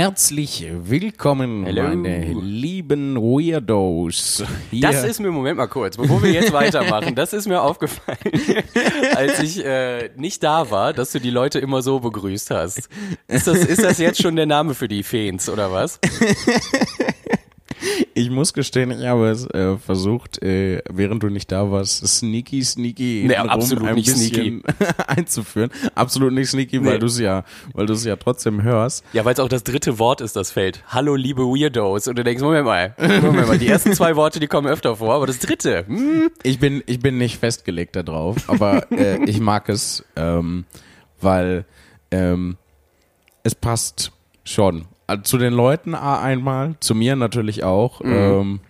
Herzlich 0.00 0.66
willkommen, 0.70 1.64
Hello. 1.64 1.84
meine 1.84 2.26
lieben 2.34 3.16
Weirdos. 3.16 4.44
Hier- 4.70 4.82
Das 4.82 5.02
ist 5.02 5.20
mir, 5.20 5.30
Moment 5.30 5.56
mal 5.56 5.68
kurz, 5.68 5.96
bevor 5.96 6.22
wir 6.22 6.30
jetzt 6.32 6.52
weitermachen, 6.52 7.14
das 7.14 7.32
ist 7.32 7.48
mir 7.48 7.62
aufgefallen, 7.62 8.18
als 9.16 9.40
ich 9.40 9.64
äh, 9.64 10.10
nicht 10.16 10.42
da 10.42 10.70
war, 10.70 10.92
dass 10.92 11.12
du 11.12 11.18
die 11.18 11.30
Leute 11.30 11.60
immer 11.60 11.80
so 11.80 11.98
begrüßt 12.00 12.50
hast. 12.50 12.90
Ist 13.26 13.46
das, 13.46 13.64
ist 13.64 13.82
das 13.82 13.96
jetzt 13.96 14.20
schon 14.20 14.36
der 14.36 14.44
Name 14.44 14.74
für 14.74 14.86
die 14.86 15.02
Feens, 15.02 15.48
oder 15.48 15.72
was? 15.72 15.98
ich 18.14 18.30
muss 18.30 18.52
gestehen, 18.52 18.90
ich 18.90 19.06
habe 19.06 19.28
es 19.28 19.46
äh, 19.50 19.76
versucht, 19.78 20.42
äh, 20.42 20.82
während 20.90 21.22
du 21.22 21.28
nicht 21.28 21.50
da 21.52 21.70
warst, 21.70 22.06
sneaky, 22.06 22.62
sneaky 22.64 23.24
Nee, 23.26 23.36
absolut 23.36 23.84
ein 23.84 23.94
nicht 23.94 24.06
bisschen 24.12 24.62
einzuführen. 25.06 25.70
Absolut 25.94 26.32
nicht 26.32 26.50
sneaky, 26.50 26.84
weil 26.84 26.94
Nee. 26.94 26.98
du 27.00 27.06
es 27.06 27.18
ja, 27.18 27.44
weil 27.72 27.86
du 27.86 27.92
es 27.94 28.04
ja 28.04 28.16
trotzdem 28.16 28.62
hörst. 28.62 29.04
Ja, 29.12 29.24
weil 29.24 29.34
es 29.34 29.40
auch 29.40 29.48
das 29.48 29.64
dritte 29.64 29.98
Wort 29.98 30.20
ist, 30.20 30.36
das 30.36 30.50
fällt. 30.50 30.82
Hallo, 30.88 31.14
liebe 31.16 31.42
Weirdos. 31.42 32.08
Und 32.08 32.18
du 32.18 32.24
denkst, 32.24 32.42
Moment 32.42 32.64
mal, 32.66 32.94
Moment 32.98 33.48
mal, 33.48 33.58
die 33.58 33.68
ersten 33.68 33.92
zwei 33.92 34.16
Worte, 34.16 34.40
die 34.40 34.46
kommen 34.46 34.66
öfter 34.68 34.96
vor, 34.96 35.14
aber 35.14 35.26
das 35.26 35.38
dritte, 35.38 35.86
hm, 35.86 36.30
Ich 36.42 36.58
bin, 36.58 36.82
ich 36.86 37.00
bin 37.00 37.18
nicht 37.18 37.38
festgelegt 37.38 37.96
darauf, 37.96 38.48
aber 38.48 38.90
äh, 38.92 39.22
ich 39.24 39.40
mag 39.40 39.68
es, 39.68 40.04
ähm, 40.16 40.64
weil 41.20 41.64
ähm, 42.10 42.56
es 43.42 43.54
passt 43.54 44.12
schon. 44.44 44.86
Also 45.06 45.22
Zu 45.22 45.38
den 45.38 45.52
Leuten 45.52 45.94
a- 45.94 46.20
einmal, 46.20 46.74
zu 46.80 46.94
mir 46.94 47.14
natürlich 47.16 47.62
auch, 47.64 48.00
Mhm. 48.00 48.12
ähm, 48.12 48.60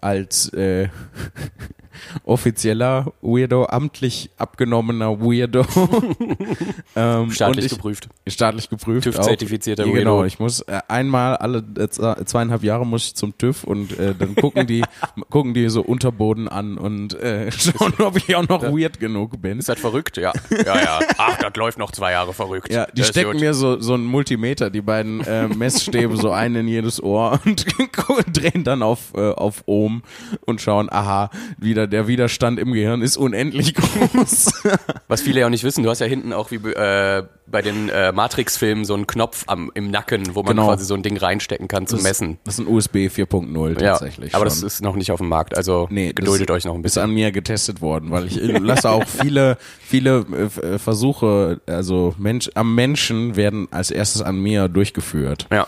als 0.00 0.52
äh, 0.52 0.88
offizieller 2.24 3.12
Weirdo, 3.22 3.66
amtlich 3.66 4.30
abgenommener 4.38 5.20
Weirdo. 5.20 5.64
ähm, 6.96 7.30
staatlich 7.30 7.66
ich, 7.66 7.72
geprüft. 7.72 8.08
Staatlich 8.26 8.68
geprüft. 8.68 9.04
TÜV-zertifizierter 9.04 9.84
Genau, 9.84 9.94
Weirdo. 10.18 10.24
ich 10.24 10.38
muss 10.38 10.60
äh, 10.60 10.80
einmal 10.88 11.36
alle 11.36 11.64
äh, 11.78 11.88
zwei- 11.88 12.14
zweieinhalb 12.24 12.62
Jahre 12.62 12.86
muss 12.86 13.06
ich 13.06 13.14
zum 13.14 13.36
TÜV 13.36 13.64
und 13.64 13.98
äh, 13.98 14.14
dann 14.18 14.34
gucken 14.34 14.66
die 14.66 14.82
gucken 15.30 15.54
die 15.54 15.68
so 15.68 15.82
Unterboden 15.82 16.48
an 16.48 16.78
und 16.78 17.14
äh, 17.14 17.50
schauen, 17.52 17.92
ob 17.98 18.16
ich 18.16 18.34
auch 18.34 18.48
noch 18.48 18.62
weird 18.62 18.98
genug 19.00 19.40
bin. 19.40 19.58
Ist 19.58 19.68
das 19.68 19.78
verrückt? 19.78 20.16
Ja. 20.16 20.32
Ja, 20.50 20.76
ja. 20.80 20.98
Ach, 21.18 21.36
das 21.38 21.54
läuft 21.56 21.78
noch 21.78 21.92
zwei 21.92 22.12
Jahre 22.12 22.32
verrückt. 22.32 22.72
Ja, 22.72 22.86
die 22.86 23.00
Das 23.00 23.08
stecken 23.08 23.38
mir 23.40 23.54
so 23.54 23.80
so 23.80 23.94
einen 23.94 24.04
Multimeter, 24.04 24.70
die 24.70 24.80
beiden 24.80 25.20
äh, 25.22 25.48
Messstäbe 25.48 26.16
so 26.16 26.30
einen 26.30 26.56
in 26.56 26.68
jedes 26.68 27.02
Ohr 27.02 27.40
und 27.44 27.66
drehen 28.36 28.64
dann 28.64 28.82
auf 28.82 29.12
äh, 29.14 29.30
auf 29.32 29.62
Ohm 29.66 30.02
und 30.46 30.60
schauen, 30.60 30.88
aha, 30.90 31.30
wieder 31.58 31.85
der 31.86 32.08
Widerstand 32.08 32.58
im 32.58 32.72
Gehirn 32.72 33.02
ist 33.02 33.16
unendlich 33.16 33.74
groß. 33.74 34.52
Was 35.08 35.20
viele 35.22 35.40
ja 35.40 35.46
auch 35.46 35.50
nicht 35.50 35.64
wissen, 35.64 35.82
du 35.84 35.90
hast 35.90 36.00
ja 36.00 36.06
hinten 36.06 36.32
auch 36.32 36.50
wie 36.50 36.56
äh, 36.56 37.22
bei 37.46 37.62
den 37.62 37.88
äh, 37.88 38.10
Matrix-Filmen 38.12 38.84
so 38.84 38.94
einen 38.94 39.06
Knopf 39.06 39.44
am, 39.46 39.70
im 39.74 39.90
Nacken, 39.90 40.34
wo 40.34 40.42
man 40.42 40.56
Genau. 40.56 40.66
quasi 40.68 40.84
so 40.84 40.94
ein 40.94 41.02
Ding 41.02 41.16
reinstecken 41.16 41.68
kann 41.68 41.86
zum 41.86 42.02
Messen. 42.02 42.38
Das 42.44 42.58
ist 42.58 42.66
ein 42.66 42.72
USB 42.72 42.96
4.0 43.08 43.80
Ja, 43.80 43.90
tatsächlich. 43.92 44.34
aber 44.34 44.44
schon. 44.50 44.60
das 44.60 44.62
ist 44.62 44.82
noch 44.82 44.96
nicht 44.96 45.12
auf 45.12 45.18
dem 45.18 45.28
Markt, 45.28 45.56
also 45.56 45.86
Nee, 45.90 46.12
geduldet 46.12 46.48
das 46.50 46.56
euch 46.56 46.64
noch 46.64 46.74
ein 46.74 46.78
Ist 46.80 46.94
bisschen. 46.94 47.02
an 47.04 47.10
mir 47.10 47.30
getestet 47.32 47.80
worden, 47.80 48.10
weil 48.10 48.26
ich 48.26 48.36
lasse 48.60 48.90
auch 48.90 49.04
viele, 49.06 49.58
viele 49.80 50.26
äh, 50.62 50.78
Versuche, 50.78 51.60
also 51.66 52.14
Mensch, 52.18 52.50
am 52.54 52.74
Menschen 52.74 53.36
werden 53.36 53.68
als 53.70 53.90
erstes 53.90 54.22
an 54.22 54.40
mir 54.40 54.68
durchgeführt. 54.68 55.46
Ja. 55.52 55.66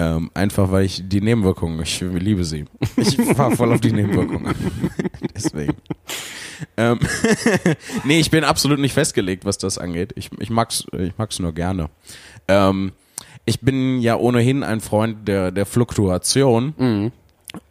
Ähm, 0.00 0.30
einfach 0.32 0.70
weil 0.70 0.86
ich 0.86 1.02
die 1.06 1.20
Nebenwirkungen, 1.20 1.78
ich 1.82 2.00
liebe 2.00 2.42
sie. 2.42 2.64
Ich 2.96 3.16
fahre 3.36 3.54
voll 3.54 3.70
auf 3.70 3.82
die 3.82 3.92
Nebenwirkungen. 3.92 4.54
Deswegen. 5.36 5.74
Ähm, 6.78 6.98
nee, 8.04 8.18
ich 8.18 8.30
bin 8.30 8.42
absolut 8.42 8.78
nicht 8.78 8.94
festgelegt, 8.94 9.44
was 9.44 9.58
das 9.58 9.76
angeht. 9.76 10.14
Ich, 10.16 10.30
ich 10.38 10.48
mag's, 10.48 10.86
ich 10.98 11.12
mag's 11.18 11.38
nur 11.38 11.52
gerne. 11.52 11.90
Ähm, 12.48 12.92
ich 13.44 13.60
bin 13.60 14.00
ja 14.00 14.16
ohnehin 14.16 14.62
ein 14.62 14.80
Freund 14.80 15.28
der, 15.28 15.50
der 15.50 15.66
Fluktuation. 15.66 17.12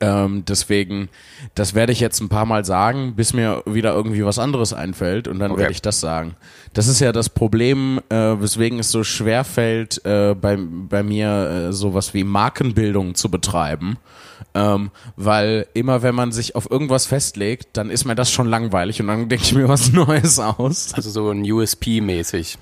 Ähm, 0.02 0.44
deswegen, 0.45 1.08
das 1.55 1.73
werde 1.73 1.94
ich 1.94 2.02
jetzt 2.02 2.19
ein 2.19 2.27
paar 2.27 2.45
Mal 2.45 2.66
sagen, 2.66 3.16
bis 3.16 3.31
mir 3.33 3.63
wieder 3.66 3.94
irgendwie 3.94 4.26
was 4.26 4.37
anderes 4.37 4.73
einfällt 4.73 5.27
und 5.30 5.39
dann 5.39 5.52
Okay. 5.52 5.61
werde 5.61 5.71
ich 5.73 5.81
das 5.81 6.02
sagen. 6.02 6.36
Das 6.73 6.87
ist 6.87 6.99
ja 6.99 7.11
das 7.14 7.30
Problem, 7.30 8.02
äh, 8.09 8.15
weswegen 8.15 8.80
es 8.80 8.92
so 8.92 9.03
schwer 9.05 9.45
fällt, 9.45 10.03
äh, 10.05 10.36
bei, 10.39 10.58
bei 10.59 11.02
mir 11.02 11.67
äh, 11.70 11.73
sowas 11.73 12.14
wie 12.14 12.26
Markenbildung 12.26 13.15
zu 13.15 13.31
betreiben. 13.31 13.98
Ähm, 14.53 14.92
weil 15.15 15.67
immer 15.73 16.02
wenn 16.02 16.15
man 16.15 16.32
sich 16.33 16.55
auf 16.55 16.70
irgendwas 16.70 17.05
festlegt, 17.05 17.70
dann 17.77 17.89
ist 17.89 18.03
mir 18.05 18.15
das 18.15 18.32
schon 18.32 18.48
langweilig 18.48 18.99
und 18.99 19.08
dann 19.08 19.30
denke 19.30 19.45
ich 19.45 19.53
mir 19.53 19.70
was 19.70 19.92
Neues 19.93 20.39
aus. 20.39 20.93
Also 20.93 21.09
so 21.09 21.30
ein 21.30 21.43
USP-mäßig. 21.43 22.58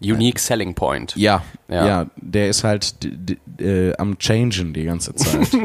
Unique 0.00 0.40
Selling 0.40 0.74
Point. 0.74 1.14
Ja, 1.16 1.44
ja, 1.68 1.86
Ja. 1.86 2.06
der 2.16 2.48
ist 2.48 2.64
halt 2.64 2.94
äh, 3.60 3.94
am 3.98 4.18
Changen 4.18 4.72
die 4.74 4.82
ganze 4.84 5.14
Zeit. 5.14 5.48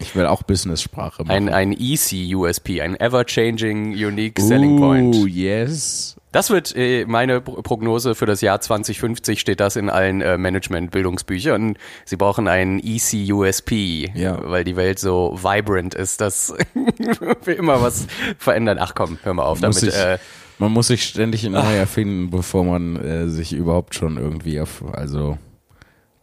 ich 0.00 0.16
will 0.16 0.26
auch 0.26 0.42
Business-Sprache 0.42 1.22
machen. 1.24 1.30
Ein, 1.30 1.48
ein 1.48 1.72
EC-USP, 1.72 2.80
ein 2.80 2.96
Ever-Changing 2.98 3.92
Unique 3.92 4.40
Selling 4.40 4.78
Point. 4.78 5.14
Oh, 5.16 5.26
yes. 5.26 6.16
Das 6.32 6.50
wird 6.50 6.74
äh, 6.76 7.04
meine 7.06 7.40
Pro- 7.40 7.60
Prognose 7.62 8.14
für 8.14 8.24
das 8.26 8.40
Jahr 8.40 8.60
2050, 8.60 9.40
steht 9.40 9.58
das 9.60 9.74
in 9.76 9.90
allen 9.90 10.20
äh, 10.20 10.38
Management-Bildungsbüchern. 10.38 11.76
Sie 12.04 12.16
brauchen 12.16 12.46
einen 12.48 12.78
EC-USP, 12.78 14.10
Ja. 14.14 14.38
weil 14.48 14.64
die 14.64 14.76
Welt 14.76 14.98
so 14.98 15.36
vibrant 15.42 15.94
ist, 15.94 16.20
dass 16.20 16.54
wir 17.44 17.56
immer 17.58 17.82
was 17.82 18.06
verändern. 18.38 18.78
Ach 18.80 18.94
komm, 18.94 19.18
hör 19.22 19.34
mal 19.34 19.42
auf 19.44 19.60
Muss 19.60 19.80
damit. 19.80 19.94
ich, 19.94 20.00
Äh, 20.00 20.18
man 20.58 20.72
muss 20.72 20.86
sich 20.88 21.02
ständig 21.04 21.42
neu 21.48 21.74
erfinden, 21.76 22.30
bevor 22.30 22.64
man 22.64 22.96
äh, 22.96 23.28
sich 23.28 23.52
überhaupt 23.52 23.94
schon 23.94 24.16
irgendwie 24.16 24.60
auf, 24.60 24.84
also 24.92 25.38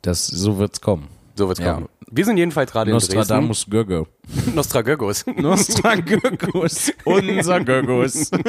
das 0.03 0.27
so 0.27 0.57
wird's 0.57 0.79
kommen. 0.79 1.07
so 1.35 1.47
wird's 1.47 1.59
Ja. 1.59 1.73
kommen. 1.73 1.89
Wir 2.09 2.25
sind 2.25 2.37
jedenfalls 2.37 2.71
gerade 2.71 2.89
in 2.89 2.95
Nostradamus 2.95 3.65
Gögge. 3.69 4.05
Dresden. 4.33 4.55
Nostragögos. 4.55 5.25
Nostragöggus, 5.35 6.93
unser 7.05 7.59
Göggus. 7.61 8.31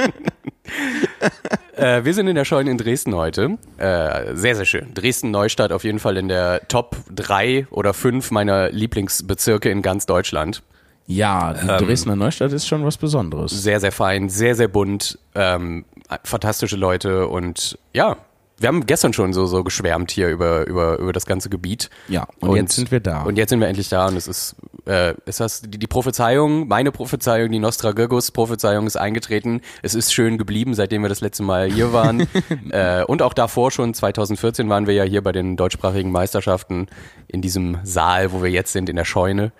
Äh, 1.77 2.05
wir 2.05 2.13
sind 2.13 2.27
in 2.27 2.35
der 2.35 2.45
Scheune 2.45 2.71
in 2.73 2.77
Dresden 2.77 3.15
heute. 3.15 3.57
Äh, 3.79 4.35
sehr, 4.35 4.57
sehr 4.57 4.65
schön. 4.65 4.93
Dresden-Neustadt 4.95 5.71
auf 5.73 5.85
jeden 5.85 6.01
Fall 6.01 6.17
in 6.17 6.27
der 6.29 6.67
Top 6.67 6.97
3 7.15 7.69
oder 7.71 7.95
5 7.95 8.33
meiner 8.33 8.71
Lieblingsbezirke 8.71 9.71
in 9.71 9.81
ganz 9.81 10.05
Deutschland. 10.05 10.63
Ja, 11.07 11.55
die 11.55 11.67
Ähm. 11.67 11.87
Dresdner 11.87 12.17
Neustadt 12.17 12.53
ist 12.53 12.67
schon 12.67 12.85
was 12.85 12.97
Besonderes. 12.99 13.53
Sehr, 13.63 13.79
sehr 13.81 13.93
fein, 13.93 14.29
sehr, 14.29 14.57
sehr 14.57 14.69
bunt, 14.69 15.19
ähm, 15.35 15.85
fantastische 16.25 16.77
Leute 16.77 17.29
und 17.29 17.79
ja, 17.95 18.17
wir 18.61 18.69
haben 18.69 18.87
gestern 18.87 19.13
schon 19.13 19.33
so, 19.33 19.47
so 19.47 19.63
geschwärmt 19.63 20.11
hier 20.11 20.29
über, 20.29 20.67
über, 20.67 20.99
über 20.99 21.13
das 21.13 21.27
ganze 21.27 21.49
Gebiet. 21.49 21.91
Ja, 22.09 22.27
und 22.41 22.57
jetzt 22.57 22.75
sind 22.75 22.91
wir 22.91 23.01
da. 23.01 23.23
Und 23.23 23.39
jetzt 23.39 23.51
sind 23.51 23.61
wir 23.61 23.69
endlich 23.69 23.89
da 23.89 24.09
und 24.09 24.17
es 24.17 24.27
ist, 24.27 24.57
äh, 24.87 25.15
ist 25.27 25.41
das, 25.41 25.63
die, 25.63 25.79
die 25.79 25.87
Prophezeiung, 25.87 26.67
meine 26.67 26.91
Prophezeiung, 26.91 27.53
die 27.53 27.61
Nostragögus-Prophezeiung 27.61 28.87
ist 28.87 28.97
eingetreten. 28.97 29.61
Es 29.83 29.95
ist 29.95 30.13
schön 30.13 30.39
geblieben, 30.39 30.75
seitdem 30.75 31.03
wir 31.03 31.09
das 31.09 31.21
letzte 31.21 31.45
Mal 31.45 31.71
hier 31.71 31.93
waren. 31.93 32.27
äh, 32.71 33.05
und 33.05 33.23
auch 33.23 33.35
davor 33.35 33.71
schon, 33.71 33.95
2014 33.95 34.69
waren 34.69 34.87
wir 34.87 34.95
ja 34.95 35.05
hier 35.05 35.23
bei 35.23 35.33
den 35.33 35.57
deutschsprachigen 35.57 36.11
Meisterschaften 36.11 36.89
in 37.29 37.41
diesem 37.43 37.79
Saal, 37.85 38.33
wo 38.33 38.43
wir 38.43 38.51
jetzt 38.51 38.73
sind, 38.73 38.89
in 38.89 38.97
der 38.97 39.05
Scheune. 39.05 39.53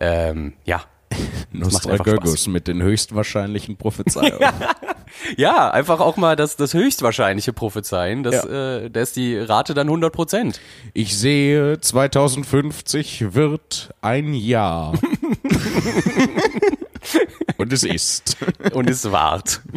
Ähm, 0.00 0.54
ja. 0.64 0.82
macht 1.52 1.86
einfach 1.86 2.06
Nostragöggus 2.06 2.46
mit 2.48 2.68
den 2.68 2.82
höchstwahrscheinlichen 2.82 3.76
Prophezeiungen. 3.76 4.40
Ja, 4.40 4.52
einfach 5.70 6.00
auch 6.00 6.16
mal 6.16 6.36
das, 6.36 6.56
das 6.56 6.74
höchstwahrscheinliche 6.74 7.52
Prophezeien. 7.52 8.22
Das, 8.22 8.44
äh, 8.44 8.90
da 8.90 9.00
ist 9.00 9.16
die 9.16 9.36
Rate 9.36 9.74
dann 9.74 9.88
100 9.88 10.12
Prozent. 10.12 10.60
Ich 10.94 11.16
sehe, 11.16 11.80
2050 11.80 13.34
wird 13.34 13.90
ein 14.02 14.34
Jahr. 14.34 14.92
Und 17.56 17.72
es 17.72 17.84
ist. 17.84 18.36
Und 18.72 18.90
es 18.90 19.10
wart. 19.10 19.62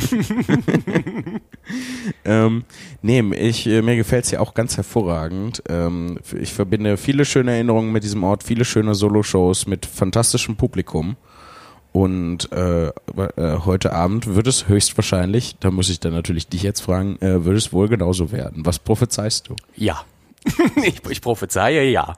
Ähm, 2.26 2.64
nee, 3.02 3.20
ich, 3.36 3.68
äh, 3.68 3.82
mir 3.82 3.96
gefällt 3.96 4.26
es 4.26 4.32
ja 4.32 4.40
auch 4.40 4.54
ganz 4.54 4.78
hervorragend. 4.78 5.62
Ähm, 5.70 6.18
ich 6.40 6.54
verbinde 6.54 6.98
viele 6.98 7.26
schöne 7.26 7.52
Erinnerungen 7.52 7.92
mit 7.92 8.04
diesem 8.04 8.24
Ort, 8.24 8.44
viele 8.44 8.66
schöne 8.66 8.96
Solo-Shows 8.96 9.68
mit 9.68 9.86
fantastischem 9.86 10.56
Publikum. 10.56 11.16
Und 11.92 12.52
äh, 12.52 12.88
äh, 12.88 12.92
heute 13.66 13.94
Abend 13.94 14.36
wird 14.36 14.46
es 14.48 14.68
höchstwahrscheinlich, 14.68 15.56
da 15.60 15.72
muss 15.72 15.90
ich 15.90 16.00
dann 16.00 16.14
natürlich 16.14 16.48
dich 16.48 16.62
jetzt 16.62 16.82
fragen, 16.82 17.18
äh, 17.22 17.46
wird 17.46 17.58
es 17.58 17.74
wohl 17.74 17.88
genauso 17.88 18.32
werden. 18.32 18.66
Was 18.66 18.80
prophezeist 18.80 19.50
du? 19.50 19.56
Ja. 19.76 20.04
ich, 20.84 21.02
ich 21.10 21.22
prophezeie 21.22 21.84
ja. 21.84 22.16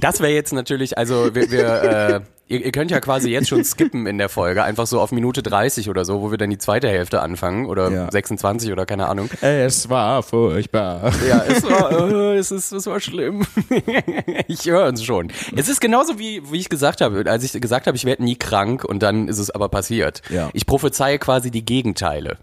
Das 0.00 0.20
wäre 0.20 0.32
jetzt 0.32 0.52
natürlich, 0.52 0.98
also 0.98 1.34
wir, 1.34 1.50
wir 1.50 1.82
äh, 1.82 2.20
ihr, 2.48 2.64
ihr 2.66 2.72
könnt 2.72 2.90
ja 2.90 3.00
quasi 3.00 3.30
jetzt 3.30 3.48
schon 3.48 3.64
skippen 3.64 4.06
in 4.06 4.18
der 4.18 4.28
Folge, 4.28 4.62
einfach 4.62 4.86
so 4.86 5.00
auf 5.00 5.10
Minute 5.12 5.42
30 5.42 5.88
oder 5.88 6.04
so, 6.04 6.20
wo 6.20 6.30
wir 6.30 6.38
dann 6.38 6.50
die 6.50 6.58
zweite 6.58 6.88
Hälfte 6.88 7.22
anfangen 7.22 7.66
oder 7.66 7.90
Ja. 7.90 8.10
26 8.10 8.72
oder 8.72 8.86
keine 8.86 9.08
Ahnung. 9.08 9.30
Es 9.40 9.88
war 9.88 10.22
furchtbar. 10.22 11.12
Ja, 11.28 11.42
es 11.48 11.62
war, 11.64 12.10
äh, 12.10 12.36
es 12.36 12.50
ist, 12.50 12.72
es 12.72 12.86
war 12.86 13.00
schlimm. 13.00 13.46
ich 14.48 14.66
höre 14.66 14.86
uns 14.86 15.02
schon. 15.04 15.32
Es 15.56 15.68
ist 15.68 15.80
genauso 15.80 16.18
wie, 16.18 16.42
wie 16.50 16.58
ich 16.60 16.68
gesagt 16.68 17.00
habe, 17.00 17.24
als 17.30 17.42
ich 17.44 17.52
gesagt 17.60 17.86
habe, 17.86 17.96
ich 17.96 18.04
werde 18.04 18.22
nie 18.24 18.36
krank 18.36 18.84
und 18.84 19.02
dann 19.02 19.28
ist 19.28 19.38
es 19.38 19.50
aber 19.50 19.68
passiert. 19.68 20.22
Ja. 20.28 20.50
Ich 20.52 20.66
prophezeie 20.66 21.18
quasi 21.18 21.50
die 21.50 21.64
Gegenteile. 21.64 22.36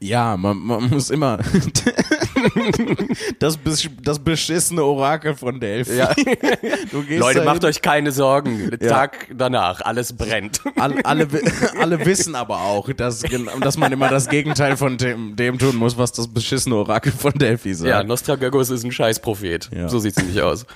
Ja, 0.00 0.36
man, 0.36 0.58
man 0.58 0.90
muss 0.90 1.10
immer. 1.10 1.38
Das, 3.38 3.58
besch- 3.58 3.90
das 4.02 4.18
beschissene 4.18 4.82
Orakel 4.84 5.34
von 5.34 5.60
Delphi. 5.60 5.96
Ja. 5.96 6.12
Leute, 6.92 7.18
dahin, 7.18 7.44
macht 7.44 7.64
euch 7.64 7.82
keine 7.82 8.12
Sorgen. 8.12 8.70
Ja. 8.80 8.88
Tag 8.88 9.28
danach, 9.36 9.80
alles 9.80 10.12
brennt. 10.12 10.60
Alle, 10.76 11.04
alle, 11.04 11.28
alle 11.78 12.04
wissen 12.06 12.34
aber 12.34 12.60
auch, 12.62 12.92
dass, 12.92 13.22
dass 13.60 13.76
man 13.78 13.92
immer 13.92 14.08
das 14.08 14.28
Gegenteil 14.28 14.76
von 14.76 14.96
dem, 14.98 15.36
dem 15.36 15.58
tun 15.58 15.76
muss, 15.76 15.96
was 15.98 16.12
das 16.12 16.28
beschissene 16.28 16.74
Orakel 16.76 17.12
von 17.12 17.32
Delphi 17.32 17.74
sagt. 17.74 17.88
Ja, 17.88 18.02
Nostragogos 18.02 18.70
ist 18.70 18.84
ein 18.84 18.92
Scheißprophet. 18.92 19.70
Ja. 19.74 19.88
So 19.88 19.98
sieht's 19.98 20.16
nämlich 20.18 20.40
aus. 20.42 20.66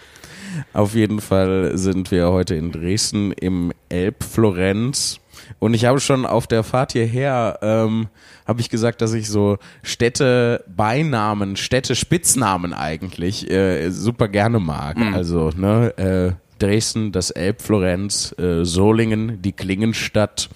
Auf 0.75 0.95
jeden 0.95 1.21
Fall 1.21 1.79
sind 1.79 2.11
wir 2.11 2.31
heute 2.31 2.55
in 2.55 2.73
Dresden 2.73 3.33
im 3.33 3.73
Elbflorenz. 3.89 5.19
Und 5.59 5.75
ich 5.75 5.85
habe 5.85 6.01
schon 6.01 6.27
auf 6.27 6.47
der 6.47 6.63
Fahrt 6.63 6.93
hierher, 6.93 7.59
ähm, 7.63 8.09
habe 8.47 8.61
ich 8.61 8.71
gesagt, 8.71 9.01
dass 9.01 9.13
ich 9.13 9.29
so 9.29 9.59
Städte-Beinamen, 9.83 11.57
Städte-Spitznamen 11.57 12.75
eigentlich 12.75 13.51
äh, 13.51 13.91
super 13.91 14.29
gerne 14.29 14.59
mag. 14.59 14.97
Also, 15.15 15.51
ne, 15.57 15.97
äh, 15.97 16.33
Dresden, 16.59 17.13
das 17.13 17.31
Elbflorenz, 17.31 18.35
äh, 18.39 18.65
Solingen, 18.65 19.43
die 19.43 19.53
Klingenstadt, 19.53 20.49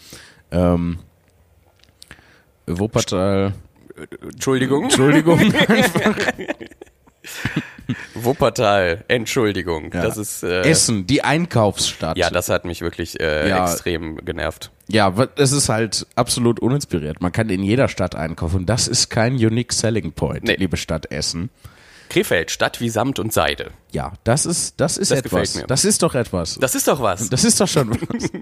ähm, 0.50 0.98
Wuppertal, 2.66 3.54
Entschuldigung. 4.22 4.84
Entschuldigung. 4.84 5.38
Wuppertal, 8.14 9.04
Entschuldigung. 9.08 9.90
Ja. 9.92 10.02
Das 10.02 10.16
ist 10.16 10.42
äh, 10.42 10.62
Essen, 10.62 11.06
die 11.06 11.22
Einkaufsstadt. 11.22 12.16
Ja, 12.16 12.30
das 12.30 12.48
hat 12.48 12.64
mich 12.64 12.80
wirklich 12.80 13.20
äh, 13.20 13.48
Ja. 13.48 13.64
extrem 13.64 14.16
genervt. 14.24 14.70
Ja, 14.88 15.12
es 15.36 15.52
ist 15.52 15.68
halt 15.68 16.06
absolut 16.14 16.60
uninspiriert. 16.60 17.20
Man 17.20 17.32
kann 17.32 17.48
in 17.48 17.62
jeder 17.62 17.88
Stadt 17.88 18.14
einkaufen. 18.14 18.56
Und 18.58 18.66
das 18.66 18.86
ist 18.88 19.10
kein 19.10 19.34
unique 19.34 19.72
selling 19.72 20.12
point, 20.12 20.44
Nee. 20.44 20.56
liebe 20.56 20.76
Stadt 20.76 21.10
Essen. 21.10 21.50
Krefeld, 22.08 22.52
Stadt 22.52 22.80
wie 22.80 22.88
Samt 22.88 23.18
und 23.18 23.32
Seide. 23.32 23.72
Ja, 23.90 24.12
das 24.22 24.46
ist, 24.46 24.80
das 24.80 24.96
ist 24.96 25.10
Das 25.10 25.18
etwas. 25.18 25.30
gefällt 25.52 25.56
mir. 25.56 25.66
Das 25.66 25.84
ist 25.84 26.04
doch 26.04 26.14
etwas. 26.14 26.54
Das 26.60 26.76
ist 26.76 26.86
doch 26.86 27.00
was. 27.02 27.28
Das 27.30 27.42
ist 27.42 27.60
doch 27.60 27.68
schon 27.68 27.90
was. 27.90 28.30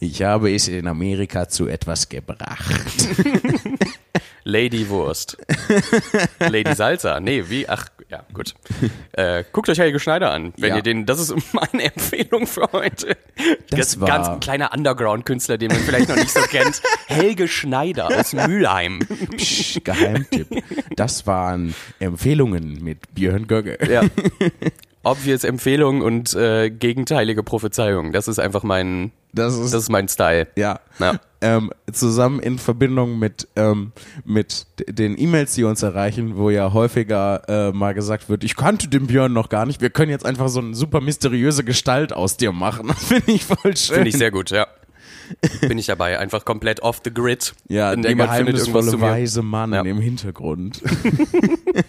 Ich 0.00 0.22
habe 0.22 0.54
es 0.54 0.68
in 0.68 0.86
Amerika 0.86 1.50
zu 1.50 1.66
etwas 1.68 2.08
gebracht. 2.08 2.74
Lady 4.44 4.88
Wurst. 4.88 5.36
Lady 6.38 6.74
Salsa. 6.74 7.20
Nee, 7.20 7.44
wie? 7.48 7.68
Ach, 7.68 7.86
ja, 8.14 8.24
gut. 8.32 8.54
Äh, 9.12 9.44
guckt 9.52 9.68
euch 9.68 9.78
Helge 9.78 10.00
Schneider 10.00 10.32
an. 10.32 10.52
Wenn 10.56 10.70
Ja. 10.70 10.76
ihr 10.76 10.82
den, 10.82 11.06
das 11.06 11.20
ist 11.20 11.34
meine 11.52 11.84
Empfehlung 11.84 12.46
für 12.48 12.68
heute. 12.72 13.16
Das 13.70 13.98
Ganz- 13.98 14.00
war- 14.00 14.08
ganz 14.08 14.28
ein 14.28 14.40
kleiner 14.40 14.72
Underground-Künstler, 14.74 15.56
den 15.58 15.68
man 15.68 15.78
vielleicht 15.80 16.08
noch 16.08 16.16
nicht 16.16 16.30
so 16.32 16.40
kennt. 16.40 16.82
Helge 17.06 17.46
Schneider 17.46 18.08
aus 18.08 18.32
Mülheim. 18.32 19.00
Psch, 19.36 19.78
Geheimtipp. 19.84 20.48
Das 20.96 21.26
waren 21.28 21.74
Empfehlungen 22.00 22.82
mit 22.82 23.14
Björn 23.14 23.46
Gögge. 23.46 23.78
Ja. 23.88 24.02
Obvious 25.04 25.44
Empfehlung 25.44 26.00
und 26.00 26.34
äh, 26.34 26.70
gegenteilige 26.70 27.42
Prophezeiung. 27.42 28.12
Das 28.12 28.26
ist 28.28 28.38
einfach 28.38 28.62
mein, 28.62 29.12
Das 29.32 29.54
ist, 29.54 29.72
das 29.74 29.82
ist 29.84 29.88
mein 29.90 30.08
Style. 30.08 30.48
ja. 30.56 30.80
Ja. 30.98 31.20
Ähm, 31.40 31.70
zusammen 31.92 32.40
in 32.40 32.58
Verbindung 32.58 33.18
mit, 33.18 33.48
ähm, 33.54 33.92
mit 34.24 34.66
den 34.88 35.20
E-Mails, 35.20 35.54
die 35.54 35.64
uns 35.64 35.82
erreichen, 35.82 36.38
wo 36.38 36.48
ja 36.48 36.72
häufiger 36.72 37.42
äh, 37.48 37.72
mal 37.72 37.92
gesagt 37.92 38.30
wird, 38.30 38.44
ich 38.44 38.56
kannte 38.56 38.88
den 38.88 39.06
Björn 39.08 39.34
noch 39.34 39.50
gar 39.50 39.66
nicht, 39.66 39.82
wir 39.82 39.90
können 39.90 40.10
jetzt 40.10 40.24
einfach 40.24 40.48
so 40.48 40.60
eine 40.60 40.74
super 40.74 41.02
mysteriöse 41.02 41.62
Gestalt 41.62 42.14
aus 42.14 42.38
dir 42.38 42.52
machen. 42.52 42.86
Das 42.94 43.04
finde 43.04 43.32
ich 43.32 43.44
voll 43.44 43.76
schön. 43.76 43.96
Finde 43.96 44.08
ich 44.08 44.16
sehr 44.16 44.30
gut, 44.30 44.50
ja. 44.50 44.66
Bin 45.62 45.76
ich 45.78 45.86
dabei. 45.86 46.18
Einfach 46.18 46.44
komplett 46.46 46.80
off 46.82 47.00
the 47.04 47.12
grid. 47.12 47.54
ja, 47.68 47.94
der 47.96 48.14
geheimnisvolle 48.14 48.98
weise 49.00 49.42
Mann 49.42 49.72
Ja. 49.74 49.82
im 49.82 49.98
Hintergrund. 50.00 50.80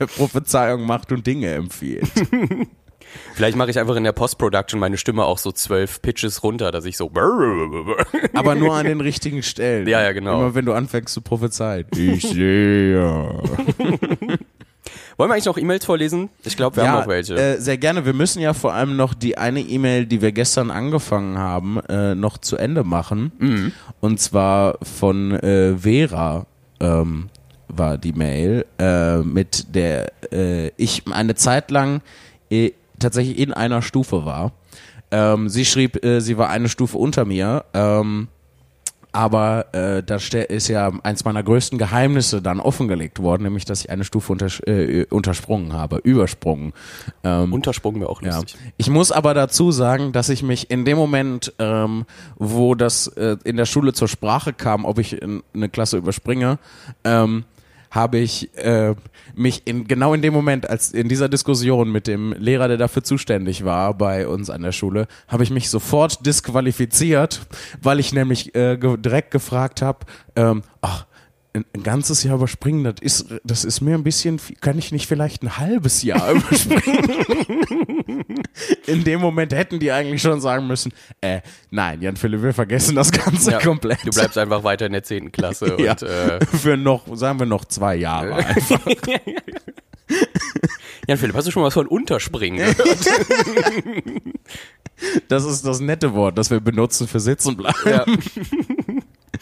der 0.00 0.06
Prophezeiung 0.06 0.86
macht 0.86 1.12
und 1.12 1.26
Dinge 1.26 1.52
empfiehlt. 1.54 2.10
Vielleicht 3.34 3.56
mache 3.56 3.70
ich 3.70 3.78
einfach 3.78 3.96
in 3.96 4.04
der 4.04 4.12
Post-Production 4.12 4.80
meine 4.80 4.96
Stimme 4.96 5.24
auch 5.24 5.38
so 5.38 5.52
zwölf 5.52 6.02
Pitches 6.02 6.42
runter, 6.42 6.70
dass 6.70 6.84
ich 6.84 6.96
so. 6.96 7.10
Aber 8.34 8.54
nur 8.54 8.74
an 8.74 8.86
den 8.86 9.00
richtigen 9.00 9.42
Stellen. 9.42 9.86
Ja, 9.86 10.02
ja, 10.02 10.12
genau. 10.12 10.40
Immer 10.40 10.54
wenn 10.54 10.64
du 10.64 10.72
anfängst 10.72 11.14
zu 11.14 11.20
prophezeien. 11.22 11.86
Ich 11.96 12.22
sehe. 12.22 13.00
Wollen 15.16 15.30
wir 15.30 15.34
eigentlich 15.34 15.46
noch 15.46 15.58
E-Mails 15.58 15.84
vorlesen? 15.84 16.30
Ich 16.44 16.56
glaube, 16.56 16.76
wir 16.76 16.88
haben 16.88 17.00
noch 17.00 17.08
welche. 17.08 17.34
Äh, 17.34 17.60
sehr 17.60 17.76
gerne. 17.76 18.06
Wir 18.06 18.14
müssen 18.14 18.40
ja 18.40 18.54
vor 18.54 18.72
allem 18.72 18.96
noch 18.96 19.14
die 19.14 19.36
eine 19.36 19.60
E-Mail, 19.60 20.06
die 20.06 20.22
wir 20.22 20.32
gestern 20.32 20.70
angefangen 20.70 21.38
haben, 21.38 21.80
äh, 21.88 22.14
noch 22.14 22.38
zu 22.38 22.56
Ende 22.56 22.84
machen. 22.84 23.32
Mhm. 23.38 23.72
Und 24.00 24.20
zwar 24.20 24.78
von 24.82 25.32
äh, 25.32 25.76
Vera 25.76 26.46
ähm, 26.80 27.30
war 27.68 27.98
die 27.98 28.12
Mail, 28.12 28.66
äh, 28.78 29.18
mit 29.18 29.74
der 29.74 30.12
äh, 30.32 30.68
ich 30.76 31.02
eine 31.10 31.34
Zeit 31.34 31.70
lang 31.70 32.00
äh, 32.50 32.72
tatsächlich 32.98 33.38
in 33.38 33.52
einer 33.52 33.82
Stufe 33.82 34.24
war. 34.24 34.52
Ähm, 35.10 35.48
sie 35.48 35.64
schrieb, 35.64 36.04
äh, 36.04 36.20
sie 36.20 36.36
war 36.38 36.50
eine 36.50 36.68
Stufe 36.68 36.98
unter 36.98 37.24
mir. 37.24 37.64
Ähm, 37.72 38.28
aber 39.12 39.74
äh, 39.74 40.02
da 40.02 40.16
ist 40.16 40.68
ja 40.68 40.92
eins 41.02 41.24
meiner 41.24 41.42
größten 41.42 41.78
Geheimnisse 41.78 42.42
dann 42.42 42.60
offengelegt 42.60 43.20
worden, 43.20 43.44
nämlich 43.44 43.64
dass 43.64 43.80
ich 43.80 43.90
eine 43.90 44.04
Stufe 44.04 44.30
unters 44.30 44.60
äh, 44.60 45.06
untersprungen 45.08 45.72
habe, 45.72 45.96
übersprungen. 45.96 46.72
Ähm, 47.24 47.52
Untersprung 47.52 47.98
wäre 48.00 48.10
auch 48.10 48.20
ja. 48.22 48.36
lustig. 48.36 48.56
Ich 48.76 48.90
muss 48.90 49.10
aber 49.10 49.32
dazu 49.32 49.72
sagen, 49.72 50.12
dass 50.12 50.28
ich 50.28 50.42
mich 50.42 50.70
in 50.70 50.84
dem 50.84 50.98
Moment, 50.98 51.54
ähm, 51.58 52.04
wo 52.36 52.74
das 52.74 53.06
äh, 53.08 53.38
in 53.44 53.56
der 53.56 53.64
Schule 53.64 53.94
zur 53.94 54.08
Sprache 54.08 54.52
kam, 54.52 54.84
ob 54.84 54.98
ich 54.98 55.20
in 55.20 55.42
eine 55.54 55.70
Klasse 55.70 55.96
überspringe, 55.96 56.58
ähm, 57.04 57.44
habe 57.90 58.18
ich 58.18 58.54
äh, 58.56 58.94
mich 59.34 59.66
in 59.66 59.86
genau 59.86 60.14
in 60.14 60.22
dem 60.22 60.34
Moment, 60.34 60.68
als 60.68 60.92
in 60.92 61.08
dieser 61.08 61.28
Diskussion 61.28 61.90
mit 61.90 62.06
dem 62.06 62.32
Lehrer, 62.32 62.68
der 62.68 62.76
dafür 62.76 63.02
zuständig 63.02 63.64
war 63.64 63.94
bei 63.94 64.26
uns 64.26 64.50
an 64.50 64.62
der 64.62 64.72
Schule, 64.72 65.06
habe 65.28 65.42
ich 65.42 65.50
mich 65.50 65.70
sofort 65.70 66.24
disqualifiziert, 66.26 67.40
weil 67.82 68.00
ich 68.00 68.12
nämlich 68.12 68.54
äh, 68.54 68.76
ge 68.76 68.96
direkt 68.96 69.30
gefragt 69.30 69.82
habe, 69.82 70.00
ähm, 70.36 70.62
ach, 70.80 71.06
ein, 71.74 71.82
ganzes 71.82 72.22
Jahr 72.22 72.36
überspringen, 72.36 72.84
das 72.84 72.94
ist, 73.00 73.26
das 73.44 73.64
ist 73.64 73.80
mir 73.80 73.94
ein 73.94 74.04
bisschen, 74.04 74.40
kann 74.60 74.78
ich 74.78 74.92
nicht 74.92 75.06
vielleicht 75.06 75.42
ein 75.42 75.58
halbes 75.58 76.02
Jahr 76.02 76.30
überspringen? 76.32 77.24
In 78.86 79.04
dem 79.04 79.20
Moment 79.20 79.52
hätten 79.52 79.78
die 79.78 79.92
eigentlich 79.92 80.22
schon 80.22 80.40
sagen 80.40 80.66
müssen, 80.66 80.92
äh, 81.20 81.40
nein, 81.70 82.00
Jan 82.02 82.16
Philipp, 82.16 82.42
wir 82.42 82.54
vergessen 82.54 82.96
das 82.96 83.12
Ganze 83.12 83.52
Ja. 83.52 83.58
komplett. 83.60 84.00
Du 84.04 84.10
bleibst 84.10 84.38
einfach 84.38 84.64
weiter 84.64 84.86
in 84.86 84.92
der 84.92 85.02
10. 85.02 85.32
Klasse 85.32 85.76
ja, 85.78 85.92
und 85.92 86.02
äh, 86.02 86.44
für 86.46 86.76
noch, 86.76 87.04
sagen 87.16 87.38
wir 87.38 87.46
noch 87.46 87.64
zwei 87.66 87.96
Jahre 87.96 88.34
einfach. 88.36 88.80
Jan 91.06 91.18
Philipp, 91.18 91.36
hast 91.36 91.46
du 91.46 91.50
schon 91.50 91.62
mal 91.62 91.66
was 91.68 91.74
von 91.74 91.86
Unterspringen 91.86 92.58
gehört? 92.58 93.06
Das 95.28 95.44
ist 95.44 95.64
das 95.64 95.80
nette 95.80 96.12
Wort, 96.14 96.38
das 96.38 96.50
wir 96.50 96.60
benutzen 96.60 97.06
für 97.06 97.20
sitzen 97.20 97.56
bleiben. 97.56 97.76
ja. 97.86 98.04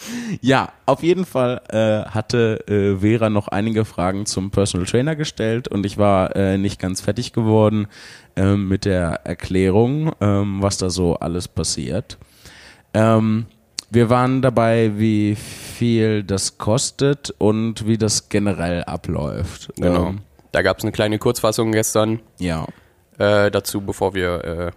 Ja, 0.41 0.73
auf 0.87 1.03
jeden 1.03 1.25
Fall 1.25 1.61
äh, 1.69 2.09
hatte 2.11 2.67
äh, 2.69 3.01
Vera 3.01 3.31
noch 3.31 3.49
einige 3.49 3.85
Fragen 3.85 4.27
zum 4.27 4.51
Personal 4.51 4.87
Trainer 4.87 5.17
gestellt 5.17 5.69
und 5.69 5.87
ich 5.87 5.99
war 5.99 6.35
äh, 6.37 6.59
nicht 6.59 6.81
ganz 6.81 7.01
fertig 7.01 7.33
geworden 7.33 7.89
ähm, 8.37 8.69
mit 8.69 8.85
der 8.85 9.21
Erklärung, 9.25 10.13
ähm, 10.21 10.63
was 10.63 10.79
da 10.79 10.91
so 10.91 11.15
alles 11.17 11.49
passiert. 11.49 12.19
Ähm, 12.95 13.47
wir 13.91 14.11
waren 14.11 14.43
dabei, 14.43 14.93
wie 14.97 15.37
viel 15.37 16.23
das 16.23 16.59
kostet 16.59 17.35
und 17.39 17.87
wie 17.87 17.99
das 17.99 18.29
generell 18.29 18.85
abläuft. 18.85 19.73
Genau. 19.77 20.09
Ähm, 20.09 20.21
Da 20.53 20.63
gab 20.63 20.79
es 20.79 20.85
eine 20.85 20.93
kleine 20.93 21.19
Kurzfassung 21.19 21.73
gestern 21.73 22.21
ja. 22.39 22.67
äh, 23.19 23.51
dazu, 23.51 23.81
bevor 23.81 24.15
wir 24.15 24.73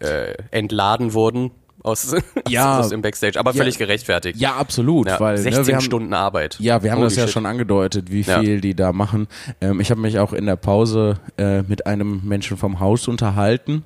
äh, 0.00 0.06
äh, 0.06 0.34
entladen 0.50 1.12
wurden 1.12 1.50
aus, 1.84 2.14
Ja. 2.48 2.78
aus 2.80 2.88
dem 2.90 3.02
Backstage. 3.02 3.38
Aber 3.38 3.54
völlig 3.54 3.78
gerechtfertigt. 3.78 4.38
Ja, 4.38 4.56
absolut, 4.56 5.08
Ja, 5.08 5.18
weil 5.20 5.36
16 5.38 5.60
ne, 5.62 5.66
wir 5.68 5.74
haben, 5.76 5.82
Stunden 5.82 6.14
Arbeit. 6.14 6.56
Ja, 6.60 6.82
wir 6.82 6.90
haben 6.92 6.98
Holy 6.98 7.06
das 7.08 7.16
ja 7.16 7.22
shit. 7.24 7.32
schon 7.32 7.46
angedeutet, 7.46 8.10
wie 8.10 8.22
Ja. 8.22 8.40
viel 8.40 8.60
die 8.60 8.74
da 8.74 8.92
machen. 8.92 9.26
Ähm, 9.60 9.80
ich 9.80 9.90
habe 9.90 10.00
mich 10.00 10.18
auch 10.18 10.32
in 10.32 10.46
der 10.46 10.56
Pause 10.56 11.18
äh, 11.38 11.62
mit 11.62 11.86
einem 11.86 12.20
Menschen 12.24 12.56
vom 12.56 12.80
Haus 12.80 13.08
unterhalten. 13.08 13.84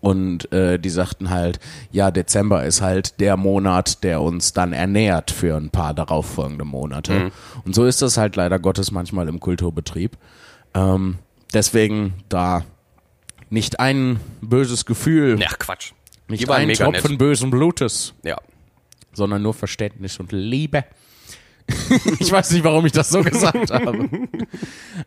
Und 0.00 0.52
äh, 0.52 0.78
die 0.78 0.90
sagten 0.90 1.30
halt, 1.30 1.58
ja, 1.90 2.10
Dezember 2.10 2.62
ist 2.66 2.82
halt 2.82 3.20
der 3.20 3.38
Monat, 3.38 4.04
der 4.04 4.20
uns 4.20 4.52
dann 4.52 4.74
ernährt 4.74 5.30
für 5.30 5.56
ein 5.56 5.70
paar 5.70 5.94
darauffolgende 5.94 6.66
Monate. 6.66 7.12
Mhm. 7.14 7.30
Und 7.64 7.74
so 7.74 7.86
ist 7.86 8.02
das 8.02 8.18
halt 8.18 8.36
leider 8.36 8.58
Gottes 8.58 8.90
manchmal 8.90 9.28
im 9.28 9.40
Kulturbetrieb. 9.40 10.18
Ähm, 10.74 11.16
deswegen 11.54 12.12
da 12.28 12.64
nicht 13.48 13.80
ein 13.80 14.20
böses 14.42 14.84
Gefühl, 14.84 15.40
Ja, 15.40 15.48
Quatsch. 15.58 15.92
Nicht 16.28 16.48
ein 16.50 16.72
Tropfen 16.72 17.12
nett. 17.12 17.18
bösen 17.18 17.50
Blutes 17.50 18.14
Ja. 18.24 18.36
sondern 19.12 19.42
nur 19.42 19.54
Verständnis 19.54 20.18
und 20.18 20.32
Liebe. 20.32 20.84
ich 22.18 22.30
weiß 22.30 22.50
nicht, 22.50 22.62
warum 22.62 22.84
ich 22.84 22.92
das 22.92 23.08
so 23.08 23.22
gesagt 23.22 23.70
habe. 23.70 24.10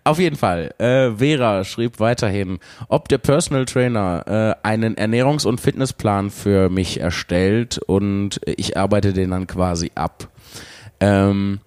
Auf 0.04 0.18
jeden 0.18 0.36
Fall, 0.36 0.74
äh, 0.80 1.12
Vera 1.12 1.64
schrieb 1.64 2.00
weiterhin, 2.00 2.58
ob 2.88 3.08
der 3.10 3.20
Personal 3.20 3.66
Trainer 3.66 4.56
äh, 4.64 4.68
einen 4.68 4.96
Ernährungs- 4.96 5.46
und 5.46 5.62
Fitnessplan 5.62 6.32
für 6.32 6.70
mich 6.70 7.00
erstellt 7.00 7.78
und 7.78 8.42
ich 8.46 8.76
arbeite 8.76 9.14
den 9.14 9.30
dann 9.32 9.46
quasi 9.46 9.92
ab. 9.94 10.30
Ähm, 11.00 11.60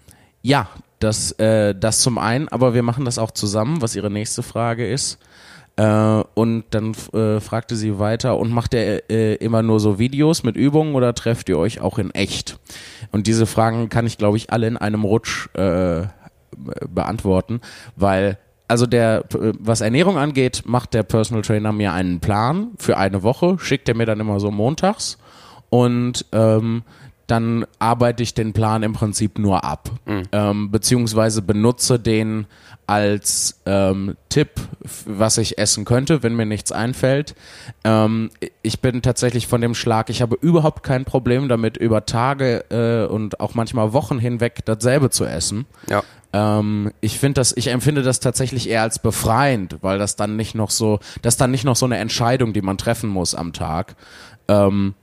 ja, 0.43 0.69
das, 0.99 1.33
äh, 1.33 1.75
das 1.75 2.01
zum 2.01 2.19
einen, 2.19 2.49
aber 2.49 2.75
wir 2.75 2.83
machen 2.83 3.05
das 3.05 3.19
auch 3.19 3.31
zusammen, 3.31 3.83
was 3.83 3.95
ihre 3.95 4.11
nächste 4.11 4.43
Frage 4.43 4.91
ist. 4.91 5.19
Äh, 5.81 6.25
und 6.35 6.65
dann 6.71 6.93
äh, 7.15 7.41
fragte 7.41 7.75
sie 7.75 7.99
weiter, 7.99 8.37
und 8.37 8.53
macht 8.53 8.75
ihr 8.75 9.11
äh, 9.11 9.35
immer 9.37 9.63
nur 9.63 9.81
so 9.81 9.99
Videos 9.99 10.43
mit 10.43 10.55
Übungen 10.55 10.95
oder 10.95 11.15
trefft 11.15 11.49
ihr 11.49 11.57
euch 11.57 11.81
auch 11.81 11.99
in 11.99 12.11
echt? 12.11 12.59
Und 13.13 13.27
diese 13.27 13.47
Fragen 13.47 13.89
kann 13.89 14.07
ich, 14.07 14.19
glaube 14.19 14.37
ich, 14.37 14.53
alle 14.53 14.67
in 14.67 14.77
einem 14.77 15.05
Rutsch 15.05 15.49
äh, 15.55 16.03
beantworten, 16.87 17.63
weil 17.97 18.37
also 18.69 18.87
der, 18.87 19.25
was 19.31 19.81
Ernährung 19.81 20.17
angeht, 20.17 20.63
macht 20.65 20.95
der 20.95 21.03
Personal 21.03 21.43
Trainer 21.43 21.73
mir 21.73 21.93
einen 21.93 22.21
Plan 22.21 22.69
für 22.77 22.99
eine 22.99 23.25
Woche, 23.25 23.59
schickt 23.59 23.89
er 23.89 23.97
mir 23.97 24.07
dann 24.07 24.21
immer 24.21 24.39
so 24.39 24.53
montags 24.53 25.19
und 25.71 26.27
ähm, 26.31 26.83
dann 27.31 27.67
arbeite 27.79 28.23
ich 28.23 28.35
den 28.35 28.53
Plan 28.53 28.83
im 28.83 28.93
Prinzip 28.93 29.39
nur 29.39 29.65
ab, 29.65 29.91
mhm. 30.07 30.23
ähm, 30.33 30.71
beziehungsweise 30.71 31.43
benutze 31.43 31.99
den 31.99 32.47
als 32.87 33.61
ähm, 33.67 34.17
Tipp, 34.31 34.51
was 35.07 35.39
ich 35.39 35.59
essen 35.59 35.85
könnte, 35.85 36.25
wenn 36.25 36.35
mir 36.35 36.47
nichts 36.47 36.73
einfällt. 36.73 37.37
Ähm, 37.85 38.31
ich 38.63 38.81
bin 38.81 39.01
tatsächlich 39.01 39.47
von 39.47 39.61
dem 39.61 39.77
Schlag, 39.77 40.11
ich 40.11 40.23
habe 40.23 40.37
überhaupt 40.41 40.83
kein 40.83 41.05
Problem 41.05 41.49
damit, 41.49 41.77
über 41.77 42.05
Tage 42.05 42.65
äh, 42.71 43.13
und 43.13 43.39
auch 43.39 43.55
manchmal 43.55 43.93
Wochen 43.93 44.19
hinweg 44.19 44.65
dasselbe 44.65 45.11
zu 45.11 45.25
essen. 45.25 45.67
Ja. 45.89 46.03
Ähm, 46.33 46.91
ich 47.01 47.21
finde 47.21 47.41
das, 47.41 47.57
ich 47.57 47.69
empfinde 47.69 48.03
das 48.03 48.19
tatsächlich 48.19 48.69
eher 48.69 48.83
als 48.83 48.99
befreiend, 48.99 49.79
weil 49.83 50.01
das 50.01 50.17
dann 50.17 50.35
nicht 50.35 50.57
noch 50.57 50.71
so, 50.71 50.99
das 51.23 51.37
dann 51.37 51.53
nicht 51.53 51.65
noch 51.65 51.77
so 51.77 51.87
eine 51.87 51.99
Entscheidung, 51.99 52.53
die 52.53 52.63
man 52.63 52.77
treffen 52.77 53.09
muss 53.09 53.37
am 53.37 53.53
Tag. 53.53 53.95
Ähm, 54.49 54.95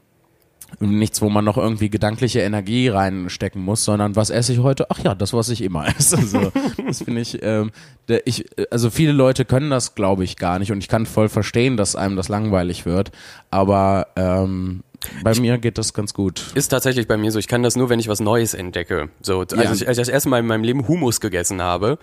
nichts, 0.79 1.21
wo 1.21 1.29
man 1.29 1.45
noch 1.45 1.57
irgendwie 1.57 1.89
gedankliche 1.89 2.41
Energie 2.41 2.89
reinstecken 2.89 3.61
muss, 3.61 3.83
sondern 3.83 4.15
was 4.15 4.29
esse 4.29 4.53
ich 4.53 4.59
heute? 4.59 4.87
Ach 4.89 4.99
ja, 4.99 5.15
das, 5.15 5.33
was 5.33 5.49
ich 5.49 5.61
immer 5.61 5.87
esse. 5.97 6.17
Also, 6.17 6.51
das 6.85 7.03
finde 7.03 7.21
ich, 7.21 7.41
ähm, 7.41 7.71
der, 8.07 8.25
ich, 8.27 8.45
also 8.71 8.89
viele 8.89 9.11
Leute 9.11 9.45
können 9.45 9.69
das, 9.69 9.95
glaube 9.95 10.23
ich, 10.23 10.37
gar 10.37 10.59
nicht 10.59 10.71
und 10.71 10.79
ich 10.79 10.87
kann 10.87 11.05
voll 11.05 11.29
verstehen, 11.29 11.77
dass 11.77 11.95
einem 11.95 12.15
das 12.15 12.29
langweilig 12.29 12.85
wird, 12.85 13.11
aber 13.49 14.07
ähm, 14.15 14.83
bei 15.23 15.35
mir 15.35 15.57
geht 15.57 15.77
das 15.77 15.93
ganz 15.93 16.13
gut. 16.13 16.43
Ist 16.55 16.69
tatsächlich 16.69 17.07
bei 17.07 17.17
mir 17.17 17.31
so. 17.31 17.39
Ich 17.39 17.47
kann 17.47 17.63
das 17.63 17.75
nur, 17.75 17.89
wenn 17.89 17.99
ich 17.99 18.07
was 18.07 18.19
Neues 18.19 18.53
entdecke. 18.53 19.09
So, 19.21 19.41
als, 19.41 19.53
ja. 19.53 19.61
ich, 19.61 19.87
als 19.87 19.97
ich 19.97 20.01
das 20.01 20.09
erste 20.09 20.29
Mal 20.29 20.39
in 20.39 20.47
meinem 20.47 20.63
Leben 20.63 20.87
Humus 20.87 21.19
gegessen 21.19 21.61
habe, 21.61 21.99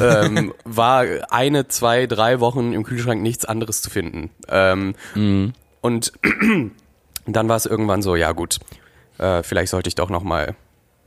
ähm, 0.00 0.54
war 0.64 1.04
eine, 1.30 1.68
zwei, 1.68 2.06
drei 2.06 2.40
Wochen 2.40 2.72
im 2.72 2.84
Kühlschrank 2.84 3.22
nichts 3.22 3.44
anderes 3.44 3.82
zu 3.82 3.90
finden. 3.90 4.30
Ähm, 4.48 4.94
mhm. 5.14 5.52
Und 5.80 6.12
dann 7.36 7.48
war 7.48 7.56
es 7.56 7.66
irgendwann 7.66 8.02
so, 8.02 8.16
ja 8.16 8.32
gut, 8.32 8.58
äh, 9.18 9.42
vielleicht 9.42 9.70
sollte 9.70 9.88
ich 9.88 9.94
doch 9.94 10.10
noch 10.10 10.22
mal 10.22 10.54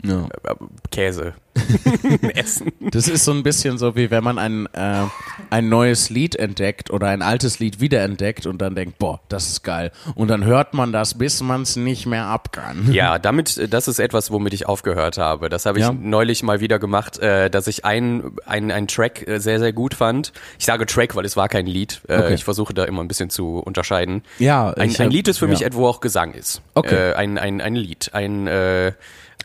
ja. 0.04 0.28
Äh, 0.44 0.56
Käse 0.92 1.34
essen. 2.34 2.72
Das 2.80 3.08
ist 3.08 3.26
so 3.26 3.32
ein 3.32 3.44
bisschen 3.44 3.78
so, 3.78 3.96
wie 3.96 4.10
wenn 4.10 4.24
man 4.24 4.38
ein, 4.38 4.68
äh, 4.74 5.04
ein 5.50 5.70
neues 5.70 6.10
Lied 6.10 6.36
entdeckt 6.36 6.92
oder 6.92 7.08
ein 7.08 7.22
altes 7.22 7.60
Lied 7.60 7.82
wiederentdeckt 7.82 8.46
und 8.46 8.62
dann 8.62 8.76
denkt, 8.76 8.98
boah, 9.00 9.20
das 9.30 9.48
ist 9.48 9.64
geil. 9.64 9.92
Und 10.16 10.30
dann 10.30 10.46
hört 10.46 10.74
man 10.74 10.94
das, 10.94 11.18
bis 11.18 11.42
man 11.42 11.64
es 11.64 11.76
nicht 11.76 12.06
mehr 12.06 12.26
ab 12.26 12.52
kann. 12.52 12.92
Ja, 12.92 13.20
damit, 13.20 13.74
das 13.74 13.88
ist 13.88 14.00
etwas, 14.00 14.32
womit 14.32 14.54
ich 14.54 14.66
aufgehört 14.66 15.18
habe. 15.18 15.50
Das 15.50 15.66
habe 15.66 15.80
ich 15.80 15.86
ja. 15.86 15.92
neulich 15.92 16.44
mal 16.44 16.62
wieder 16.62 16.80
gemacht, 16.80 17.20
äh, 17.20 17.50
dass 17.50 17.68
ich 17.68 17.86
einen 17.86 18.38
ein 18.46 18.88
Track 18.88 19.28
äh, 19.28 19.40
sehr, 19.40 19.60
sehr 19.60 19.74
gut 19.74 19.94
fand. 19.94 20.32
Ich 20.58 20.66
sage 20.66 20.86
Track, 20.86 21.16
weil 21.16 21.26
es 21.26 21.36
war 21.36 21.50
kein 21.50 21.66
Lied. 21.66 22.02
Äh, 22.08 22.18
okay. 22.18 22.34
Ich 22.34 22.44
versuche 22.44 22.74
da 22.74 22.86
immer 22.86 23.04
ein 23.04 23.08
bisschen 23.08 23.30
zu 23.30 23.60
unterscheiden. 23.60 24.24
Ja, 24.40 24.72
ein, 24.72 24.96
ein 24.98 25.12
Lied 25.12 25.28
ist 25.28 25.38
für 25.38 25.46
ja. 25.46 25.52
mich 25.52 25.64
etwa 25.64 25.82
auch 25.88 26.00
Gesang 26.00 26.34
ist. 26.34 26.62
Okay. 26.76 27.12
Äh, 27.12 27.14
ein, 27.16 27.38
ein, 27.38 27.62
ein 27.62 27.76
Lied. 27.76 28.12
Ein, 28.14 28.48
äh, 28.48 28.94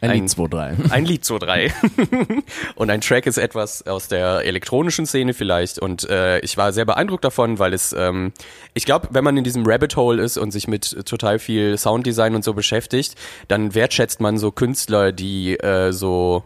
ein, 0.00 0.10
ein 0.10 0.20
Lied 0.20 0.30
2-3. 0.30 0.90
Ein 0.90 1.04
Lied 1.04 1.24
2-3. 1.24 2.42
und 2.74 2.90
ein 2.90 3.00
Track 3.00 3.26
ist 3.26 3.38
etwas 3.38 3.86
aus 3.86 4.08
der 4.08 4.44
elektronischen 4.44 5.06
Szene 5.06 5.32
vielleicht. 5.32 5.78
Und 5.78 6.08
äh, 6.08 6.38
ich 6.40 6.56
war 6.56 6.72
sehr 6.72 6.84
beeindruckt 6.84 7.24
davon, 7.24 7.58
weil 7.58 7.72
es, 7.72 7.92
ähm, 7.92 8.32
ich 8.74 8.84
glaube, 8.84 9.08
wenn 9.12 9.24
man 9.24 9.36
in 9.36 9.44
diesem 9.44 9.64
Rabbit 9.66 9.96
Hole 9.96 10.22
ist 10.22 10.36
und 10.36 10.50
sich 10.50 10.68
mit 10.68 11.06
total 11.06 11.38
viel 11.38 11.78
Sounddesign 11.78 12.34
und 12.34 12.44
so 12.44 12.52
beschäftigt, 12.52 13.14
dann 13.48 13.74
wertschätzt 13.74 14.20
man 14.20 14.38
so 14.38 14.50
Künstler, 14.50 15.12
die 15.12 15.58
äh, 15.58 15.92
so 15.92 16.44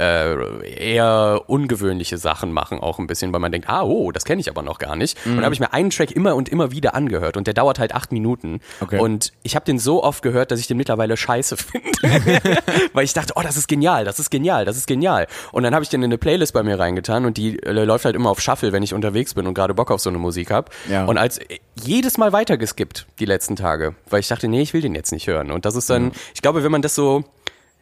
äh, 0.00 0.94
eher 0.94 1.42
ungewöhnliche 1.46 2.16
Sachen 2.16 2.52
machen, 2.52 2.80
auch 2.80 2.98
ein 2.98 3.06
bisschen, 3.06 3.32
weil 3.34 3.40
man 3.40 3.52
denkt, 3.52 3.68
ah, 3.68 3.82
oh, 3.82 4.12
das 4.12 4.24
kenne 4.24 4.40
ich 4.40 4.48
aber 4.48 4.62
noch 4.62 4.78
gar 4.78 4.96
nicht. 4.96 5.18
Mhm. 5.26 5.32
Und 5.32 5.36
dann 5.36 5.44
habe 5.44 5.54
ich 5.54 5.60
mir 5.60 5.74
einen 5.74 5.90
Track 5.90 6.12
immer 6.12 6.34
und 6.34 6.48
immer 6.48 6.72
wieder 6.72 6.94
angehört 6.94 7.36
und 7.36 7.46
der 7.46 7.54
dauert 7.54 7.78
halt 7.78 7.94
acht 7.94 8.10
Minuten. 8.10 8.60
Okay. 8.80 8.98
Und 8.98 9.32
ich 9.42 9.54
habe 9.56 9.66
den 9.66 9.78
so 9.78 10.02
oft 10.02 10.22
gehört, 10.22 10.50
dass 10.50 10.58
ich 10.58 10.66
den 10.66 10.78
mittlerweile 10.78 11.16
scheiße 11.16 11.56
finde. 11.58 11.90
weil 12.94 13.04
ich 13.04 13.12
dachte, 13.12 13.34
oh, 13.36 13.42
das 13.42 13.58
ist 13.58 13.68
genial, 13.68 14.06
das 14.06 14.18
ist 14.18 14.30
genial, 14.30 14.64
das 14.64 14.78
ist 14.78 14.86
genial. 14.86 15.26
Und 15.52 15.64
dann 15.64 15.74
habe 15.74 15.82
ich 15.82 15.90
den 15.90 16.00
in 16.00 16.06
eine 16.06 16.18
Playlist 16.18 16.54
bei 16.54 16.62
mir 16.62 16.78
reingetan 16.78 17.26
und 17.26 17.36
die 17.36 17.62
äh, 17.62 17.72
läuft 17.72 18.06
halt 18.06 18.16
immer 18.16 18.30
auf 18.30 18.40
Shuffle, 18.40 18.72
wenn 18.72 18.82
ich 18.82 18.94
unterwegs 18.94 19.34
bin 19.34 19.46
und 19.46 19.52
gerade 19.52 19.74
Bock 19.74 19.90
auf 19.90 20.00
so 20.00 20.08
eine 20.08 20.18
Musik 20.18 20.50
habe. 20.50 20.70
Ja. 20.88 21.04
Und 21.04 21.18
als 21.18 21.38
äh, 21.38 21.58
jedes 21.82 22.16
Mal 22.16 22.32
weitergeskippt 22.32 23.06
die 23.18 23.26
letzten 23.26 23.56
Tage, 23.56 23.94
weil 24.08 24.20
ich 24.20 24.28
dachte, 24.28 24.48
nee, 24.48 24.62
ich 24.62 24.72
will 24.72 24.80
den 24.80 24.94
jetzt 24.94 25.12
nicht 25.12 25.26
hören. 25.26 25.50
Und 25.50 25.66
das 25.66 25.76
ist 25.76 25.90
dann, 25.90 26.04
mhm. 26.04 26.12
ich 26.34 26.40
glaube, 26.40 26.64
wenn 26.64 26.72
man 26.72 26.80
das 26.80 26.94
so, 26.94 27.24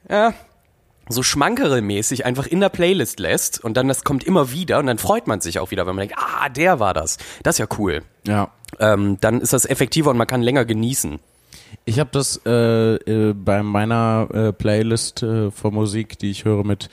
ja, 0.09 0.35
so 1.09 1.23
schmankerelmäßig 1.23 2.25
einfach 2.25 2.47
in 2.47 2.61
der 2.61 2.69
Playlist 2.69 3.21
lässt 3.21 3.63
und 3.63 3.77
dann 3.77 3.89
das 3.89 4.05
kommt 4.05 4.25
immer 4.25 4.53
wieder 4.53 4.79
und 4.79 4.87
dann 4.87 4.99
freut 4.99 5.27
man 5.27 5.41
sich 5.41 5.59
auch 5.59 5.71
wieder, 5.71 5.87
wenn 5.87 5.95
man 5.95 6.09
denkt, 6.09 6.17
ah, 6.19 6.49
der 6.49 6.81
war 6.81 6.95
das. 6.95 7.19
Das 7.43 7.57
ist 7.57 7.59
ja 7.59 7.67
cool. 7.79 8.03
Ja. 8.27 8.51
Ähm, 8.79 9.19
dann 9.21 9.41
ist 9.41 9.53
das 9.53 9.65
effektiver 9.65 10.11
und 10.11 10.17
man 10.17 10.27
kann 10.27 10.43
länger 10.43 10.65
genießen. 10.65 11.19
Ich 11.85 11.99
habe 11.99 12.11
das 12.13 12.41
äh, 12.45 12.95
äh, 12.95 13.35
bei 13.35 13.63
meiner 13.63 14.29
äh, 14.33 14.53
Playlist 14.53 15.23
äh, 15.23 15.51
von 15.51 15.75
Musik, 15.75 16.19
die 16.19 16.31
ich 16.31 16.45
höre 16.45 16.65
mit 16.65 16.89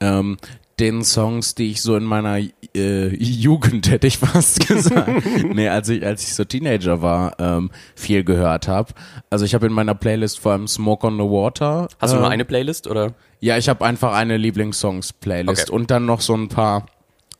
ähm, 0.00 0.38
den 0.80 1.04
Songs, 1.04 1.54
die 1.54 1.70
ich 1.70 1.82
so 1.82 1.94
in 1.94 2.04
meiner 2.04 2.38
äh, 2.74 3.14
Jugend, 3.16 3.90
hätte 3.90 4.06
ich 4.06 4.18
fast 4.18 4.66
gesagt, 4.66 5.10
nee, 5.44 5.68
als 5.68 5.88
ich, 5.88 6.04
als 6.04 6.22
ich 6.22 6.34
so 6.34 6.44
Teenager 6.44 7.02
war, 7.02 7.38
ähm, 7.38 7.70
viel 7.94 8.24
gehört 8.24 8.66
habe. 8.66 8.92
Also 9.28 9.44
ich 9.44 9.54
habe 9.54 9.66
in 9.66 9.72
meiner 9.72 9.94
Playlist 9.94 10.40
vor 10.40 10.52
allem 10.52 10.66
Smoke 10.66 11.06
on 11.06 11.18
the 11.18 11.24
Water. 11.24 11.88
Hast 12.00 12.14
du 12.14 12.18
nur 12.18 12.26
äh, 12.26 12.30
eine 12.30 12.44
Playlist 12.44 12.86
oder? 12.86 13.12
Ja, 13.40 13.58
ich 13.58 13.68
habe 13.68 13.84
einfach 13.84 14.14
eine 14.14 14.36
Lieblingssongs-Playlist 14.38 15.68
okay. 15.68 15.72
und 15.72 15.90
dann 15.90 16.06
noch 16.06 16.20
so 16.20 16.34
ein 16.34 16.48
paar 16.48 16.86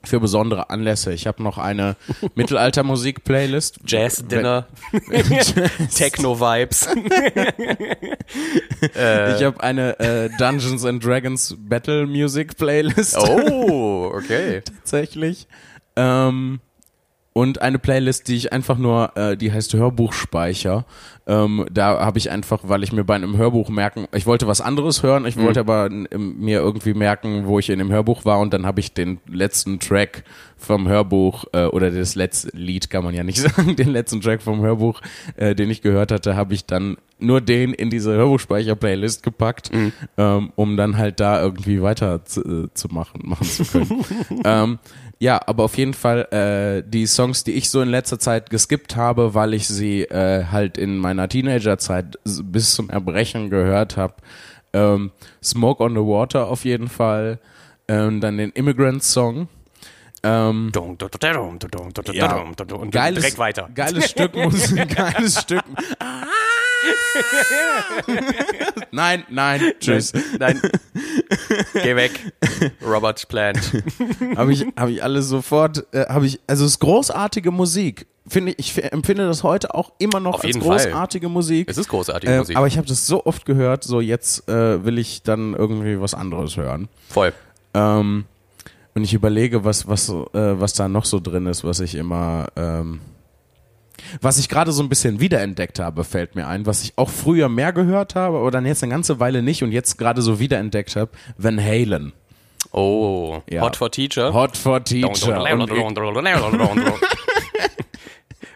für 0.03 0.21
besondere 0.21 0.71
Anlässe. 0.71 1.13
Ich 1.13 1.27
habe 1.27 1.43
noch 1.43 1.59
eine 1.59 1.97
Mittelaltermusik-Playlist. 2.35 3.81
Jazz-Dinner, 3.87 4.67
Techno-Vibes. 5.95 6.89
ich 8.95 9.45
habe 9.45 9.61
eine 9.63 9.99
äh, 10.01 10.31
Dungeons 10.39 10.85
and 10.85 11.05
Dragons 11.05 11.57
Battle 11.59 12.07
Music 12.07 12.57
Playlist. 12.57 13.19
Oh, 13.19 14.13
okay. 14.15 14.63
Tatsächlich. 14.63 15.47
Ähm, 15.97 16.61
und 17.33 17.63
eine 17.63 17.79
Playlist, 17.79 18.29
die 18.29 18.37
ich 18.37 18.53
einfach 18.53 18.79
nur, 18.79 19.17
äh, 19.17 19.37
die 19.37 19.53
heißt 19.53 19.75
Hörbuchspeicher. 19.75 20.85
Ähm, 21.27 21.67
da 21.71 22.01
habe 22.01 22.19
ich 22.19 22.31
einfach, 22.31 22.61
weil 22.65 22.83
ich 22.83 22.93
mir 22.93 23.05
bei 23.05 23.15
einem 23.15 23.37
Hörbuch 23.37 23.69
merken, 23.69 24.07
ich 24.15 24.27
wollte 24.27 24.47
was 24.47 24.61
anderes 24.61 25.03
hören, 25.03 25.27
ich 25.27 25.37
mhm. 25.37 25.43
wollte 25.43 25.61
aber 25.61 25.89
mir 25.91 26.61
irgendwie 26.61 26.95
merken, 26.95 27.47
wo 27.47 27.59
ich 27.59 27.71
in 27.71 27.79
dem 27.79 27.91
Hörbuch 27.91 28.25
war 28.25 28.41
und 28.41 28.53
dann 28.55 28.67
habe 28.67 28.81
ich 28.81 28.95
den 28.95 29.19
letzten 29.29 29.79
Track 29.81 30.25
vom 30.57 30.89
Hörbuch 30.89 31.45
äh, 31.53 31.65
oder 31.65 31.91
das 31.91 32.15
letzte 32.15 32.57
Lied 32.57 32.91
kann 32.91 33.05
man 33.05 33.15
ja 33.15 33.23
nicht 33.23 33.39
sagen, 33.57 33.77
den 33.77 33.91
letzten 33.91 34.21
Track 34.21 34.43
vom 34.43 34.61
Hörbuch, 34.61 35.01
äh, 35.37 35.55
den 35.55 35.71
ich 35.71 35.83
gehört 35.83 36.13
hatte, 36.13 36.37
habe 36.37 36.55
ich 36.55 36.67
dann 36.67 36.97
nur 37.19 37.41
den 37.41 37.75
in 37.75 37.91
diese 37.91 38.13
Hörbuchspeicher-Playlist 38.13 39.23
gepackt, 39.23 39.73
mhm. 39.73 39.93
ähm, 40.17 40.53
um 40.57 40.77
dann 40.77 40.97
halt 40.97 41.21
da 41.21 41.43
irgendwie 41.43 41.83
weiter 41.83 42.25
zu, 42.25 42.41
äh, 42.41 42.69
zu 42.75 42.89
machen, 42.89 43.21
machen 43.25 43.47
zu 43.47 43.65
können. 43.65 44.05
ähm, 44.45 44.79
ja, 45.23 45.39
aber 45.47 45.65
auf 45.65 45.77
jeden 45.77 45.93
Fall 45.93 46.23
äh, 46.33 46.83
die 46.89 47.07
Songs, 47.07 47.45
die 47.45 47.53
ich 47.53 47.69
so 47.69 47.83
in 47.83 47.91
letzter 47.91 48.19
Zeit 48.19 48.49
geskippt 48.49 48.97
habe, 48.97 49.35
weil 49.35 49.53
ich 49.53 49.69
sie 49.69 50.05
äh, 50.05 50.47
halt 50.47 50.79
in 50.79 50.97
meiner 50.97 51.20
Teenagerzeit 51.29 52.19
bis 52.25 52.75
zum 52.75 52.91
Erbrechen 52.91 53.51
gehört 53.51 53.97
habe. 53.97 54.15
Ähm, 54.73 55.11
Smoke 55.43 55.83
on 55.83 55.95
the 55.95 56.01
Water 56.01 56.49
auf 56.49 56.65
jeden 56.65 56.89
Fall. 56.89 57.39
Ähm, 57.89 58.21
dann 58.21 58.39
den 58.39 58.51
Immigrant 58.51 59.03
Song. 59.03 59.49
Ähm, 60.23 60.71
ja, 62.13 62.37
und 62.37 62.91
geiles, 62.91 63.21
direkt 63.21 63.39
weiter. 63.39 63.71
Geiles 63.75 64.11
Stück 64.11 64.37
Musik, 64.37 64.95
geiles 64.97 65.41
Stück. 65.41 65.63
nein, 68.91 69.25
nein, 69.29 69.61
tschüss. 69.81 70.13
Nein, 70.39 70.61
geh 71.75 71.97
weg. 71.97 72.33
Robert 72.85 73.27
Plant. 73.29 73.59
habe 74.37 74.53
ich, 74.53 74.67
habe 74.77 74.93
ich 74.93 75.03
alles 75.03 75.29
sofort, 75.29 75.87
äh, 75.93 76.07
habe 76.09 76.27
ich, 76.27 76.41
also 76.47 76.65
es 76.65 76.73
ist 76.73 76.79
großartige 76.81 77.51
Musik. 77.51 78.07
Finde 78.27 78.53
ich, 78.53 78.77
ich 78.77 78.93
empfinde 78.93 79.27
das 79.27 79.43
heute 79.43 79.75
auch 79.75 79.93
immer 79.99 80.21
noch 80.21 80.35
Auf 80.35 80.45
als 80.45 80.59
großartige 80.59 81.27
Fall. 81.27 81.33
Musik. 81.33 81.69
Es 81.69 81.79
ist 81.79 81.89
großartige 81.89 82.33
äh, 82.33 82.39
Musik. 82.39 82.57
Aber 82.57 82.67
ich 82.67 82.77
habe 82.77 82.87
das 82.87 83.07
so 83.07 83.25
oft 83.25 83.45
gehört, 83.45 83.83
so 83.83 84.01
jetzt 84.01 84.49
äh, 84.49 84.85
will 84.85 84.99
ich 84.99 85.23
dann 85.23 85.55
irgendwie 85.55 86.01
was 86.01 86.15
anderes 86.15 86.57
hören. 86.57 86.89
Voll. 87.09 87.33
Ähm, 87.75 88.25
und 88.95 89.05
ich 89.05 89.15
überlege, 89.15 89.65
was, 89.65 89.89
was, 89.89 90.09
äh, 90.09 90.15
was 90.33 90.75
da 90.75 90.89
noch 90.89 91.05
so 91.05 91.21
drin 91.21 91.47
ist, 91.47 91.65
was 91.65 91.81
ich 91.81 91.95
immer, 91.95 92.49
ähm, 92.57 93.01
was 94.21 94.39
ich 94.39 94.49
gerade 94.49 94.73
so 94.73 94.83
ein 94.83 94.89
bisschen 94.89 95.21
wiederentdeckt 95.21 95.79
habe, 95.79 96.05
fällt 96.05 96.35
mir 96.35 96.47
ein, 96.47 96.67
was 96.67 96.83
ich 96.83 96.93
auch 96.97 97.11
früher 97.11 97.49
mehr 97.49 97.73
gehört 97.73 98.15
habe, 98.15 98.39
aber 98.39 98.51
dann 98.51 98.67
jetzt 98.67 98.83
eine 98.83 98.93
ganze 98.93 99.21
Weile 99.21 99.43
nicht 99.43 99.63
und 99.63 99.73
jetzt 99.73 99.99
gerade 99.99 100.23
so 100.23 100.39
wiederentdeckt 100.39 100.97
habe, 100.97 101.11
Van 101.37 101.63
Halen. 101.63 102.13
Oh, 102.73 103.41
Ja. 103.49 103.63
Hot 103.63 103.77
for 103.77 103.91
Teacher. 103.91 104.33
Hot 104.33 104.57
for 104.57 104.83
Teacher. 104.85 105.09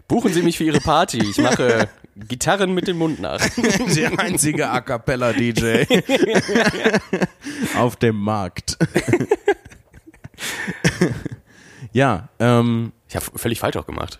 Buchen 0.07 0.33
Sie 0.33 0.43
mich 0.43 0.59
für 0.59 0.65
Ihre 0.65 0.81
Party. 0.81 1.19
Ich 1.19 1.39
mache 1.39 1.89
Gitarren 2.17 2.75
mit 2.75 2.87
dem 2.87 2.99
Mund 2.99 3.21
nach. 3.21 3.41
der 3.97 4.19
einzige 4.19 4.71
A 4.71 4.81
Cappella 4.81 5.33
DJ 5.33 5.85
auf 7.77 7.97
dem 7.97 8.17
Markt. 8.17 8.77
ja, 11.93 12.29
ähm, 12.39 12.93
Ich 13.09 13.17
habe 13.17 13.27
völlig 13.37 13.61
falsch 13.61 13.77
auch 13.77 13.87
gemacht. 13.87 14.19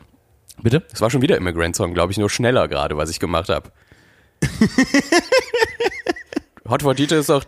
Bitte? 0.65 0.83
Es 0.93 1.01
war 1.01 1.11
schon 1.11 1.23
wieder 1.23 1.37
Immigrant 1.37 1.77
Song, 1.77 1.95
glaube 1.95 2.11
ich, 2.11 2.19
nur 2.19 2.29
schneller 2.29 2.67
gerade, 2.67 2.97
was 2.97 3.11
ich 3.11 3.21
gemacht 3.21 3.49
habe. 3.49 3.71
Hot 6.69 6.83
for 6.83 6.97
Teacher 6.97 7.19
ist 7.19 7.31
auch 7.31 7.45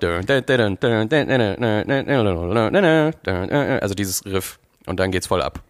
also 3.81 3.95
dieses 3.95 4.25
Riff 4.25 4.61
und 4.87 5.01
dann 5.01 5.11
geht's 5.11 5.27
voll 5.27 5.43
ab. 5.43 5.63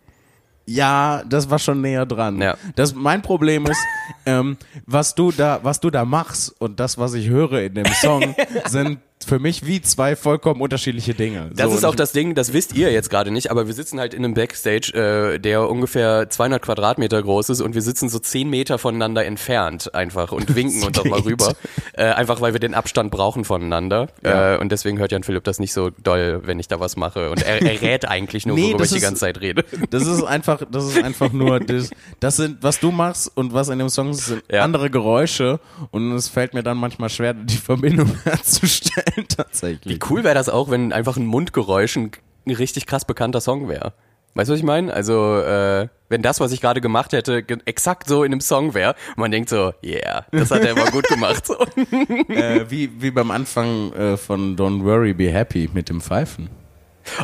Ja, 0.67 1.23
das 1.25 1.49
war 1.49 1.61
schon 1.61 1.81
näher 1.81 2.07
dran. 2.07 2.43
Ja. 2.43 2.57
Das 2.75 2.93
mein 2.93 3.23
Problem 3.23 3.67
ist, 3.67 3.81
ähm, 4.27 4.57
was 4.85 5.15
du 5.15 5.31
da, 5.31 5.61
was 5.63 5.79
du 5.79 5.91
da 5.91 6.05
machst 6.05 6.61
und 6.61 6.81
das, 6.81 6.99
was 6.99 7.15
ich 7.15 7.29
höre 7.29 7.63
in 7.63 7.75
dem 7.75 7.87
Song, 7.87 8.35
sind 8.67 8.99
für 9.27 9.39
mich 9.39 9.67
wie 9.67 9.83
zwei 9.83 10.17
vollkommen 10.17 10.61
unterschiedliche 10.61 11.15
Dinge. 11.15 11.51
Das 11.55 11.71
So, 11.71 11.77
ist 11.79 11.85
auch 11.85 11.95
das 11.95 12.13
Ding, 12.13 12.35
das 12.35 12.53
wisst 12.53 12.75
ihr 12.75 12.93
jetzt 12.93 13.11
gerade 13.11 13.31
nicht, 13.31 13.51
aber 13.51 13.67
wir 13.67 13.75
sitzen 13.75 13.99
halt 14.01 14.15
in 14.15 14.25
einem 14.25 14.35
Backstage, 14.35 14.93
äh, 15.35 15.39
der 15.39 15.69
ungefähr 15.69 16.31
200 16.31 16.63
Quadratmeter 16.63 17.23
groß 17.23 17.51
ist 17.51 17.61
und 17.61 17.75
wir 17.75 17.83
sitzen 17.83 18.09
so 18.09 18.19
10 18.19 18.49
Meter 18.49 18.79
voneinander 18.79 19.25
entfernt 19.25 19.95
einfach 19.95 20.33
und 20.33 20.55
winken 20.55 20.83
uns 20.85 20.99
auch 20.99 21.05
mal 21.05 21.21
rüber. 21.21 21.55
Äh, 21.93 22.05
einfach 22.05 22.41
weil 22.41 22.53
wir 22.53 22.61
den 22.61 22.75
Abstand 22.75 23.11
brauchen 23.11 23.45
voneinander. 23.45 24.09
Ja. 24.23 24.55
Äh, 24.55 24.59
und 24.59 24.71
deswegen 24.73 24.99
hört 24.99 25.13
Jan 25.13 25.23
Philipp 25.25 25.45
das 25.45 25.59
nicht 25.59 25.73
so 25.73 25.91
doll, 26.03 26.43
wenn 26.45 26.59
ich 26.61 26.69
da 26.69 26.79
was 26.81 26.97
mache. 26.97 27.31
Und 27.31 27.43
er, 27.43 27.63
er 27.63 27.81
rät 27.83 28.07
eigentlich 28.07 28.47
nur, 28.47 28.57
Nee, 28.57 28.69
worüber 28.71 28.85
ich 28.85 28.91
die 28.91 28.97
ist- 28.97 29.03
ganze 29.03 29.21
Zeit 29.21 29.41
rede. 29.41 29.65
Das 29.91 30.07
ist 30.07 30.23
einfach, 30.23 30.63
das 30.71 30.85
ist 30.87 31.03
einfach 31.03 31.33
nur, 31.33 31.59
das, 31.61 31.91
das 32.21 32.37
sind, 32.37 32.59
was 32.63 32.81
du 32.81 32.91
machst 32.93 33.31
und 33.35 33.53
was 33.53 33.69
in 33.69 33.79
dem 33.79 33.89
Song 33.89 34.11
ist, 34.11 34.27
sind 34.27 34.43
Ja. 34.51 34.63
andere 34.63 34.91
Geräusche 34.91 35.59
und 35.91 36.13
es 36.13 36.29
fällt 36.29 36.55
mir 36.55 36.63
dann 36.63 36.77
manchmal 36.77 37.09
schwer, 37.09 37.35
die 37.35 37.57
Verbindung 37.57 38.13
herzustellen, 38.25 39.16
tatsächlich. 39.37 39.95
Wie 39.95 40.01
cool 40.11 40.25
wäre 40.25 40.35
das 40.35 40.49
auch, 40.49 40.71
wenn 40.71 40.93
einfach 40.93 41.17
ein 41.17 41.27
Mundgeräusch 41.27 41.97
ein, 41.97 42.11
richtig 42.47 42.87
krass 42.87 43.05
bekannter 43.05 43.41
Song 43.41 43.69
wäre. 43.69 43.93
Weißt 44.35 44.49
du, 44.51 44.53
was 44.53 44.59
ich 44.61 44.65
meine? 44.67 44.93
Also, 44.93 45.39
äh, 45.41 45.89
wenn 46.11 46.21
das, 46.21 46.41
was 46.41 46.53
ich 46.53 46.61
gerade 46.61 46.83
gemacht 46.83 47.13
hätte, 47.15 47.43
ge- 47.43 47.59
exakt 47.65 48.07
so 48.07 48.23
in 48.23 48.33
einem 48.33 48.43
Song 48.43 48.75
wäre, 48.75 48.95
man 49.17 49.31
denkt 49.31 49.49
so, 49.49 49.73
yeah, 49.83 50.27
das 50.31 50.51
hat 50.51 50.61
er 50.63 50.73
immer 50.73 50.91
gut 50.91 51.09
gemacht. 51.09 51.47
So. 51.47 51.57
Äh, 52.29 52.67
wie, 52.71 52.91
wie 53.01 53.11
beim 53.11 53.31
Anfang 53.31 53.93
äh, 53.95 54.17
von 54.19 54.55
Don't 54.57 54.85
Worry, 54.85 55.15
Be 55.15 55.31
Happy 55.33 55.71
mit 55.73 55.89
dem 55.89 56.01
Pfeifen. 56.03 56.51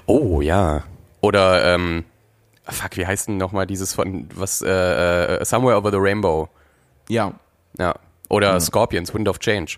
Oh, 0.06 0.40
ja. 0.40 0.84
Oder, 1.20 1.74
ähm, 1.74 2.04
fuck, 2.64 2.96
wie 2.96 3.06
heißt 3.06 3.28
denn 3.28 3.36
nochmal 3.36 3.66
dieses 3.66 3.92
von, 3.92 4.26
was, 4.34 4.62
äh, 4.62 4.70
äh, 5.36 5.44
Somewhere 5.44 5.76
Over 5.76 5.90
the 5.90 5.98
Rainbow. 6.00 6.48
Ja, 7.10 7.34
Ja. 7.78 7.94
Oder 8.30 8.58
Scorpions, 8.60 9.12
Wind 9.12 9.28
of 9.28 9.38
Change. 9.38 9.76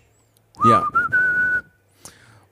ja. 0.71 0.85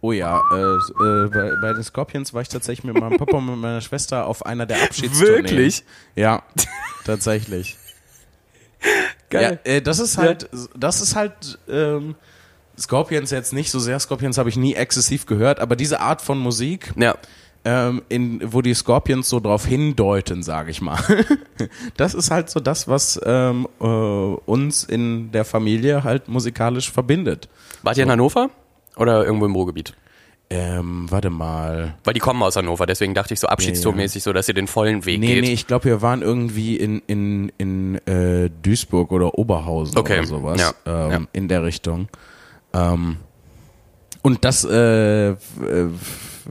Oh 0.05 0.11
ja, 0.13 0.41
äh, 0.53 0.57
äh, 0.57 1.29
bei, 1.31 1.53
bei 1.63 1.73
den 1.75 1.83
Scorpions 1.85 2.35
war 2.35 2.43
ich 2.43 2.49
tatsächlich 2.49 2.85
mit 2.85 3.01
meinem 3.01 3.17
Papa 3.19 3.37
und 3.37 3.47
mit 3.47 3.57
meiner 3.57 3.81
Schwester 3.81 4.27
auf 4.27 4.45
einer 4.45 4.67
der 4.67 4.83
Abschiedstourneen. 4.83 5.45
Wirklich? 5.45 5.85
Ja, 6.17 6.43
tatsächlich. 7.05 7.77
Geil. 9.31 9.61
Ja, 9.65 9.73
äh, 9.73 9.81
das 9.81 10.01
ist 10.01 10.19
halt, 10.19 10.51
das 10.77 11.01
ist 11.01 11.15
halt, 11.15 11.59
ähm, 11.69 12.17
Scorpions 12.79 13.31
jetzt 13.31 13.53
nicht 13.53 13.71
so 13.71 13.79
sehr. 13.79 13.99
Scorpions 14.01 14.39
habe 14.39 14.49
ich 14.49 14.57
nie 14.57 14.75
exzessiv 14.75 15.27
gehört, 15.27 15.61
aber 15.61 15.77
diese 15.77 16.01
Art 16.01 16.21
von 16.21 16.39
Musik, 16.39 16.93
Ja. 16.97 17.15
ähm, 17.65 18.03
in, 18.09 18.41
wo 18.53 18.61
die 18.61 18.75
Scorpions 18.75 19.29
so 19.29 19.39
drauf 19.39 19.67
hindeuten, 19.67 20.43
sage 20.43 20.71
ich 20.73 20.81
mal. 20.81 20.99
das 21.97 22.15
ist 22.15 22.31
halt 22.33 22.51
so 22.51 22.59
das, 22.61 22.89
was 22.89 23.21
ähm, 23.25 23.69
äh, 23.81 23.85
uns 23.85 24.83
in 24.85 25.31
der 25.31 25.45
Familie 25.45 26.03
halt 26.03 26.27
musikalisch 26.29 26.91
verbindet. 26.91 27.49
Wart 27.83 27.99
ihr 27.99 28.03
in 28.05 28.11
Hannover? 28.11 28.51
Oder 28.97 29.25
irgendwo 29.25 29.47
im 29.47 29.55
Ruhrgebiet? 29.55 29.95
Ähm, 30.51 31.07
warte 31.11 31.31
mal. 31.31 31.95
Weil 32.05 32.13
die 32.13 32.21
kommen 32.21 32.43
aus 32.43 32.57
Hannover, 32.57 32.85
deswegen 32.85 33.15
dachte 33.15 33.33
ich 33.33 33.41
so 33.41 33.47
abschiedstourmäßig 33.47 34.23
so, 34.23 34.35
dass 34.35 34.49
ihr 34.49 34.55
den 34.55 34.67
vollen 34.67 35.07
Weg 35.07 35.19
Nee, 35.19 35.35
geht. 35.37 35.45
nee, 35.45 35.53
ich 35.53 35.67
glaube, 35.67 35.87
wir 35.87 36.03
waren 36.03 36.21
irgendwie 36.21 36.77
in, 36.77 37.01
in, 37.07 37.51
in 37.57 37.95
äh, 38.07 38.51
Duisburg 38.63 39.13
oder 39.13 39.39
Oberhausen 39.39 39.97
Okay, 39.97 40.19
oder 40.19 40.27
sowas. 40.27 40.61
ja, 40.61 40.75
ähm, 41.07 41.11
ja. 41.11 41.21
In 41.33 41.49
der 41.49 41.63
Richtung. 41.65 42.09
Ähm, 42.75 43.17
und 44.21 44.45
das 44.45 44.63
äh, 44.65 45.31
äh, 45.31 45.37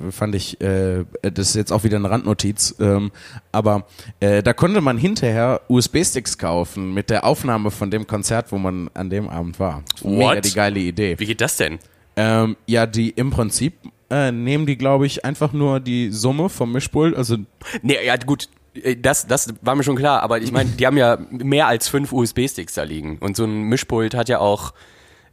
fand 0.10 0.34
ich, 0.36 0.60
äh, 0.62 1.06
das 1.22 1.50
ist 1.50 1.56
jetzt 1.56 1.72
auch 1.72 1.84
wieder 1.84 1.98
eine 1.98 2.10
Randnotiz, 2.10 2.76
ähm, 2.80 3.12
aber 3.52 3.86
äh, 4.20 4.42
da 4.42 4.54
konnte 4.54 4.82
man 4.82 4.98
hinterher 4.98 5.62
USB-Sticks 5.68 6.38
kaufen 6.40 6.94
mit 6.94 7.10
der 7.12 7.24
Aufnahme 7.24 7.70
von 7.72 7.92
dem 7.92 8.08
Konzert, 8.08 8.52
wo 8.52 8.58
man 8.58 8.90
an 8.96 9.10
dem 9.12 9.30
Abend 9.30 9.60
war. 9.60 9.84
Mega 10.04 10.36
What? 10.36 10.46
die 10.46 10.54
geile 10.54 10.80
Idee. 10.80 11.20
Wie 11.20 11.26
geht 11.28 11.40
das 11.42 11.58
denn? 11.58 11.78
Ähm, 12.16 12.58
ja, 12.68 12.86
die 12.86 13.10
im 13.10 13.32
Prinzip 13.32 13.74
äh, 14.10 14.32
nehmen 14.32 14.66
die, 14.66 14.78
glaube 14.78 15.06
ich, 15.06 15.24
einfach 15.24 15.54
nur 15.54 15.80
die 15.80 16.12
Summe 16.12 16.50
vom 16.50 16.72
Mischpult, 16.72 17.16
also 17.16 17.38
Nee, 17.82 17.98
ja 18.06 18.18
gut, 18.18 18.50
äh, 18.74 18.96
das, 18.96 19.28
das 19.28 19.54
war 19.62 19.76
mir 19.76 19.84
schon 19.84 19.96
klar, 19.96 20.22
aber 20.24 20.40
ich 20.40 20.52
meine, 20.52 20.70
die 20.72 20.86
haben 20.86 20.98
ja 20.98 21.18
mehr 21.30 21.68
als 21.68 21.88
fünf 21.88 22.12
USB-Sticks 22.12 22.74
da 22.74 22.84
liegen. 22.84 23.18
Und 23.20 23.36
so 23.36 23.46
ein 23.46 23.64
Mischpult 23.64 24.14
hat 24.14 24.30
ja 24.30 24.40
auch 24.40 24.74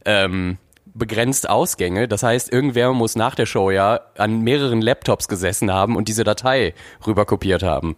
ähm, 0.05 0.57
begrenzt 0.93 1.49
Ausgänge. 1.49 2.07
Das 2.07 2.23
heißt, 2.23 2.51
irgendwer 2.51 2.93
muss 2.93 3.15
nach 3.15 3.35
der 3.35 3.45
Show 3.45 3.71
ja 3.71 3.99
an 4.17 4.41
mehreren 4.41 4.81
Laptops 4.81 5.27
gesessen 5.27 5.71
haben 5.71 5.95
und 5.95 6.07
diese 6.07 6.23
Datei 6.23 6.73
rüberkopiert 7.05 7.63
haben. 7.63 7.95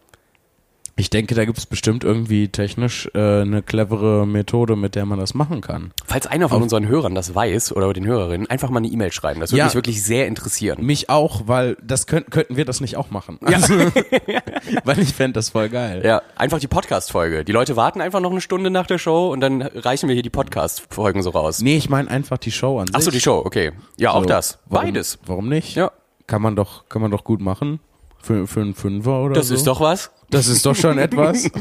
Ich 0.97 1.09
denke, 1.09 1.33
da 1.35 1.45
gibt 1.45 1.57
es 1.57 1.65
bestimmt 1.65 2.03
irgendwie 2.03 2.49
technisch 2.49 3.09
äh, 3.15 3.41
eine 3.41 3.63
clevere 3.63 4.27
Methode, 4.27 4.75
mit 4.75 4.93
der 4.95 5.05
man 5.05 5.17
das 5.19 5.33
machen 5.33 5.61
kann. 5.61 5.91
Falls 6.05 6.27
einer 6.27 6.49
von 6.49 6.61
unseren 6.61 6.87
Hörern 6.87 7.15
das 7.15 7.33
weiß 7.33 7.73
oder 7.75 7.91
den 7.93 8.05
Hörerinnen, 8.05 8.49
einfach 8.49 8.69
mal 8.69 8.77
eine 8.79 8.87
E-Mail 8.87 9.11
schreiben. 9.11 9.39
Das 9.39 9.51
würde 9.51 9.59
Ja. 9.59 9.65
mich 9.65 9.75
wirklich 9.75 10.03
sehr 10.03 10.27
interessieren. 10.27 10.85
Mich 10.85 11.09
auch, 11.09 11.43
weil 11.47 11.77
das 11.81 12.07
könnt, 12.07 12.29
könnten 12.29 12.57
wir 12.57 12.65
das 12.65 12.81
nicht 12.81 12.97
auch 12.97 13.09
machen. 13.09 13.39
Also, 13.41 13.73
weil 14.83 14.99
ich 14.99 15.13
fände 15.13 15.33
das 15.33 15.49
voll 15.49 15.69
geil. 15.69 16.01
Ja, 16.05 16.21
einfach 16.35 16.59
die 16.59 16.67
Podcast-Folge. 16.67 17.45
Die 17.45 17.51
Leute 17.51 17.75
warten 17.75 18.01
einfach 18.01 18.19
noch 18.19 18.31
eine 18.31 18.41
Stunde 18.41 18.69
nach 18.69 18.85
der 18.85 18.97
Show 18.97 19.31
und 19.31 19.39
dann 19.41 19.61
reichen 19.61 20.07
wir 20.07 20.13
hier 20.13 20.23
die 20.23 20.29
Podcast-Folgen 20.29 21.23
so 21.23 21.31
raus. 21.31 21.61
Nee, 21.61 21.77
ich 21.77 21.89
meine 21.89 22.09
einfach 22.11 22.37
die 22.37 22.51
Show 22.51 22.79
an 22.79 22.87
sich. 22.87 22.95
Ach 22.95 23.01
so, 23.01 23.11
die 23.11 23.21
Show, 23.21 23.41
okay. 23.45 23.71
Ja, 23.97 24.11
auch 24.11 24.21
So, 24.23 24.27
das. 24.29 24.59
Warum, 24.67 24.87
Beides. 24.87 25.19
Warum 25.25 25.49
nicht? 25.49 25.75
Ja. 25.75 25.91
Kann 26.27 26.41
man 26.41 26.55
doch, 26.55 26.87
kann 26.89 27.01
man 27.01 27.11
doch 27.11 27.23
gut 27.23 27.41
machen. 27.41 27.79
Für, 28.23 28.45
für 28.45 28.61
einen 28.61 28.75
Fünfer 28.75 29.23
oder 29.23 29.33
Das 29.33 29.47
so. 29.47 29.55
ist 29.55 29.65
doch 29.65 29.81
was. 29.81 30.11
Das 30.31 30.47
ist 30.47 30.65
doch 30.65 30.75
schon 30.75 30.97
etwas. 30.97 31.49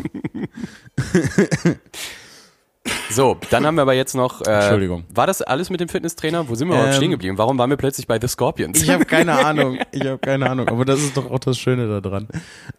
So, 3.11 3.37
dann 3.50 3.66
haben 3.66 3.74
wir 3.74 3.83
aber 3.83 3.92
jetzt 3.92 4.14
noch. 4.14 4.40
Äh, 4.40 4.52
Entschuldigung. 4.52 5.04
War 5.14 5.26
das 5.26 5.42
alles 5.42 5.68
mit 5.68 5.80
dem 5.80 5.88
Fitnesstrainer? 5.88 6.48
Wo 6.48 6.54
sind 6.54 6.68
wir 6.68 6.74
überhaupt 6.74 6.94
Ähm, 6.94 6.96
stehen 6.96 7.11
geblieben? 7.11 7.38
Warum 7.38 7.59
waren 7.59 7.68
wir 7.68 7.76
plötzlich 7.76 8.06
bei 8.06 8.18
The 8.18 8.26
Scorpions? 8.26 8.83
Ich 8.83 8.88
habe 8.88 9.04
keine 9.04 9.33
Ahnung. 9.44 9.78
Ich 9.92 10.04
habe 10.06 10.18
keine 10.18 10.48
Ahnung. 10.48 10.68
Aber 10.68 10.85
das 10.85 11.00
ist 11.00 11.16
doch 11.16 11.30
auch 11.30 11.38
das 11.38 11.59
Schöne 11.59 12.00
daran. 12.00 12.28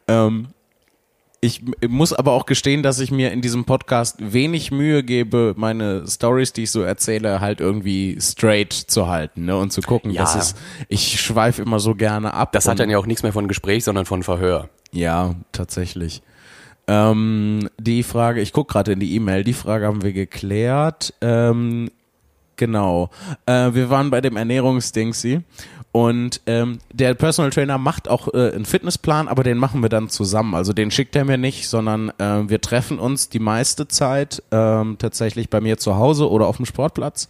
Ähm, 0.08 0.47
ich 1.39 1.62
muss 1.88 2.13
aber 2.13 2.32
auch 2.34 2.45
gestehen, 2.45 2.84
dass 2.84 2.99
ich 2.99 3.12
mir 3.12 3.32
in 3.32 3.41
diesem 3.41 3.65
Podcast 3.65 4.17
wenig 4.19 4.71
Mühe 4.71 5.04
gebe, 5.04 5.54
meine 5.58 6.08
Stories, 6.08 6.54
die 6.54 6.63
ich 6.63 6.71
so 6.71 6.82
erzähle, 6.82 7.39
halt 7.39 7.60
irgendwie 7.62 8.17
straight 8.19 8.73
zu 8.73 9.08
halten 9.08 9.45
ne? 9.45 9.58
und 9.58 9.71
zu 9.71 9.82
gucken. 9.82 10.12
Ja. 10.12 10.21
Das 10.21 10.36
ist, 10.36 10.58
ich 10.88 11.19
schweife 11.19 11.62
immer 11.62 11.80
so 11.80 11.95
gerne 11.95 12.34
ab. 12.34 12.51
das 12.54 12.67
hat 12.67 12.80
dann 12.80 12.89
ja 12.89 12.97
auch 12.97 13.08
nichts 13.08 13.23
mehr 13.23 13.34
von 13.34 13.47
Gespräch, 13.47 13.84
sondern 13.84 14.06
von 14.06 14.23
Verhör. 14.23 14.69
Ja, 14.91 15.36
tatsächlich. 15.51 16.21
Ähm, 16.88 17.69
die 17.80 18.04
Frage, 18.04 18.41
ich 18.41 18.54
gucke 18.54 18.73
gerade 18.73 18.91
in 18.91 18.99
die 18.99 19.15
E-Mail, 19.15 19.43
die 19.43 19.54
Frage 19.54 19.86
haben 19.86 20.04
wir 20.04 20.13
geklärt. 20.13 21.13
Ähm, 21.21 21.89
genau. 22.58 23.10
Äh, 23.45 23.73
wir 23.73 23.89
waren 23.89 24.10
bei 24.10 24.19
dem 24.19 24.36
Ernährungsdingsi 24.36 25.41
und 25.93 26.41
ähm, 26.45 26.80
der 26.91 27.13
Personal 27.13 27.51
Trainer 27.51 27.77
macht 27.77 28.10
auch 28.10 28.34
äh, 28.34 28.51
einen 28.54 28.65
Fitnessplan, 28.65 29.27
aber 29.27 29.43
den 29.43 29.58
machen 29.58 29.82
wir 29.82 29.89
dann 29.89 30.10
zusammen. 30.10 30.56
Also 30.56 30.71
den 30.73 30.89
schickt 30.89 31.15
er 31.15 31.25
mir 31.25 31.38
nicht, 31.38 31.67
sondern 31.67 32.10
äh, 32.17 32.49
wir 32.49 32.62
treffen 32.62 32.97
uns 32.97 33.30
die 33.30 33.39
meiste 33.39 33.88
Zeit 33.88 34.41
ähm, 34.51 34.97
tatsächlich 34.99 35.49
bei 35.49 35.60
mir 35.60 35.77
zu 35.77 35.97
Hause 35.97 36.30
oder 36.30 36.47
auf 36.47 36.58
dem 36.58 36.65
Sportplatz 36.65 37.27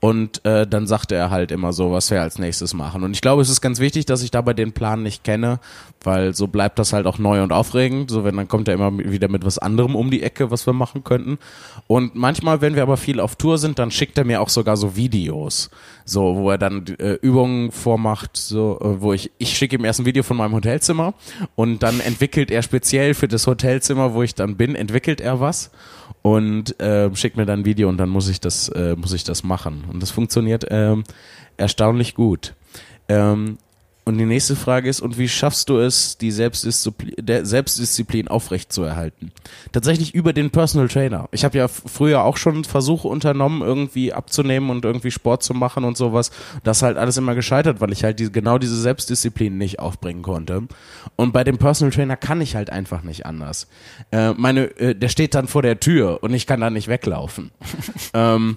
und 0.00 0.44
äh, 0.44 0.66
dann 0.66 0.86
sagt 0.86 1.12
er 1.12 1.30
halt 1.30 1.50
immer 1.50 1.72
so, 1.72 1.92
was 1.92 2.10
wir 2.10 2.20
als 2.20 2.38
nächstes 2.38 2.74
machen. 2.74 3.02
Und 3.02 3.12
ich 3.12 3.20
glaube, 3.20 3.42
es 3.42 3.48
ist 3.48 3.60
ganz 3.60 3.80
wichtig, 3.80 4.06
dass 4.06 4.22
ich 4.22 4.30
dabei 4.30 4.54
den 4.54 4.72
Plan 4.72 5.02
nicht 5.02 5.24
kenne, 5.24 5.60
weil 6.02 6.34
so 6.34 6.46
bleibt 6.46 6.78
das 6.78 6.92
halt 6.92 7.06
auch 7.06 7.18
neu 7.18 7.42
und 7.42 7.52
aufregend. 7.52 8.10
So, 8.10 8.24
wenn 8.24 8.36
dann 8.36 8.48
kommt 8.48 8.68
er 8.68 8.74
immer 8.74 8.96
wieder 8.98 9.28
mit 9.28 9.44
was 9.44 9.58
anderem 9.58 9.94
um 9.94 10.10
die 10.10 10.22
Ecke, 10.22 10.50
was 10.50 10.66
wir 10.66 10.72
machen 10.72 11.04
könnten. 11.04 11.38
Und 11.86 12.14
manchmal, 12.14 12.60
wenn 12.60 12.74
wir 12.74 12.82
aber 12.82 12.96
viel 12.96 13.20
auf 13.20 13.36
Tour 13.36 13.58
sind, 13.58 13.78
dann 13.78 13.90
schickt 13.90 14.18
er 14.18 14.24
mir 14.24 14.40
auch 14.40 14.48
sogar 14.48 14.76
so 14.76 14.96
Videos, 14.96 15.70
so 16.04 16.36
wo 16.36 16.50
er 16.50 16.58
dann 16.58 16.86
äh, 16.98 17.14
Übungen 17.14 17.70
vormacht, 17.72 18.36
so 18.36 18.78
äh, 18.80 19.00
wo 19.00 19.12
ich 19.12 19.30
ich 19.38 19.56
schicke 19.56 19.76
ihm 19.76 19.84
erst 19.84 20.00
ein 20.00 20.06
Video 20.06 20.22
von 20.22 20.36
meinem 20.36 20.54
Hotelzimmer 20.54 21.14
und 21.54 21.82
dann 21.82 22.00
entwickelt 22.00 22.50
er 22.50 22.62
speziell 22.62 23.14
für 23.14 23.28
das 23.28 23.46
Hotelzimmer, 23.46 24.14
wo 24.14 24.22
ich 24.22 24.34
dann 24.34 24.56
bin, 24.56 24.74
entwickelt 24.74 25.20
er 25.20 25.40
was 25.40 25.70
und 26.22 26.78
äh, 26.80 27.14
schickt 27.14 27.36
mir 27.36 27.46
dann 27.46 27.60
ein 27.60 27.64
Video 27.64 27.88
und 27.88 27.98
dann 27.98 28.08
muss 28.08 28.28
ich 28.28 28.40
das 28.40 28.70
ähm, 28.74 29.00
muss 29.00 29.12
ich 29.12 29.24
das 29.24 29.42
machen 29.42 29.81
und 29.90 30.02
das 30.02 30.10
funktioniert 30.10 30.66
ähm, 30.70 31.04
erstaunlich 31.56 32.14
gut. 32.14 32.54
Ähm, 33.08 33.58
und 34.04 34.18
die 34.18 34.24
nächste 34.24 34.56
Frage 34.56 34.88
ist, 34.88 35.00
und 35.00 35.16
wie 35.16 35.28
schaffst 35.28 35.68
du 35.68 35.78
es, 35.78 36.18
die 36.18 36.32
Selbstdisziplin, 36.32 37.44
Selbstdisziplin 37.44 38.26
aufrechtzuerhalten? 38.26 39.30
Tatsächlich 39.70 40.12
über 40.12 40.32
den 40.32 40.50
Personal 40.50 40.88
Trainer. 40.88 41.28
Ich 41.30 41.44
habe 41.44 41.56
ja 41.56 41.68
früher 41.68 42.24
auch 42.24 42.36
schon 42.36 42.64
Versuche 42.64 43.06
unternommen, 43.06 43.62
irgendwie 43.62 44.12
abzunehmen 44.12 44.70
und 44.70 44.84
irgendwie 44.84 45.12
Sport 45.12 45.44
zu 45.44 45.54
machen 45.54 45.84
und 45.84 45.96
sowas. 45.96 46.32
Das 46.64 46.82
halt 46.82 46.96
alles 46.96 47.16
immer 47.16 47.36
gescheitert, 47.36 47.80
weil 47.80 47.92
ich 47.92 48.02
halt 48.02 48.18
die, 48.18 48.32
genau 48.32 48.58
diese 48.58 48.80
Selbstdisziplin 48.80 49.56
nicht 49.56 49.78
aufbringen 49.78 50.22
konnte. 50.22 50.62
Und 51.14 51.32
bei 51.32 51.44
dem 51.44 51.58
Personal 51.58 51.92
Trainer 51.92 52.16
kann 52.16 52.40
ich 52.40 52.56
halt 52.56 52.70
einfach 52.70 53.04
nicht 53.04 53.24
anders. 53.24 53.68
Äh, 54.10 54.32
meine, 54.32 54.64
äh, 54.80 54.96
der 54.96 55.10
steht 55.10 55.36
dann 55.36 55.46
vor 55.46 55.62
der 55.62 55.78
Tür 55.78 56.24
und 56.24 56.34
ich 56.34 56.48
kann 56.48 56.60
da 56.60 56.70
nicht 56.70 56.88
weglaufen. 56.88 57.52
ähm, 58.14 58.56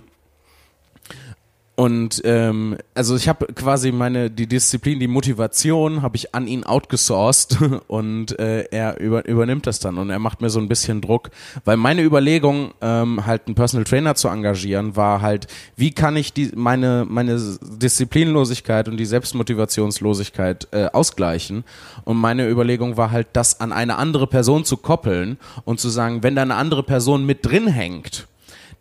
und 1.75 2.21
ähm, 2.23 2.77
also 2.93 3.17
ich 3.17 3.27
habe 3.27 3.47
quasi 3.47 3.91
meine 3.91 4.31
die 4.31 4.47
Disziplin, 4.47 4.97
die 4.99 5.09
Motivation 5.09 6.01
habe 6.01 6.15
ich 6.15 6.33
an 6.33 6.47
ihn 6.47 6.63
outgesourced 6.63 7.57
und 7.87 8.39
äh, 8.39 8.63
er 8.71 8.99
über, 9.01 9.25
übernimmt 9.27 9.67
das 9.67 9.79
dann. 9.79 9.97
Und 9.97 10.09
er 10.09 10.19
macht 10.19 10.41
mir 10.41 10.49
so 10.49 10.59
ein 10.59 10.69
bisschen 10.69 11.01
Druck, 11.01 11.31
weil 11.65 11.75
meine 11.75 12.01
Überlegung 12.01 12.73
ähm, 12.79 13.25
halt 13.25 13.47
einen 13.47 13.55
Personal 13.55 13.83
Trainer 13.83 14.15
zu 14.15 14.29
engagieren 14.29 14.95
war 14.95 15.21
halt, 15.21 15.47
wie 15.75 15.91
kann 15.91 16.15
ich 16.15 16.31
die 16.31 16.51
meine 16.55 17.05
meine 17.09 17.37
Disziplinlosigkeit 17.61 18.87
und 18.87 18.95
die 18.95 19.05
Selbstmotivationslosigkeit 19.05 20.69
äh, 20.71 20.85
ausgleichen? 20.85 21.65
Und 22.05 22.15
meine 22.15 22.49
Überlegung 22.49 22.95
war 22.95 23.11
halt, 23.11 23.27
das 23.33 23.59
an 23.59 23.73
eine 23.73 23.97
andere 23.97 24.27
Person 24.27 24.63
zu 24.63 24.77
koppeln 24.77 25.37
und 25.65 25.81
zu 25.81 25.89
sagen, 25.89 26.23
wenn 26.23 26.35
da 26.35 26.41
eine 26.41 26.55
andere 26.55 26.83
Person 26.83 27.25
mit 27.25 27.45
drin 27.45 27.67
hängt 27.67 28.27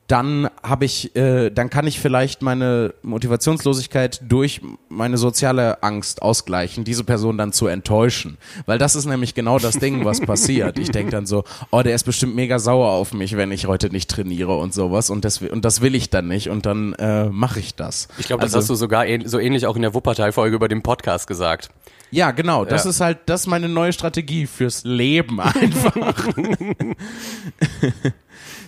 dann 0.06 0.50
habe 0.62 0.84
ich, 0.84 1.16
äh, 1.16 1.50
dann 1.50 1.70
kann 1.70 1.86
ich 1.86 1.98
vielleicht 1.98 2.42
meine 2.42 2.92
Motivationslosigkeit 3.02 4.20
durch 4.28 4.60
meine 4.90 5.16
soziale 5.16 5.82
Angst 5.82 6.20
ausgleichen, 6.20 6.84
diese 6.84 7.04
Person 7.04 7.38
dann 7.38 7.52
zu 7.52 7.68
enttäuschen. 7.68 8.36
Weil 8.66 8.78
das 8.78 8.96
ist 8.96 9.06
nämlich 9.06 9.34
genau 9.34 9.58
das 9.58 9.78
Ding, 9.78 10.04
was 10.04 10.20
passiert. 10.26 10.78
Ich 10.78 10.90
denke 10.90 11.12
dann 11.12 11.24
so, 11.24 11.44
oh, 11.70 11.82
der 11.82 11.94
ist 11.94 12.04
bestimmt 12.04 12.34
mega 12.36 12.58
sauer 12.58 12.90
auf 12.90 13.14
mich, 13.14 13.36
wenn 13.36 13.50
ich 13.50 13.66
heute 13.66 13.88
nicht 13.88 14.10
trainiere 14.10 14.56
und 14.56 14.74
sowas. 14.74 15.08
Und 15.08 15.24
das, 15.24 15.40
und 15.40 15.64
das 15.64 15.80
will 15.80 15.94
ich 15.94 16.10
dann 16.10 16.28
nicht 16.28 16.50
und 16.50 16.66
dann 16.66 16.92
äh, 16.94 17.30
mache 17.30 17.60
ich 17.60 17.74
das. 17.74 18.08
Ich 18.18 18.26
glaube, 18.26 18.42
das 18.42 18.54
also, 18.54 18.58
hast 18.58 18.70
du 18.70 18.74
sogar 18.74 19.06
so 19.24 19.38
ähnlich 19.38 19.66
auch 19.66 19.76
in 19.76 19.82
der 19.82 19.94
Wuppertal-Folge 19.94 20.54
über 20.54 20.68
den 20.68 20.82
Podcast 20.82 21.26
gesagt. 21.26 21.70
Ja, 22.10 22.30
genau. 22.30 22.64
Das 22.64 22.84
ja. 22.84 22.90
ist 22.90 23.00
halt, 23.00 23.18
das 23.26 23.42
ist 23.42 23.46
meine 23.46 23.68
neue 23.68 23.92
Strategie 23.92 24.46
fürs 24.46 24.84
Leben 24.84 25.40
einfach. 25.40 26.28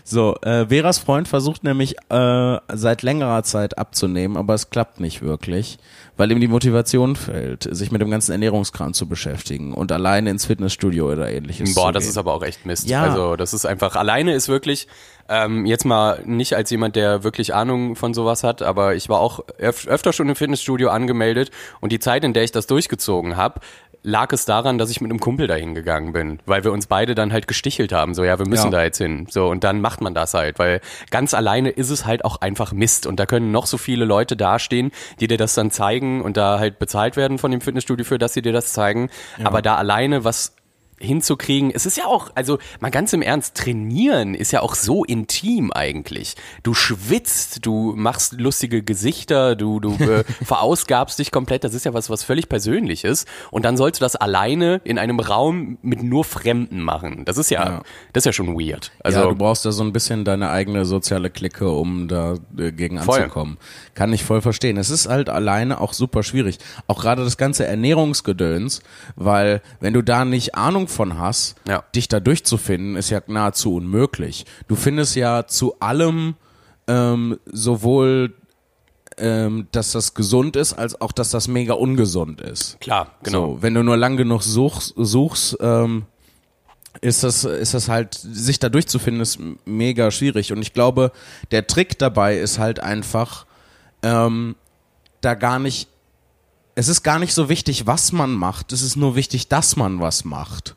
So, 0.09 0.37
äh, 0.42 0.66
Veras 0.69 0.99
Freund 0.99 1.27
versucht 1.27 1.64
nämlich 1.64 1.97
äh, 2.11 2.59
seit 2.73 3.03
längerer 3.03 3.42
Zeit 3.42 3.77
abzunehmen, 3.77 4.37
aber 4.37 4.55
es 4.55 4.71
klappt 4.71 5.01
nicht 5.01 5.21
wirklich, 5.21 5.79
weil 6.16 6.31
ihm 6.31 6.40
die 6.40 6.47
Motivation 6.47 7.16
fehlt, 7.16 7.66
sich 7.69 7.90
mit 7.90 8.01
dem 8.01 8.11
ganzen 8.12 8.31
Ernährungskram 8.31 8.92
zu 8.92 9.09
beschäftigen 9.09 9.75
und 9.75 9.90
alleine 9.90 10.31
ins 10.31 10.47
Fitnessstudio 10.47 11.11
oder 11.11 11.29
ähnliches. 11.29 11.75
Boah, 11.75 11.92
das 11.92 12.07
ist 12.07 12.19
aber 12.19 12.35
auch 12.35 12.45
echt 12.45 12.64
Mist. 12.64 12.88
Ja. 12.88 13.03
Also 13.03 13.35
das 13.35 13.53
ist 13.53 13.66
einfach, 13.66 13.97
alleine 13.97 14.33
ist 14.33 14.49
wirklich, 14.49 14.87
ähm, 15.29 15.66
jetzt 15.66 15.85
mal 15.85 16.23
nicht 16.25 16.55
als 16.55 16.71
jemand, 16.71 16.95
der 16.95 17.25
wirklich 17.25 17.53
Ahnung 17.53 17.97
von 17.97 18.14
sowas 18.14 18.45
hat, 18.45 18.62
aber 18.62 18.95
ich 18.95 19.09
war 19.09 19.19
auch 19.19 19.40
öf 19.59 19.88
öfter 19.88 20.12
schon 20.12 20.29
im 20.29 20.37
Fitnessstudio 20.37 20.88
angemeldet 20.88 21.51
und 21.81 21.90
die 21.90 21.99
Zeit, 21.99 22.23
in 22.23 22.33
der 22.33 22.45
ich 22.45 22.53
das 22.53 22.69
durchgezogen 22.69 23.37
habe, 23.37 23.61
lag 24.07 24.33
es 24.33 24.45
daran, 24.45 24.79
dass 24.79 24.88
ich 24.88 25.01
mit 25.01 25.11
einem 25.11 25.21
Kumpel 25.21 25.47
dahin 25.49 25.75
gegangen 25.75 26.12
bin, 26.12 26.38
weil 26.47 26.64
wir 26.64 26.73
uns 26.73 26.87
beide 26.87 27.14
dann 27.14 27.33
halt 27.33 27.49
gestichelt 27.49 27.92
haben, 27.92 28.14
so 28.14 28.25
ja, 28.25 28.38
wir 28.38 28.47
müssen 28.47 28.66
ja. 28.66 28.79
da 28.79 28.85
jetzt 28.85 28.99
hin. 28.99 29.27
So 29.29 29.49
und 29.49 29.64
dann 29.64 29.81
macht 29.81 30.01
man 30.01 30.14
das 30.14 30.33
halt, 30.33 30.59
weil 30.59 30.81
ganz 31.11 31.35
alleine 31.35 31.71
ist 31.71 31.90
es 31.90 32.07
halt 32.07 32.25
auch 32.25 32.40
einfach 32.40 32.73
Mist 32.73 33.07
und 33.07 33.21
da 33.21 33.27
können 33.27 33.51
noch 33.51 33.66
so 33.66 33.79
viele 33.79 34.05
Leute 34.05 34.37
dastehen, 34.37 34.92
die 35.21 35.27
dir 35.27 35.38
das 35.38 35.55
dann 35.55 35.71
zeigen 35.71 36.23
und 36.23 36.37
da 36.37 36.59
halt 36.59 36.79
bezahlt 36.79 37.16
werden 37.16 37.38
von 37.38 37.51
dem 37.51 37.61
Fitnessstudio 37.61 38.05
für, 38.05 38.19
dass 38.19 38.33
sie 38.33 38.42
dir 38.42 38.53
das 38.53 38.73
zeigen, 38.73 39.11
ja. 39.38 39.47
aber 39.47 39.61
da 39.61 39.77
alleine 39.77 40.25
was 40.25 40.56
hinzukriegen. 40.99 41.71
Es 41.71 41.85
ist 41.85 41.97
ja 41.97 42.07
auch, 42.07 42.31
also 42.35 42.59
mal 42.81 42.91
ganz 42.91 43.13
im 43.13 43.23
Ernst, 43.23 43.55
trainieren 43.55 44.35
ist 44.35 44.53
ja 44.53 44.63
auch 44.63 44.75
so 44.75 45.05
intim 45.05 45.71
eigentlich. 45.73 46.37
Du 46.63 46.75
schwitzt, 46.75 47.67
du 47.67 47.93
machst 47.97 48.41
lustige 48.41 48.83
Gesichter, 48.83 49.57
du, 49.57 49.79
du 49.81 49.93
äh, 49.95 50.25
verausgabst 50.45 51.19
dich 51.19 51.31
komplett. 51.31 51.65
Das 51.65 51.75
ist 51.75 51.85
ja 51.85 51.93
was, 51.93 52.09
was 52.09 52.23
völlig 52.23 52.49
Persönliches. 52.49 53.27
Und 53.51 53.65
dann 53.65 53.77
sollst 53.77 54.01
du 54.01 54.05
das 54.05 54.17
alleine 54.17 54.81
in 54.85 54.99
einem 54.99 55.21
Raum 55.21 55.79
mit 55.83 56.03
nur 56.03 56.25
Fremden 56.25 56.81
machen. 56.81 57.25
Das 57.25 57.37
ist 57.37 57.51
ja, 57.51 57.65
ja. 57.65 57.83
das 58.13 58.23
ist 58.23 58.27
ja 58.27 58.33
schon 58.33 58.59
weird. 58.59 58.93
Also, 59.01 59.21
ja, 59.21 59.27
du 59.27 59.35
brauchst 59.35 59.67
da 59.67 59.73
so 59.73 59.83
ein 59.83 59.93
bisschen 59.93 60.25
deine 60.25 60.51
eigene 60.51 60.87
soziale 60.87 61.29
Clique, 61.29 61.69
um 61.69 62.09
da 62.09 62.37
äh, 62.59 62.73
gegen 62.73 62.99
voll. 63.01 63.21
anzukommen. 63.21 63.59
Kann 63.95 64.13
ich 64.13 64.25
voll 64.25 64.41
verstehen. 64.41 64.79
Es 64.79 64.89
ist 64.89 65.09
halt 65.09 65.29
alleine 65.29 65.81
auch 65.81 65.93
super 65.93 66.23
schwierig. 66.23 66.59
Auch 66.87 67.01
gerade 67.01 67.23
das 67.23 67.37
ganze 67.37 67.67
Ernährungsgedöns, 67.67 68.81
weil 69.15 69.61
wenn 69.81 69.93
du 69.93 70.03
da 70.03 70.25
nicht 70.25 70.55
Ahnung 70.55 70.86
Ahnung 70.87 70.88
von 70.88 71.18
hast, 71.18 71.57
ja. 71.66 71.85
dich 71.94 72.09
da 72.09 72.20
durchzufinden, 72.20 72.96
ist 72.96 73.11
ja 73.11 73.20
nahezu 73.27 73.75
unmöglich. 73.75 74.44
Du 74.68 74.77
findest 74.77 75.16
ja 75.16 75.46
zu 75.46 75.79
allem 75.81 76.35
ähm, 76.87 77.38
sowohl 77.46 78.35
ähm, 79.18 79.66
dass 79.72 79.92
das 79.92 80.12
gesund 80.12 80.57
ist, 80.57 80.75
als 80.75 81.01
auch, 81.01 81.11
dass 81.11 81.31
das 81.31 81.49
mega 81.49 81.72
ungesund 81.72 82.42
ist. 82.42 82.79
Klar, 82.81 83.12
genau. 83.22 83.55
So, 83.55 83.62
wenn 83.62 83.72
du 83.72 83.83
nur 83.83 83.96
lang 83.96 84.18
genug 84.18 84.42
suchst, 84.42 84.92
suchst 84.94 85.57
ähm, 85.61 86.05
ist 87.01 87.25
das, 87.25 87.44
ist 87.44 87.72
das 87.72 87.88
halt, 87.88 88.14
sich 88.14 88.59
da 88.59 88.68
durchzufinden, 88.68 89.22
ist 89.22 89.38
mega 89.64 90.11
schwierig. 90.11 90.53
Und 90.53 90.61
ich 90.61 90.75
glaube, 90.75 91.12
der 91.51 91.66
Trick 91.66 91.99
dabei 91.99 92.37
ist 92.38 92.59
halt 92.59 92.81
einfach, 92.81 93.46
ähm, 94.03 94.55
da 95.22 95.33
gar 95.33 95.61
nicht 95.61 95.88
es 96.77 96.89
ist 96.89 97.03
gar 97.03 97.19
nicht 97.19 97.33
so 97.33 97.49
wichtig, 97.49 97.87
was 97.87 98.12
man 98.12 98.33
macht, 98.35 98.73
es 98.73 98.83
ist 98.83 98.97
nur 98.97 99.17
wichtig, 99.17 99.49
dass 99.49 99.77
man 99.77 99.99
was 99.99 100.25
macht. 100.25 100.77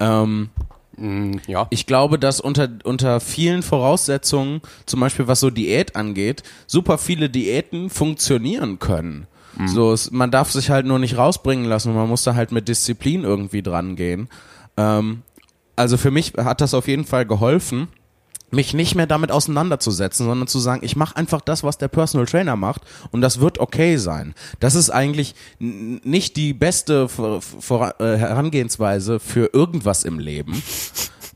Ähm, 0.00 0.48
mm, 0.96 1.36
ja. 1.46 1.66
Ich 1.70 1.86
glaube, 1.86 2.18
dass 2.18 2.40
unter, 2.40 2.68
unter 2.84 3.20
vielen 3.20 3.62
Voraussetzungen, 3.62 4.62
zum 4.86 5.00
Beispiel 5.00 5.28
was 5.28 5.40
so 5.40 5.50
Diät 5.50 5.94
angeht, 5.94 6.42
super 6.66 6.96
viele 6.96 7.28
Diäten 7.28 7.90
funktionieren 7.90 8.78
können. 8.78 9.26
Mhm. 9.56 9.68
So, 9.68 9.92
es, 9.92 10.10
man 10.10 10.30
darf 10.30 10.50
sich 10.50 10.70
halt 10.70 10.86
nur 10.86 10.98
nicht 10.98 11.18
rausbringen 11.18 11.66
lassen 11.66 11.94
man 11.94 12.08
muss 12.08 12.24
da 12.24 12.34
halt 12.34 12.50
mit 12.50 12.66
Disziplin 12.66 13.22
irgendwie 13.22 13.62
dran 13.62 13.94
gehen. 13.94 14.28
Ähm, 14.78 15.22
also 15.76 15.98
für 15.98 16.10
mich 16.10 16.32
hat 16.38 16.62
das 16.62 16.72
auf 16.72 16.88
jeden 16.88 17.04
Fall 17.04 17.26
geholfen 17.26 17.88
mich 18.50 18.74
nicht 18.74 18.94
mehr 18.94 19.06
damit 19.06 19.32
auseinanderzusetzen, 19.32 20.26
sondern 20.26 20.46
zu 20.46 20.58
sagen, 20.58 20.84
ich 20.84 20.96
mache 20.96 21.16
einfach 21.16 21.40
das, 21.40 21.64
was 21.64 21.78
der 21.78 21.88
Personal 21.88 22.26
Trainer 22.26 22.56
macht 22.56 22.82
und 23.10 23.20
das 23.20 23.40
wird 23.40 23.58
okay 23.58 23.96
sein. 23.96 24.34
Das 24.60 24.74
ist 24.74 24.90
eigentlich 24.90 25.34
nicht 25.58 26.36
die 26.36 26.54
beste 26.54 27.08
äh, 27.18 28.16
Herangehensweise 28.16 29.18
für 29.18 29.50
irgendwas 29.52 30.04
im 30.04 30.18
Leben. 30.18 30.62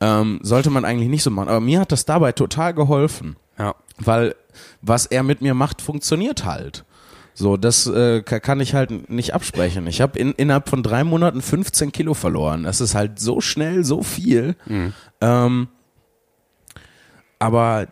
Ähm, 0.02 0.40
sollte 0.42 0.70
man 0.70 0.86
eigentlich 0.86 1.10
nicht 1.10 1.22
so 1.22 1.30
machen. 1.30 1.50
Aber 1.50 1.60
mir 1.60 1.78
hat 1.78 1.92
das 1.92 2.06
dabei 2.06 2.32
total 2.32 2.72
geholfen. 2.72 3.36
Ja. 3.58 3.74
Weil 3.98 4.34
was 4.80 5.04
er 5.04 5.22
mit 5.22 5.42
mir 5.42 5.52
macht, 5.52 5.82
funktioniert 5.82 6.46
halt. 6.46 6.86
So, 7.34 7.56
das 7.56 7.86
äh, 7.86 8.22
kann 8.22 8.60
ich 8.60 8.74
halt 8.74 9.10
nicht 9.10 9.34
absprechen. 9.34 9.86
Ich 9.86 10.00
habe 10.00 10.18
in, 10.18 10.32
innerhalb 10.32 10.68
von 10.68 10.82
drei 10.82 11.04
Monaten 11.04 11.40
15 11.42 11.92
Kilo 11.92 12.14
verloren. 12.14 12.64
Das 12.64 12.80
ist 12.80 12.94
halt 12.94 13.18
so 13.18 13.40
schnell, 13.40 13.84
so 13.84 14.02
viel. 14.02 14.56
Mhm. 14.66 14.92
Ähm, 15.20 15.68
aber 17.40 17.88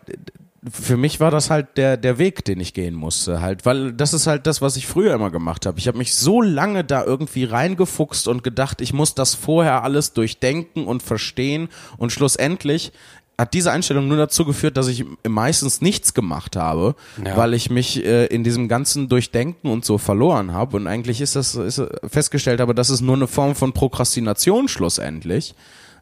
für 0.71 0.97
mich 0.97 1.19
war 1.19 1.31
das 1.31 1.49
halt 1.49 1.77
der, 1.77 1.97
der 1.97 2.17
Weg, 2.17 2.43
den 2.45 2.59
ich 2.59 2.73
gehen 2.73 2.93
musste, 2.93 3.41
halt, 3.41 3.65
weil 3.65 3.93
das 3.93 4.13
ist 4.13 4.27
halt 4.27 4.45
das, 4.45 4.61
was 4.61 4.75
ich 4.75 4.87
früher 4.87 5.13
immer 5.13 5.31
gemacht 5.31 5.65
habe. 5.65 5.79
Ich 5.79 5.87
habe 5.87 5.97
mich 5.97 6.15
so 6.15 6.41
lange 6.41 6.83
da 6.83 7.03
irgendwie 7.03 7.45
reingefuchst 7.45 8.27
und 8.27 8.43
gedacht, 8.43 8.81
ich 8.81 8.93
muss 8.93 9.15
das 9.15 9.35
vorher 9.35 9.83
alles 9.83 10.13
durchdenken 10.13 10.85
und 10.85 11.01
verstehen 11.01 11.69
und 11.97 12.11
schlussendlich 12.11 12.91
hat 13.37 13.53
diese 13.53 13.71
Einstellung 13.71 14.09
nur 14.09 14.17
dazu 14.17 14.43
geführt, 14.43 14.75
dass 14.75 14.89
ich 14.89 15.05
meistens 15.25 15.79
nichts 15.79 16.13
gemacht 16.13 16.57
habe, 16.57 16.95
ja. 17.23 17.37
weil 17.37 17.53
ich 17.53 17.69
mich 17.69 18.03
äh, 18.03 18.25
in 18.25 18.43
diesem 18.43 18.67
ganzen 18.67 19.07
Durchdenken 19.07 19.69
und 19.69 19.85
so 19.85 19.97
verloren 19.97 20.51
habe 20.51 20.75
und 20.75 20.87
eigentlich 20.87 21.21
ist 21.21 21.37
das 21.37 21.55
ist 21.55 21.81
festgestellt, 22.05 22.59
aber 22.59 22.73
das 22.73 22.89
ist 22.89 22.99
nur 22.99 23.15
eine 23.15 23.27
Form 23.27 23.55
von 23.55 23.71
Prokrastination 23.71 24.67
schlussendlich. 24.67 25.55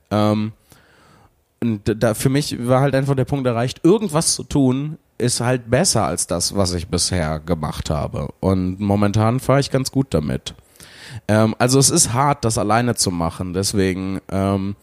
Ähm, 0.09 0.53
und 1.61 1.81
da 2.01 2.13
für 2.13 2.29
mich 2.29 2.67
war 2.67 2.81
halt 2.81 2.95
einfach 2.95 3.15
der 3.15 3.25
Punkt 3.25 3.47
erreicht, 3.47 3.81
irgendwas 3.83 4.33
zu 4.35 4.43
tun 4.43 4.97
ist 5.17 5.41
halt 5.41 5.69
besser 5.69 6.05
als 6.05 6.27
das, 6.27 6.55
was 6.55 6.73
ich 6.73 6.87
bisher 6.89 7.39
gemacht 7.39 7.89
habe. 7.89 8.29
Und 8.39 8.79
momentan 8.79 9.39
fahre 9.39 9.59
ich 9.59 9.71
ganz 9.71 9.91
gut 9.91 10.07
damit. 10.11 10.53
Ähm, 11.27 11.55
also 11.57 11.79
es 11.79 11.89
ist 11.89 12.13
hart, 12.13 12.45
das 12.45 12.57
alleine 12.57 12.95
zu 12.95 13.11
machen. 13.11 13.53
Deswegen 13.53 14.21
ähm, 14.29 14.75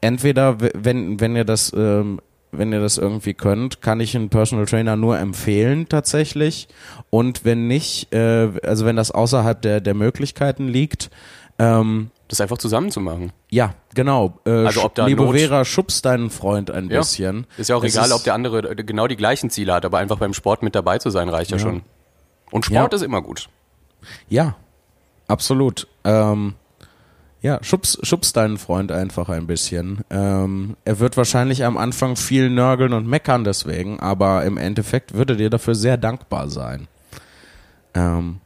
entweder, 0.00 0.56
wenn 0.74 1.20
wenn 1.20 1.36
ihr 1.36 1.44
das 1.44 1.72
ähm, 1.76 2.20
wenn 2.50 2.72
ihr 2.72 2.80
das 2.80 2.96
irgendwie 2.98 3.34
könnt, 3.34 3.82
kann 3.82 4.00
ich 4.00 4.16
einen 4.16 4.30
Personal 4.30 4.66
Trainer 4.66 4.96
nur 4.96 5.18
empfehlen 5.18 5.88
tatsächlich. 5.88 6.66
Und 7.10 7.44
wenn 7.44 7.68
nicht, 7.68 8.12
äh, 8.12 8.50
also 8.62 8.86
wenn 8.86 8.96
das 8.96 9.10
außerhalb 9.10 9.60
der 9.62 9.80
der 9.80 9.94
Möglichkeiten 9.94 10.66
liegt, 10.66 11.10
ähm, 11.58 12.10
das 12.28 12.40
einfach 12.40 12.58
zusammen 12.58 12.90
zu 12.90 13.00
machen. 13.00 13.32
Ja, 13.50 13.74
genau. 13.94 14.38
Äh, 14.46 14.50
also 14.50 14.84
ob 14.84 14.94
da 14.94 15.06
Liebe 15.06 15.24
Not 15.24 15.36
Vera, 15.36 15.64
schubst 15.64 16.04
deinen 16.04 16.30
Freund 16.30 16.70
ein 16.70 16.90
ja. 16.90 16.98
bisschen. 16.98 17.46
Ist 17.56 17.68
ja 17.68 17.76
auch 17.76 17.84
es 17.84 17.94
egal, 17.94 18.12
ob 18.12 18.22
der 18.22 18.34
andere 18.34 18.76
genau 18.76 19.06
die 19.06 19.16
gleichen 19.16 19.50
Ziele 19.50 19.72
hat, 19.72 19.84
aber 19.84 19.98
einfach 19.98 20.18
beim 20.18 20.34
Sport 20.34 20.62
mit 20.62 20.74
dabei 20.74 20.98
zu 20.98 21.10
sein 21.10 21.28
reicht 21.28 21.50
ja, 21.50 21.56
ja 21.56 21.62
schon. 21.62 21.82
Und 22.50 22.66
Sport 22.66 22.92
ja. 22.92 22.96
ist 22.96 23.02
immer 23.02 23.22
gut. 23.22 23.48
Ja, 24.28 24.56
absolut. 25.26 25.88
Ähm, 26.04 26.54
ja, 27.40 27.62
schubs, 27.62 27.98
schubs 28.02 28.32
deinen 28.32 28.58
Freund 28.58 28.90
einfach 28.90 29.28
ein 29.28 29.46
bisschen. 29.46 30.00
Ähm, 30.10 30.76
er 30.84 30.98
wird 30.98 31.16
wahrscheinlich 31.16 31.64
am 31.64 31.76
Anfang 31.76 32.16
viel 32.16 32.50
nörgeln 32.50 32.92
und 32.92 33.06
meckern 33.06 33.44
deswegen, 33.44 34.00
aber 34.00 34.44
im 34.44 34.56
Endeffekt 34.56 35.14
würde 35.14 35.36
dir 35.36 35.48
dafür 35.48 35.74
sehr 35.74 35.96
dankbar 35.96 36.48
sein. 36.48 36.88
Ähm, 37.94 38.40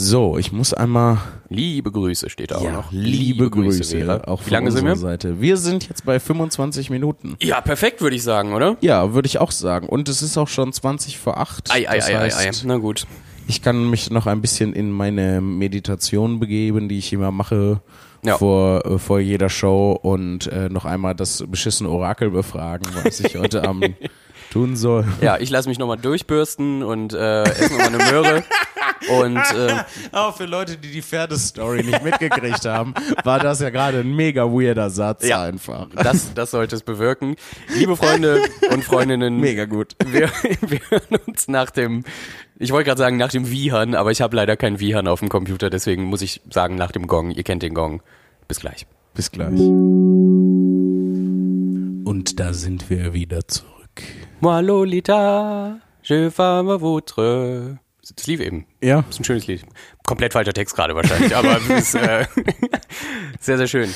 so, 0.00 0.38
ich 0.38 0.52
muss 0.52 0.72
einmal 0.72 1.18
Liebe 1.48 1.90
Grüße 1.90 2.30
steht 2.30 2.52
da 2.52 2.58
auch 2.58 2.62
ja, 2.62 2.70
noch. 2.70 2.92
liebe, 2.92 3.50
Grüße, 3.50 3.96
Vera. 3.98 4.22
auch 4.28 4.46
Wie 4.46 4.50
lange 4.50 4.70
sind 4.70 4.84
wir? 4.84 4.94
Seite. 4.94 5.40
Wir 5.40 5.56
sind 5.56 5.88
jetzt 5.88 6.04
bei 6.04 6.20
25 6.20 6.88
Minuten. 6.90 7.36
Ja, 7.40 7.60
perfekt, 7.60 8.00
würde 8.00 8.14
ich 8.14 8.22
sagen, 8.22 8.52
oder? 8.54 8.76
Ja, 8.80 9.12
würde 9.14 9.26
ich 9.26 9.38
auch 9.40 9.50
sagen. 9.50 9.88
Und 9.88 10.08
es 10.08 10.22
ist 10.22 10.38
auch 10.38 10.46
schon 10.46 10.72
20 10.72 11.18
vor 11.18 11.38
8. 11.38 11.72
Ei, 11.72 11.88
ei, 11.88 11.96
das 11.96 12.08
ei, 12.08 12.16
ei, 12.16 12.30
heißt, 12.30 12.64
ei. 12.64 12.66
Na 12.68 12.76
gut. 12.76 13.06
Ich 13.48 13.60
kann 13.60 13.90
mich 13.90 14.10
noch 14.10 14.26
ein 14.26 14.40
bisschen 14.40 14.72
in 14.72 14.92
meine 14.92 15.40
Meditation 15.40 16.38
begeben, 16.38 16.88
die 16.88 16.98
ich 16.98 17.12
immer 17.12 17.32
mache 17.32 17.80
Ja. 18.24 18.38
vor, 18.38 18.86
äh, 18.86 18.98
vor 18.98 19.18
jeder 19.18 19.48
Show 19.48 19.98
und 20.00 20.46
äh, 20.46 20.68
noch 20.68 20.84
einmal 20.84 21.16
das 21.16 21.42
beschissene 21.48 21.88
Orakel 21.88 22.30
befragen, 22.30 22.86
was 23.02 23.18
ich 23.18 23.36
heute 23.36 23.66
Abend 23.66 23.96
tun 24.52 24.76
soll. 24.76 25.06
Ja, 25.22 25.38
ich 25.38 25.50
lasse 25.50 25.68
mich 25.68 25.78
nochmal 25.78 25.96
durchbürsten 25.98 26.82
und 26.84 27.14
äh, 27.14 27.42
esse 27.42 27.72
nochmal 27.72 27.88
eine 27.88 28.12
Möhre. 28.12 28.44
Und 29.20 29.36
äh, 29.54 29.74
Auch 30.12 30.36
für 30.36 30.46
Leute, 30.46 30.76
die 30.76 30.90
die 30.90 31.02
Pferdestory 31.02 31.82
nicht 31.84 32.02
mitgekriegt 32.02 32.64
haben, 32.64 32.94
war 33.24 33.38
das 33.38 33.60
ja 33.60 33.70
gerade 33.70 34.00
ein 34.00 34.14
mega 34.14 34.44
weirder 34.44 34.90
Satz 34.90 35.26
Ja. 35.26 35.42
einfach. 35.42 35.88
das, 35.94 36.34
das 36.34 36.50
sollte 36.50 36.76
es 36.76 36.82
bewirken. 36.82 37.36
Liebe 37.76 37.96
Freunde 37.96 38.42
und 38.72 38.84
Freundinnen, 38.84 39.38
Mega 39.40 39.64
gut. 39.66 39.94
wir, 40.04 40.30
wir 40.60 40.80
hören 40.90 41.18
uns 41.26 41.48
nach 41.48 41.70
dem, 41.70 42.04
ich 42.58 42.72
wollte 42.72 42.86
gerade 42.88 42.98
sagen 42.98 43.16
nach 43.16 43.30
dem 43.30 43.50
Wiehern, 43.50 43.94
aber 43.94 44.10
ich 44.10 44.20
habe 44.20 44.34
leider 44.36 44.56
kein 44.56 44.80
Wiehern 44.80 45.06
auf 45.08 45.20
dem 45.20 45.28
Computer, 45.28 45.70
deswegen 45.70 46.04
muss 46.04 46.22
ich 46.22 46.40
sagen 46.50 46.74
nach 46.74 46.90
dem 46.90 47.06
Gong. 47.06 47.30
Ihr 47.30 47.44
kennt 47.44 47.62
den 47.62 47.74
Gong. 47.74 48.02
Bis 48.48 48.60
gleich. 48.60 48.86
Bis 49.14 49.30
gleich. 49.30 49.58
Und 52.04 52.40
da 52.40 52.52
sind 52.52 52.88
wir 52.90 53.12
wieder 53.14 53.46
zurück. 53.46 53.68
Moi 54.40 54.60
Lolita, 54.60 55.78
je 56.02 56.30
femme 56.30 56.80
votre. 56.80 57.78
Das 58.16 58.26
lief 58.26 58.40
eben. 58.40 58.66
Ja. 58.80 59.02
Das 59.02 59.10
ist 59.10 59.20
ein 59.20 59.24
schönes 59.24 59.46
Lied. 59.46 59.62
Komplett 60.06 60.32
falscher 60.32 60.52
Text 60.52 60.74
gerade 60.74 60.94
wahrscheinlich, 60.94 61.34
aber 61.36 61.58
ist 61.76 61.94
äh, 61.94 62.26
sehr, 63.40 63.58
sehr 63.58 63.66
schön. 63.66 63.90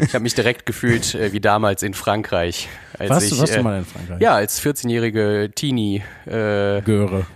Ich 0.00 0.14
habe 0.14 0.22
mich 0.22 0.34
direkt 0.34 0.64
gefühlt 0.66 1.14
äh, 1.14 1.32
wie 1.32 1.40
damals 1.40 1.82
in 1.82 1.92
Frankreich. 1.94 2.68
Als 2.98 3.10
Warst, 3.10 3.26
ich, 3.26 3.32
du, 3.32 3.38
warst 3.38 3.52
äh, 3.52 3.56
du 3.58 3.62
mal 3.62 3.78
in 3.78 3.84
Frankreich? 3.84 4.20
Ja, 4.20 4.34
als 4.34 4.62
14-jährige 4.62 5.50
Teenie. 5.54 6.02
Äh, 6.26 6.80
Göre. 6.82 7.26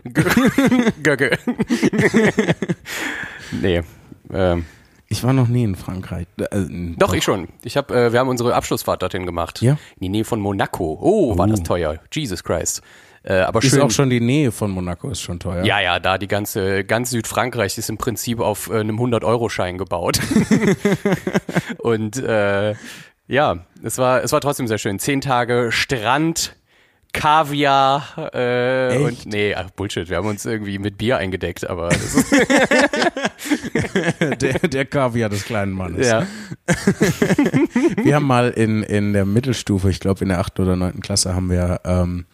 Göcke. 1.02 1.38
nee. 3.52 3.82
Ähm, 4.32 4.64
Ich 5.08 5.22
war 5.22 5.34
noch 5.34 5.48
nie 5.48 5.64
in 5.64 5.76
Frankreich. 5.76 6.26
Äh, 6.38 6.64
doch, 6.96 7.12
ich 7.12 7.22
schon. 7.22 7.48
Ich 7.64 7.76
hab, 7.76 7.90
äh, 7.90 8.12
wir 8.12 8.20
haben 8.20 8.28
unsere 8.28 8.54
Abschlussfahrt 8.54 9.02
dorthin 9.02 9.26
gemacht. 9.26 9.60
Ja? 9.60 9.72
In 9.72 10.00
die 10.00 10.08
Nähe 10.08 10.24
von 10.24 10.40
Monaco. 10.40 10.98
Oh, 11.00 11.36
war 11.36 11.46
das 11.46 11.62
teuer. 11.62 11.98
Jesus 12.12 12.42
Christ. 12.42 12.80
Äh, 13.24 13.34
aber 13.34 13.62
Ist 13.62 13.70
schön. 13.70 13.82
auch 13.82 13.90
schon 13.90 14.10
die 14.10 14.20
Nähe 14.20 14.50
von 14.50 14.70
Monaco 14.70 15.08
ist 15.08 15.20
schon 15.20 15.38
teuer. 15.38 15.64
Ja, 15.64 15.80
ja, 15.80 16.00
da 16.00 16.18
die 16.18 16.26
ganze, 16.26 16.84
ganz 16.84 17.10
Südfrankreich 17.10 17.78
ist 17.78 17.88
im 17.88 17.96
Prinzip 17.96 18.40
auf 18.40 18.68
äh, 18.68 18.80
einem 18.80 18.98
100-Euro-Schein 18.98 19.78
gebaut. 19.78 20.18
Und 21.78 22.16
äh, 22.16 22.74
ja, 23.28 23.58
es 23.82 23.98
war, 23.98 24.24
es 24.24 24.32
war 24.32 24.40
trotzdem 24.40 24.66
sehr 24.66 24.78
schön. 24.78 24.98
Zehn 24.98 25.20
Tage 25.20 25.68
Strand, 25.70 26.56
Kaviar 27.12 28.30
äh, 28.34 28.88
Echt? 28.88 29.04
und 29.04 29.26
nee, 29.26 29.54
ach, 29.54 29.70
Bullshit, 29.70 30.08
wir 30.08 30.16
haben 30.16 30.28
uns 30.28 30.46
irgendwie 30.46 30.78
mit 30.78 30.96
Bier 30.96 31.18
eingedeckt, 31.18 31.68
aber 31.68 31.90
das 31.90 32.14
ist, 32.14 32.32
der, 34.40 34.58
der 34.60 34.84
Kaviar 34.86 35.28
des 35.28 35.44
kleinen 35.44 35.72
Mannes. 35.72 36.08
ja. 36.08 36.26
Wir 38.02 38.14
haben 38.14 38.26
mal 38.26 38.48
in, 38.50 38.82
in 38.82 39.12
der 39.12 39.26
Mittelstufe, 39.26 39.90
ich 39.90 40.00
glaube 40.00 40.22
in 40.22 40.30
der 40.30 40.40
achten 40.40 40.62
oder 40.62 40.74
neunten 40.74 41.02
Klasse, 41.02 41.34
haben 41.34 41.50
wir, 41.50 41.80
ähm, 41.84 42.24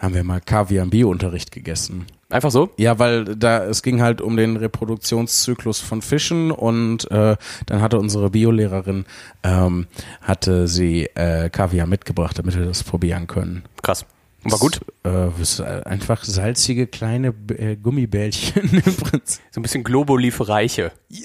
haben 0.00 0.14
wir 0.14 0.24
mal 0.24 0.40
Kaviar 0.40 0.84
im 0.84 0.90
Biounterricht 0.90 1.52
gegessen. 1.52 2.06
Einfach 2.28 2.50
so? 2.50 2.70
Ja, 2.76 2.98
weil 2.98 3.24
da 3.36 3.64
es 3.64 3.82
ging 3.82 4.02
halt 4.02 4.20
um 4.20 4.36
den 4.36 4.56
Reproduktionszyklus 4.56 5.78
von 5.78 6.02
Fischen 6.02 6.50
und 6.50 7.08
äh, 7.10 7.36
dann 7.66 7.80
hatte 7.80 7.98
unsere 7.98 8.30
Biolehrerin 8.30 9.04
ähm, 9.44 9.86
hatte 10.22 10.66
sie 10.66 11.04
äh, 11.14 11.50
Kaviar 11.50 11.86
mitgebracht, 11.86 12.38
damit 12.38 12.58
wir 12.58 12.66
das 12.66 12.82
probieren 12.82 13.28
können. 13.28 13.62
Krass. 13.82 14.04
War 14.50 14.58
gut. 14.58 14.80
Äh, 15.02 15.28
das 15.38 15.40
ist 15.40 15.60
einfach 15.60 16.24
salzige 16.24 16.86
kleine 16.86 17.34
äh, 17.56 17.76
Gummibällchen 17.76 18.70
im 18.84 18.96
Prinzip. 18.96 19.42
So 19.50 19.60
ein 19.60 19.62
bisschen 19.62 19.84
Globuli 19.84 20.30
für 20.30 20.48
Reiche. 20.48 20.92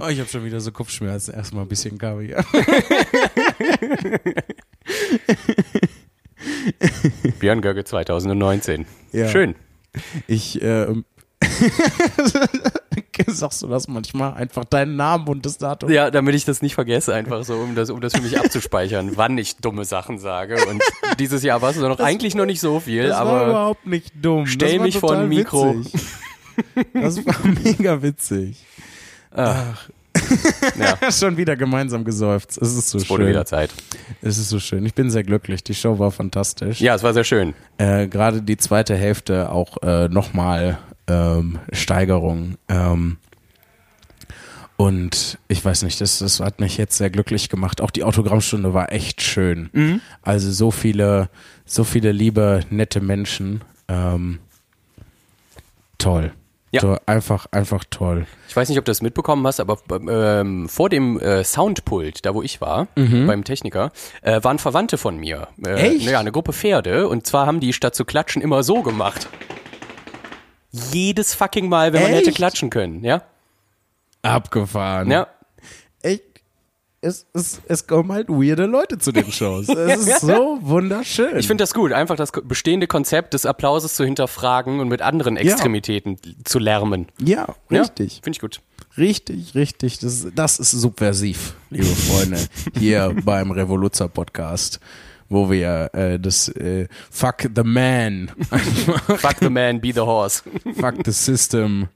Oh, 0.00 0.08
ich 0.08 0.18
habe 0.18 0.28
schon 0.28 0.44
wieder 0.44 0.60
so 0.60 0.72
Kopfschmerzen. 0.72 1.34
Erstmal 1.34 1.64
ein 1.64 1.68
bisschen 1.68 1.98
Kaviar. 1.98 2.44
Björn 7.38 7.60
Göcke 7.60 7.84
2019. 7.84 8.86
Ja. 9.12 9.28
Schön. 9.28 9.54
Ich 10.26 10.60
ähm, 10.62 11.04
sagst 13.26 13.62
du 13.62 13.66
das 13.68 13.88
manchmal 13.88 14.34
einfach 14.34 14.64
deinen 14.64 14.96
Namen 14.96 15.28
und 15.28 15.46
das 15.46 15.58
Datum. 15.58 15.90
Ja, 15.90 16.10
damit 16.10 16.34
ich 16.34 16.44
das 16.44 16.62
nicht 16.62 16.74
vergesse, 16.74 17.14
einfach 17.14 17.44
so, 17.44 17.54
um 17.54 17.74
das, 17.74 17.90
um 17.90 18.00
das 18.00 18.14
für 18.14 18.22
mich 18.22 18.38
abzuspeichern, 18.38 19.12
wann 19.16 19.36
ich 19.38 19.56
dumme 19.56 19.84
Sachen 19.84 20.18
sage. 20.18 20.56
Und 20.68 20.82
dieses 21.18 21.42
Jahr 21.42 21.62
war 21.62 21.70
es 21.70 21.76
noch 21.76 21.98
eigentlich 22.00 22.34
noch 22.34 22.46
nicht 22.46 22.60
so 22.60 22.80
viel, 22.80 23.08
Das 23.08 23.18
war 23.18 23.26
aber 23.26 23.46
überhaupt 23.48 23.86
nicht 23.86 24.12
dumm. 24.20 24.46
stell 24.46 24.70
das 24.70 24.78
war 24.78 24.86
mich 24.86 24.98
vor 24.98 25.16
ein 25.16 25.28
Mikro. 25.28 25.76
Witzig. 25.76 26.00
Das 26.94 27.26
war 27.26 27.36
mega 27.64 28.02
witzig. 28.02 28.64
Ja, 30.78 31.10
Schon 31.12 31.36
wieder 31.36 31.56
gemeinsam 31.56 32.04
geseufzt. 32.04 32.58
Es 32.60 32.74
ist 32.74 32.90
so 32.90 32.98
es 32.98 33.10
wurde 33.10 33.24
schön. 33.24 33.30
wieder 33.30 33.44
Zeit. 33.44 33.70
Es 34.22 34.38
ist 34.38 34.48
so 34.48 34.58
schön. 34.58 34.84
Ich 34.86 34.94
bin 34.94 35.10
sehr 35.10 35.24
glücklich. 35.24 35.62
Die 35.64 35.74
Show 35.74 35.98
war 35.98 36.10
fantastisch. 36.10 36.80
Ja, 36.80 36.94
es 36.94 37.02
war 37.02 37.12
sehr 37.12 37.24
schön. 37.24 37.54
Äh, 37.78 38.08
Gerade 38.08 38.42
die 38.42 38.56
zweite 38.56 38.96
Hälfte 38.96 39.50
auch 39.50 39.82
äh, 39.82 40.08
nochmal 40.08 40.78
ähm, 41.06 41.58
Steigerung. 41.72 42.56
Ähm, 42.68 43.18
und 44.76 45.38
ich 45.48 45.62
weiß 45.62 45.82
nicht, 45.82 46.00
das, 46.00 46.20
das 46.20 46.40
hat 46.40 46.58
mich 46.58 46.78
jetzt 46.78 46.96
sehr 46.96 47.10
glücklich 47.10 47.50
gemacht. 47.50 47.82
Auch 47.82 47.90
die 47.90 48.02
Autogrammstunde 48.02 48.72
war 48.72 48.92
echt 48.92 49.20
schön. 49.20 49.68
Mhm. 49.72 50.00
Also 50.22 50.50
so 50.50 50.70
viele, 50.70 51.28
so 51.66 51.84
viele 51.84 52.12
liebe, 52.12 52.60
nette 52.70 53.02
Menschen. 53.02 53.60
Ähm, 53.88 54.38
toll. 55.98 56.32
Ja. 56.72 56.80
Toll. 56.82 56.98
Einfach, 57.06 57.46
einfach 57.50 57.82
toll. 57.90 58.26
Ich 58.48 58.54
weiß 58.54 58.68
nicht, 58.68 58.78
ob 58.78 58.84
du 58.84 58.90
das 58.90 59.02
mitbekommen 59.02 59.44
hast, 59.46 59.58
aber 59.58 59.78
ähm, 59.90 60.68
vor 60.68 60.88
dem 60.88 61.18
äh, 61.18 61.42
Soundpult, 61.42 62.24
da 62.24 62.32
wo 62.34 62.42
ich 62.42 62.60
war, 62.60 62.86
beim 62.94 63.42
Techniker, 63.42 63.90
äh, 64.22 64.42
waren 64.44 64.58
Verwandte 64.60 64.96
von 64.96 65.16
mir. 65.16 65.48
Äh, 65.64 65.70
Mhm. 65.70 65.76
Echt? 65.76 66.02
Ja, 66.10 66.20
eine 66.20 66.30
Gruppe 66.30 66.52
Pferde. 66.52 67.08
Und 67.08 67.26
zwar 67.26 67.46
haben 67.46 67.58
die 67.58 67.72
statt 67.72 67.94
zu 67.96 68.04
klatschen 68.04 68.40
immer 68.40 68.62
so 68.62 68.82
gemacht. 68.82 69.28
Jedes 70.70 71.34
fucking 71.34 71.68
Mal, 71.68 71.92
wenn 71.92 72.02
man 72.02 72.12
hätte 72.12 72.28
Echt? 72.28 72.36
klatschen 72.36 72.70
können, 72.70 73.02
ja? 73.04 73.22
Abgefahren. 74.22 75.10
Ja. 75.10 75.26
Es, 77.02 77.26
es, 77.32 77.62
es 77.66 77.86
kommen 77.86 78.12
halt 78.12 78.28
weirde 78.28 78.66
Leute 78.66 78.98
zu 78.98 79.10
den 79.10 79.32
Shows. 79.32 79.68
Es 79.68 80.06
ist 80.06 80.20
so 80.20 80.58
wunderschön. 80.60 81.38
Ich 81.38 81.46
finde 81.46 81.62
das 81.62 81.72
gut, 81.72 81.92
einfach 81.92 82.16
das 82.16 82.30
bestehende 82.30 82.86
Konzept 82.86 83.32
des 83.32 83.46
Applauses 83.46 83.94
zu 83.94 84.04
hinterfragen 84.04 84.80
und 84.80 84.88
mit 84.88 85.00
anderen 85.00 85.38
Extremitäten 85.38 86.18
zu 86.44 86.58
lärmen. 86.58 87.06
ja, 87.18 87.54
Ja, 87.70 87.80
richtig. 87.80 88.20
Finde 88.22 88.36
ich 88.36 88.40
gut. 88.40 88.60
Richtig, 88.98 89.54
richtig. 89.54 89.98
Das, 90.00 90.26
das 90.34 90.58
ist 90.58 90.72
subversiv, 90.72 91.54
liebe 91.70 91.86
Freunde, 91.86 92.38
hier 92.78 93.16
beim 93.24 93.50
Revoluzer 93.50 94.08
Podcast, 94.08 94.78
wo 95.30 95.50
wir 95.50 95.88
äh, 95.94 96.20
das 96.20 96.48
äh, 96.48 96.86
Fuck 97.10 97.48
the 97.54 97.62
Man, 97.62 98.30
Fuck 99.06 99.36
the 99.40 99.48
man, 99.48 99.80
be 99.80 99.92
the 99.94 100.00
horse. 100.00 100.42
Fuck 100.78 100.96
the 101.06 101.12
System, 101.12 101.88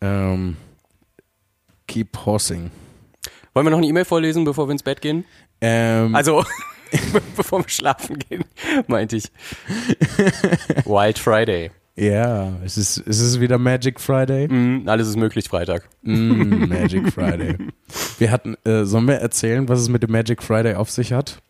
ähm, 0.00 0.56
Keep 1.86 2.26
Horsing. 2.26 2.72
Wollen 3.54 3.66
wir 3.66 3.70
noch 3.70 3.78
eine 3.78 3.86
E-Mail 3.86 4.04
vorlesen, 4.04 4.44
bevor 4.44 4.66
wir 4.68 4.72
ins 4.72 4.82
Bett 4.82 5.00
gehen? 5.00 5.24
Ähm, 5.60 6.14
Also, 6.14 6.44
bevor 7.36 7.60
wir 7.64 7.68
schlafen 7.68 8.18
gehen, 8.18 8.44
meinte 8.86 9.16
ich. 9.16 9.30
Wild 10.84 11.18
Friday. 11.18 11.70
ja, 11.96 12.52
es 12.64 12.76
ist, 12.78 12.98
es 13.06 13.20
ist 13.20 13.40
wieder 13.40 13.58
Magic 13.58 14.00
Friday. 14.00 14.48
Mm, 14.48 14.88
alles 14.88 15.08
ist 15.08 15.16
möglich 15.16 15.48
Freitag. 15.48 15.88
Mm, 16.02 16.68
Magic 16.68 17.12
Friday. 17.12 17.56
Wir 18.18 18.30
hatten, 18.30 18.56
äh, 18.64 18.84
sollen 18.84 19.06
wir 19.06 19.16
erzählen, 19.16 19.68
was 19.68 19.80
es 19.80 19.88
mit 19.88 20.02
dem 20.02 20.12
Magic 20.12 20.42
Friday 20.42 20.74
auf 20.74 20.90
sich 20.90 21.12
hat? 21.12 21.42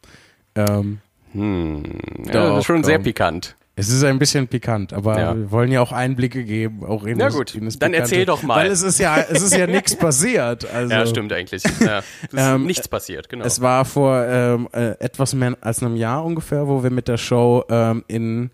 Ähm, 0.55 0.99
Hm. 1.33 1.83
Ja, 2.27 2.51
das 2.51 2.59
ist 2.59 2.65
schon 2.67 2.85
sehr 2.85 2.97
komm. 2.97 3.05
pikant. 3.05 3.57
Es 3.75 3.89
ist 3.89 4.05
ein 4.05 4.19
bisschen 4.19 4.49
pikant, 4.49 4.93
aber 4.93 5.19
Ja. 5.19 5.35
wir 5.35 5.51
wollen 5.51 5.73
ja 5.73 5.81
auch 5.81 5.93
Einblicke 5.93 6.45
geben, 6.45 6.85
auch 6.85 7.05
in 7.05 7.17
Na 7.17 7.27
das, 7.27 7.35
gut, 7.35 7.55
in 7.55 7.65
das 7.65 7.79
dann 7.79 7.95
erzähl 7.95 8.27
doch 8.27 8.43
mal. 8.43 8.57
Weil 8.65 8.71
es 8.71 8.83
ist 8.83 8.99
ja, 8.99 9.17
es 9.19 9.41
ist 9.41 9.57
ja 9.57 9.67
nichts 9.67 9.97
passiert. 9.97 10.67
Also, 10.75 10.93
Ja, 10.95 11.07
stimmt 11.07 11.33
eigentlich. 11.33 11.63
Ja, 11.81 12.03
Ähm, 12.37 12.67
nichts 12.67 12.87
passiert, 12.87 13.31
genau. 13.31 13.45
Es 13.47 13.63
war 13.63 13.85
vor 13.87 14.25
ähm, 14.27 14.69
äh, 14.73 14.91
etwas 15.01 15.35
mehr 15.35 15.57
als 15.63 15.83
einem 15.83 15.97
Jahr 15.97 16.23
ungefähr, 16.25 16.69
wo 16.69 16.83
wir 16.83 16.91
mit 16.91 17.09
der 17.09 17.17
Show 17.17 17.65
ähm, 17.71 18.05
in 18.09 18.51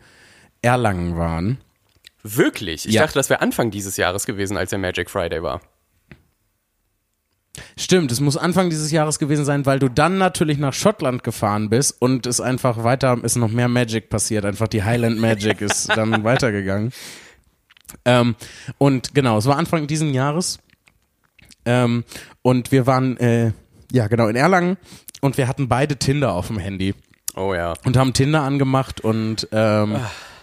Erlangen 0.63 1.17
waren. 1.17 1.59
Wirklich? 2.23 2.87
Ich 2.87 2.95
Ja. 2.95 3.03
dachte, 3.03 3.15
das 3.19 3.29
wäre 3.31 3.41
Anfang 3.41 3.71
dieses 3.73 3.97
Jahres 3.97 4.25
gewesen, 4.25 4.57
als 4.57 4.71
der 4.71 4.79
Magic 4.79 5.11
Friday 5.11 5.43
war. 5.43 5.61
Stimmt, 7.79 8.13
es 8.13 8.21
muss 8.21 8.37
Anfang 8.37 8.71
dieses 8.71 8.91
Jahres 8.91 9.19
gewesen 9.19 9.45
sein, 9.45 9.67
weil 9.67 9.79
du 9.79 9.89
dann 9.89 10.19
natürlich 10.19 10.59
nach 10.59 10.73
Schottland 10.73 11.25
gefahren 11.25 11.71
bist 11.71 12.01
und 12.01 12.27
es 12.27 12.41
einfach 12.41 12.85
weiter, 12.85 13.19
ist 13.23 13.37
noch 13.37 13.51
mehr 13.51 13.69
Magic 13.69 14.11
passiert. 14.11 14.45
Einfach 14.45 14.69
die 14.69 14.83
Highland 14.83 15.19
Magic 15.19 15.61
ist 15.61 15.89
dann 15.97 16.25
weitergegangen. 16.25 16.93
Ähm, 18.05 18.37
und 18.79 19.15
genau, 19.15 19.39
es 19.39 19.47
war 19.47 19.57
Anfang 19.57 19.87
diesen 19.87 20.13
Jahres. 20.13 20.59
Ähm, 21.65 22.05
und 22.43 22.73
wir 22.73 22.87
waren, 22.87 23.17
äh, 23.19 23.53
ja 23.93 24.07
genau, 24.09 24.29
in 24.29 24.37
Erlangen 24.37 24.77
und 25.21 25.37
wir 25.37 25.49
hatten 25.49 25.69
beide 25.69 25.97
Tinder 25.97 26.33
auf 26.33 26.49
dem 26.49 26.59
Handy 26.59 26.95
Oh 27.37 27.55
ja. 27.55 27.75
und 27.85 27.97
haben 27.97 28.13
Tinder 28.13 28.43
angemacht 28.43 29.01
und 29.01 29.49
ähm, 29.53 29.97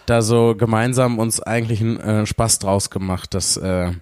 da 0.06 0.22
so 0.22 0.54
gemeinsam 0.56 1.18
uns 1.18 1.40
eigentlich 1.40 1.80
einen 1.80 1.98
äh, 1.98 2.26
Spaß 2.26 2.60
draus 2.60 2.90
gemacht, 2.90 3.34
das, 3.34 3.56
äh, 3.56 3.92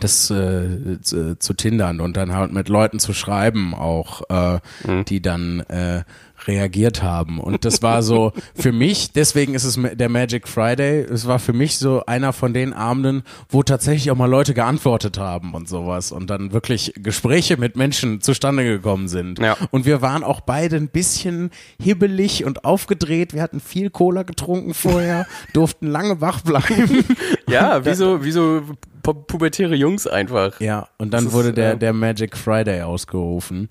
das 0.00 0.30
äh, 0.30 1.00
zu, 1.00 1.38
zu 1.38 1.54
tindern 1.54 2.00
und 2.00 2.16
dann 2.16 2.32
halt 2.32 2.52
mit 2.52 2.68
Leuten 2.68 2.98
zu 2.98 3.12
schreiben 3.12 3.74
auch, 3.74 4.22
äh, 4.28 4.58
die 5.04 5.22
dann 5.22 5.60
äh, 5.60 6.02
reagiert 6.46 7.02
haben. 7.02 7.40
Und 7.40 7.64
das 7.64 7.82
war 7.82 8.02
so 8.02 8.32
für 8.54 8.72
mich, 8.72 9.12
deswegen 9.12 9.54
ist 9.54 9.64
es 9.64 9.78
der 9.94 10.08
Magic 10.08 10.48
Friday, 10.48 11.00
es 11.02 11.26
war 11.26 11.38
für 11.38 11.52
mich 11.52 11.78
so 11.78 12.04
einer 12.06 12.32
von 12.32 12.52
den 12.52 12.72
Abenden, 12.72 13.22
wo 13.48 13.62
tatsächlich 13.62 14.10
auch 14.10 14.16
mal 14.16 14.26
Leute 14.26 14.52
geantwortet 14.52 15.18
haben 15.18 15.54
und 15.54 15.68
sowas 15.68 16.12
und 16.12 16.28
dann 16.28 16.52
wirklich 16.52 16.92
Gespräche 16.96 17.56
mit 17.56 17.76
Menschen 17.76 18.20
zustande 18.20 18.64
gekommen 18.64 19.08
sind. 19.08 19.38
Ja. 19.38 19.56
Und 19.70 19.86
wir 19.86 20.02
waren 20.02 20.24
auch 20.24 20.40
beide 20.40 20.76
ein 20.76 20.88
bisschen 20.88 21.50
hibbelig 21.80 22.44
und 22.44 22.64
aufgedreht. 22.64 23.32
Wir 23.32 23.42
hatten 23.42 23.60
viel 23.60 23.90
Cola 23.90 24.24
getrunken 24.24 24.74
vorher, 24.74 25.26
durften 25.52 25.86
lange 25.86 26.20
wach 26.20 26.40
bleiben. 26.40 27.04
Ja, 27.48 27.84
wie 27.84 27.94
so, 27.94 28.24
wie 28.24 28.32
so 28.32 28.62
pu 29.04 29.14
pubertäre 29.14 29.76
Jungs 29.76 30.08
einfach. 30.08 30.58
Ja, 30.60 30.88
und 30.98 31.12
dann 31.14 31.24
Das 31.24 31.32
ist, 31.32 31.38
wurde 31.38 31.52
der, 31.52 31.74
äh, 31.74 31.78
der 31.78 31.92
Magic 31.92 32.36
Friday 32.36 32.82
ausgerufen. 32.82 33.68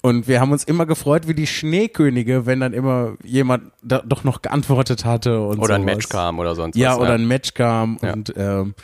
Und 0.00 0.26
wir 0.28 0.40
haben 0.40 0.52
uns 0.52 0.64
immer 0.64 0.86
gefreut 0.86 1.28
wie 1.28 1.34
die 1.34 1.46
Schneekönige, 1.46 2.46
wenn 2.46 2.60
dann 2.60 2.72
immer 2.72 3.14
jemand 3.22 3.64
da 3.82 4.00
doch 4.06 4.24
noch 4.24 4.40
geantwortet 4.40 5.04
hatte 5.04 5.40
und 5.42 5.58
Oder 5.58 5.74
ein 5.74 5.82
sowas. 5.82 5.94
Match 5.96 6.08
kam 6.08 6.38
oder 6.38 6.54
sonst 6.54 6.76
Ja, 6.76 6.92
was. 6.92 6.98
oder 7.00 7.12
ein 7.12 7.26
Match 7.28 7.52
kam 7.52 7.98
Ja. 8.02 8.12
und 8.14 8.32
ähm, 8.36 8.74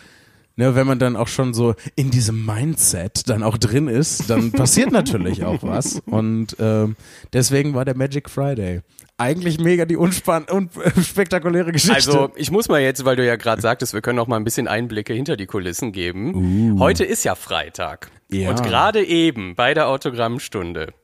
ne, 0.56 0.74
wenn 0.74 0.86
man 0.86 0.98
dann 0.98 1.16
auch 1.16 1.28
schon 1.28 1.54
so 1.54 1.74
in 1.96 2.10
diesem 2.10 2.44
Mindset 2.44 3.28
dann 3.28 3.42
auch 3.42 3.58
drin 3.58 3.88
ist, 3.88 4.30
dann 4.30 4.52
passiert 4.52 4.92
natürlich 4.92 5.44
auch 5.44 5.62
was. 5.62 6.00
Und 6.06 6.56
ähm, 6.58 6.96
deswegen 7.32 7.74
war 7.74 7.84
der 7.84 7.96
Magic 7.96 8.30
Friday. 8.30 8.80
Eigentlich 9.18 9.60
mega 9.60 9.84
die 9.84 9.96
unspann 9.96 10.44
und 10.50 10.70
spektakuläre 11.02 11.70
Geschichte. 11.72 11.94
Also, 11.94 12.32
ich 12.34 12.50
muss 12.50 12.68
mal 12.68 12.80
jetzt, 12.80 13.04
weil 13.04 13.16
du 13.16 13.24
ja 13.24 13.36
gerade 13.36 13.62
sagtest, 13.62 13.94
wir 13.94 14.00
können 14.00 14.18
auch 14.18 14.26
mal 14.26 14.36
ein 14.36 14.44
bisschen 14.44 14.66
Einblicke 14.66 15.12
hinter 15.12 15.36
die 15.36 15.46
Kulissen 15.46 15.92
geben. 15.92 16.78
Heute 16.80 17.04
ist 17.04 17.24
ja 17.24 17.34
Freitag. 17.34 18.10
Uh. 18.32 18.36
Ja. 18.36 18.50
Und 18.50 18.62
gerade 18.62 19.04
eben 19.04 19.54
bei 19.54 19.74
der 19.74 19.88
Autogrammstunde. 19.88 20.94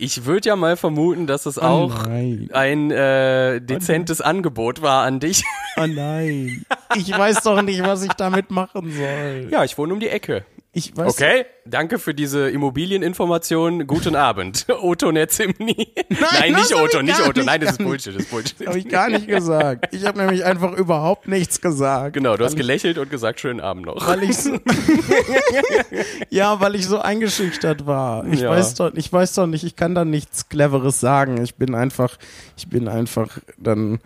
Ich 0.00 0.24
würde 0.24 0.48
ja 0.50 0.54
mal 0.56 0.76
vermuten, 0.76 1.26
dass 1.26 1.44
es 1.44 1.58
auch 1.58 2.04
Oh 2.04 2.08
nein. 2.08 2.48
ein 2.52 2.90
äh, 2.92 3.60
dezentes 3.60 4.20
Angebot 4.20 4.80
war 4.80 5.02
an 5.04 5.18
dich. 5.18 5.42
oh 5.76 5.86
nein. 5.88 6.64
Ich 6.94 7.10
weiß 7.10 7.42
doch 7.42 7.62
nicht, 7.62 7.82
was 7.82 8.04
ich 8.04 8.12
damit 8.12 8.50
machen 8.52 8.92
soll. 8.92 9.48
ja, 9.50 9.64
ich 9.64 9.76
wohne 9.76 9.92
um 9.92 9.98
die 10.00 10.08
Ecke. 10.08 10.44
Ich 10.78 10.96
weiß 10.96 11.08
Okay, 11.12 11.44
danke 11.64 11.98
für 11.98 12.14
diese 12.14 12.48
Immobilieninformation. 12.50 13.88
Guten 13.88 14.14
Abend. 14.14 14.64
Otto 14.80 15.10
Netzimni. 15.10 15.92
Nein, 16.08 16.52
das 16.52 16.70
nicht 16.70 16.74
Otto, 16.80 16.98
ich 16.98 17.02
nicht 17.06 17.20
Otto. 17.20 17.32
nicht, 17.40 17.46
Nein, 17.46 17.60
das 17.62 17.72
ist 17.72 17.78
Bullshit, 17.78 18.14
das 18.14 18.22
ist 18.22 18.30
Bullshit. 18.30 18.64
Habe 18.66 18.78
ich 18.78 18.88
gar 18.88 19.08
nicht 19.08 19.26
gesagt. 19.26 19.92
Ich 19.92 20.06
habe 20.06 20.18
nämlich 20.18 20.44
einfach 20.44 20.72
überhaupt 20.74 21.26
nichts 21.26 21.60
gesagt. 21.60 22.12
Genau, 22.14 22.36
du 22.36 22.44
hast 22.44 22.54
gelächelt 22.56 22.96
und 22.98 23.10
gesagt, 23.10 23.40
schönen 23.40 23.60
Abend 23.60 23.86
noch. 23.86 24.06
weil 24.06 24.22
ich 24.22 24.36
so, 24.38 24.52
ja, 26.30 26.60
weil 26.60 26.74
ich 26.74 26.86
so 26.86 26.98
eingeschüchtert 27.00 27.86
war. 27.86 28.24
Ich 28.28 28.40
Ja. 28.40 28.50
weiß 28.50 28.74
doch, 28.74 28.92
ich 28.94 29.12
weiß 29.12 29.34
doch 29.34 29.46
nicht, 29.46 29.64
ich 29.64 29.76
kann 29.76 29.94
da 29.94 30.04
nichts 30.04 30.48
Cleveres 30.48 31.00
sagen. 31.00 31.42
Ich 31.42 31.56
bin 31.56 31.74
einfach, 31.74 32.16
ich 32.56 32.68
bin 32.68 32.88
einfach 32.88 33.38
dann 33.58 33.98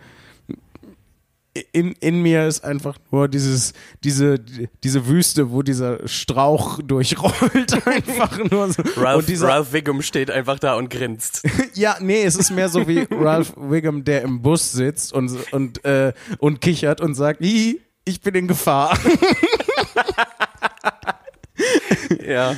in, 1.71 1.91
in 1.99 2.21
mir 2.21 2.47
ist 2.47 2.63
einfach 2.63 2.97
nur 3.11 3.27
dieses, 3.27 3.73
diese, 4.03 4.39
diese 4.83 5.07
Wüste, 5.07 5.51
wo 5.51 5.61
dieser 5.61 6.07
Strauch 6.07 6.81
durchrollt, 6.81 7.85
einfach 7.87 8.37
nur 8.49 8.71
so. 8.71 8.81
Ralph, 8.97 9.19
und 9.19 9.29
dieser, 9.29 9.49
Ralph 9.49 9.71
Wiggum 9.71 10.01
steht 10.01 10.31
einfach 10.31 10.57
da 10.57 10.75
und 10.75 10.89
grinst. 10.89 11.43
Ja, 11.75 11.97
nee, 11.99 12.23
es 12.23 12.35
ist 12.35 12.51
mehr 12.51 12.69
so 12.69 12.87
wie 12.87 13.07
Ralph 13.11 13.53
Wiggum, 13.57 14.03
der 14.03 14.21
im 14.23 14.41
Bus 14.41 14.71
sitzt 14.71 15.13
und, 15.13 15.31
und, 15.51 15.83
äh, 15.85 16.13
und 16.39 16.61
kichert 16.61 17.01
und 17.01 17.15
sagt, 17.15 17.41
"Hi, 17.41 17.79
ich 18.05 18.21
bin 18.21 18.35
in 18.35 18.47
Gefahr. 18.47 18.97
ja, 22.27 22.55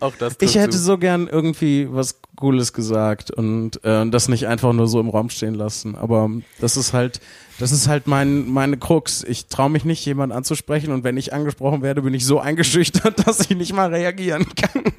auch 0.00 0.14
das 0.16 0.36
Ich 0.40 0.54
hätte 0.56 0.70
zu. 0.70 0.78
so 0.78 0.98
gern 0.98 1.28
irgendwie 1.28 1.88
was 1.90 2.20
Cooles 2.36 2.72
gesagt 2.72 3.30
und 3.30 3.82
äh, 3.84 4.06
das 4.08 4.28
nicht 4.28 4.46
einfach 4.46 4.72
nur 4.72 4.86
so 4.86 5.00
im 5.00 5.08
Raum 5.08 5.30
stehen 5.30 5.54
lassen. 5.54 5.94
Aber 5.94 6.30
das 6.60 6.76
ist 6.76 6.92
halt, 6.92 7.20
das 7.58 7.72
ist 7.72 7.88
halt 7.88 8.06
mein, 8.06 8.48
meine 8.48 8.76
Krux. 8.76 9.22
Ich 9.24 9.46
traue 9.46 9.70
mich 9.70 9.84
nicht, 9.84 10.04
jemanden 10.06 10.34
anzusprechen 10.36 10.92
und 10.92 11.04
wenn 11.04 11.16
ich 11.16 11.32
angesprochen 11.32 11.82
werde, 11.82 12.02
bin 12.02 12.14
ich 12.14 12.24
so 12.26 12.40
eingeschüchtert, 12.40 13.26
dass 13.26 13.40
ich 13.40 13.50
nicht 13.50 13.72
mal 13.72 13.92
reagieren 13.94 14.46
kann. 14.54 14.82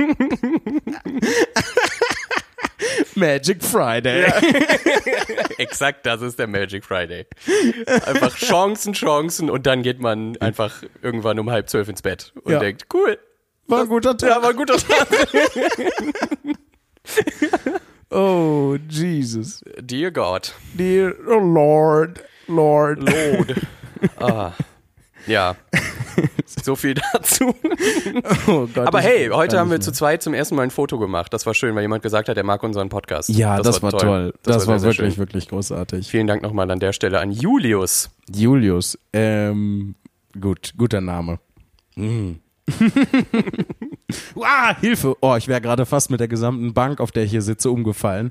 Magic 3.15 3.63
Friday. 3.63 4.25
Exakt, 5.57 6.05
das 6.05 6.21
ist 6.21 6.37
der 6.37 6.47
Magic 6.47 6.83
Friday. 6.85 7.25
Einfach 8.05 8.35
Chancen, 8.35 8.93
Chancen 8.93 9.49
und 9.49 9.65
dann 9.65 9.81
geht 9.83 9.99
man 9.99 10.35
einfach 10.37 10.83
irgendwann 11.01 11.39
um 11.39 11.49
halb 11.49 11.69
zwölf 11.69 11.87
ins 11.87 12.01
Bett 12.01 12.33
und 12.43 12.51
Ja. 12.53 12.59
denkt, 12.59 12.87
cool, 12.93 13.17
War 13.67 13.81
ein 13.81 13.87
guter 13.87 14.17
Tag. 14.17 14.29
ja, 14.29 14.41
war 14.41 14.49
ein 14.49 14.55
guter 14.55 14.77
Tag. 14.77 15.07
Oh, 18.11 18.77
Jesus. 18.89 19.61
Dear 19.81 20.11
God. 20.11 20.53
Dear 20.73 21.13
Lord, 21.25 22.23
Lord. 22.47 22.99
Lord. 22.99 23.55
ah. 24.19 24.51
Ja. 25.27 25.55
So 26.63 26.75
viel 26.75 26.95
dazu. 26.95 27.53
Oh 28.47 28.67
Gott, 28.73 28.87
Aber 28.87 28.99
hey, 28.99 29.27
heute 29.27 29.59
haben 29.59 29.69
wir 29.69 29.81
zu 29.81 29.91
zweit 29.91 30.23
zum 30.23 30.33
ersten 30.33 30.55
Mal 30.55 30.63
ein 30.63 30.71
Foto 30.71 30.97
gemacht. 30.97 31.33
Das 31.33 31.45
war 31.45 31.53
schön, 31.53 31.75
weil 31.75 31.81
jemand 31.83 32.01
gesagt 32.01 32.29
hat, 32.29 32.37
er 32.37 32.43
mag 32.43 32.63
unseren 32.63 32.89
Podcast. 32.89 33.29
Ja, 33.29 33.61
das, 33.61 33.83
war 33.83 33.91
toll. 33.91 34.33
Das, 34.41 34.65
war, 34.65 34.79
sehr, 34.79 34.79
sehr 34.79 34.89
wirklich, 34.89 35.13
schön. 35.15 35.17
wirklich 35.17 35.47
großartig. 35.49 36.07
Vielen 36.07 36.25
Dank 36.25 36.41
nochmal 36.41 36.71
an 36.71 36.79
der 36.79 36.93
Stelle 36.93 37.19
an 37.19 37.31
Julius. 37.31 38.09
Julius, 38.33 38.97
ähm, 39.13 39.95
gut, 40.39 40.73
guter 40.77 41.01
Name. 41.01 41.39
Mm. 41.95 42.35
ah, 44.41 44.75
Hilfe! 44.79 45.15
Oh, 45.21 45.35
ich 45.37 45.47
wäre 45.47 45.61
gerade 45.61 45.85
fast 45.85 46.09
mit 46.09 46.19
der 46.19 46.27
gesamten 46.27 46.73
Bank, 46.73 46.99
auf 46.99 47.11
der 47.11 47.23
ich 47.23 47.31
hier 47.31 47.41
sitze, 47.41 47.69
umgefallen. 47.69 48.29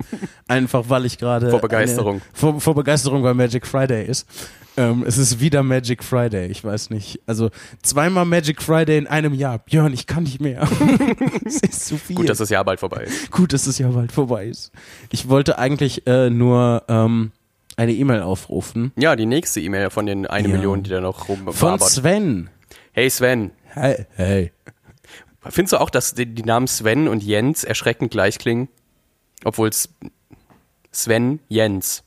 Einfach 0.49 0.85
weil 0.89 1.07
ich 1.07 1.19
gerade. 1.19 1.51
Vor 1.51 1.61
Begeisterung. 1.61 2.17
Eine, 2.17 2.23
vor, 2.33 2.61
vor 2.61 2.75
Begeisterung, 2.75 3.23
weil 3.23 3.35
Magic 3.35 3.67
Friday 3.67 4.07
ist. 4.07 4.27
Ähm, 4.77 5.05
es 5.07 5.19
ist 5.19 5.39
wieder 5.39 5.63
Magic 5.63 6.03
Friday. 6.03 6.49
Ich 6.49 6.65
weiß 6.65 6.91
nicht. 6.91 7.21
Also 7.27 7.51
zweimal 7.83 8.25
Magic 8.25 8.61
Friday 8.61 8.99
in 8.99 9.07
einem 9.07 9.33
Jahr. 9.33 9.59
Björn, 9.59 9.93
ich 9.93 10.07
kann 10.07 10.25
nicht 10.25 10.41
mehr. 10.41 10.67
Es 11.45 11.61
ist 11.61 11.87
zu 11.87 11.97
viel. 11.97 12.17
Gut, 12.17 12.29
dass 12.29 12.39
das 12.39 12.51
Jahr 12.51 12.65
bald 12.65 12.81
vorbei 12.81 13.05
ist. 13.05 13.31
Gut, 13.31 13.53
dass 13.53 13.67
es 13.67 13.79
ja 13.79 13.89
bald 13.89 14.11
vorbei 14.11 14.47
ist. 14.47 14.73
Ich 15.11 15.29
wollte 15.29 15.59
eigentlich 15.59 16.07
äh, 16.07 16.29
nur 16.31 16.83
ähm, 16.89 17.31
eine 17.77 17.93
E-Mail 17.93 18.23
aufrufen. 18.23 18.93
Ja, 18.97 19.15
die 19.15 19.27
nächste 19.27 19.61
E-Mail 19.61 19.91
von 19.91 20.07
den 20.07 20.27
eine 20.27 20.49
Ja. 20.49 20.55
Million, 20.57 20.83
die 20.83 20.91
da 20.91 21.01
noch 21.01 21.27
Von 21.27 21.37
rumwabert. 21.47 21.83
Sven. 21.89 22.51
Hey 22.93 23.11
Sven, 23.11 23.51
Hey, 23.75 24.07
hey. 24.15 24.53
findest 25.49 25.73
du 25.73 25.81
auch, 25.81 25.91
dass 25.91 26.15
die, 26.15 26.27
die 26.27 26.45
Namen 26.45 26.69
Sven 26.69 27.09
und 27.09 27.25
Jens 27.25 27.65
erschreckend 27.65 28.13
gleich 28.13 28.39
klingen? 28.39 28.69
Obwohl 29.43 29.69
es 29.69 29.89
Sven, 30.93 31.41
Jens. 31.49 32.05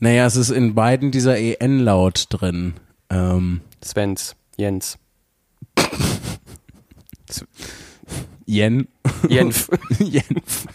Naja, 0.00 0.26
es 0.26 0.34
ist 0.34 0.50
in 0.50 0.74
beiden 0.74 1.12
dieser 1.12 1.38
EN-Laut 1.38 2.26
drin. 2.30 2.74
Ähm, 3.08 3.60
Svens, 3.84 4.34
Jens. 4.56 4.98
Jen. 8.46 8.88
Jenf. 9.28 9.68
Jenf. 9.98 10.66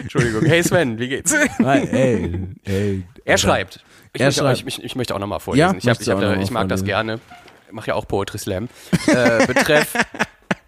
Entschuldigung. 0.00 0.44
Hey 0.44 0.62
Sven, 0.62 0.98
wie 0.98 1.08
geht's? 1.08 1.34
Hey, 1.34 1.86
hey, 1.86 2.48
hey. 2.64 3.04
Er 3.24 3.38
schreibt. 3.38 3.84
Ich, 4.12 4.20
Er 4.20 4.26
möchte, 4.28 4.40
schreibt. 4.40 4.60
Ich, 4.60 4.66
ich, 4.66 4.84
ich 4.84 4.96
möchte 4.96 5.14
auch 5.14 5.18
nochmal 5.18 5.40
vorlesen. 5.40 5.72
Ja, 5.72 5.76
ich, 5.76 5.88
hab, 5.88 6.00
ich, 6.00 6.08
hab 6.08 6.16
auch 6.16 6.20
da, 6.20 6.30
noch 6.30 6.36
mal 6.36 6.42
ich 6.42 6.50
mag 6.50 6.68
das 6.68 6.84
gerne. 6.84 7.20
Ich 7.66 7.72
mache 7.72 7.88
ja 7.88 7.94
auch 7.94 8.06
Poetry 8.06 8.38
Slam. 8.38 8.68
Äh, 9.08 9.46
betreff, 9.46 9.92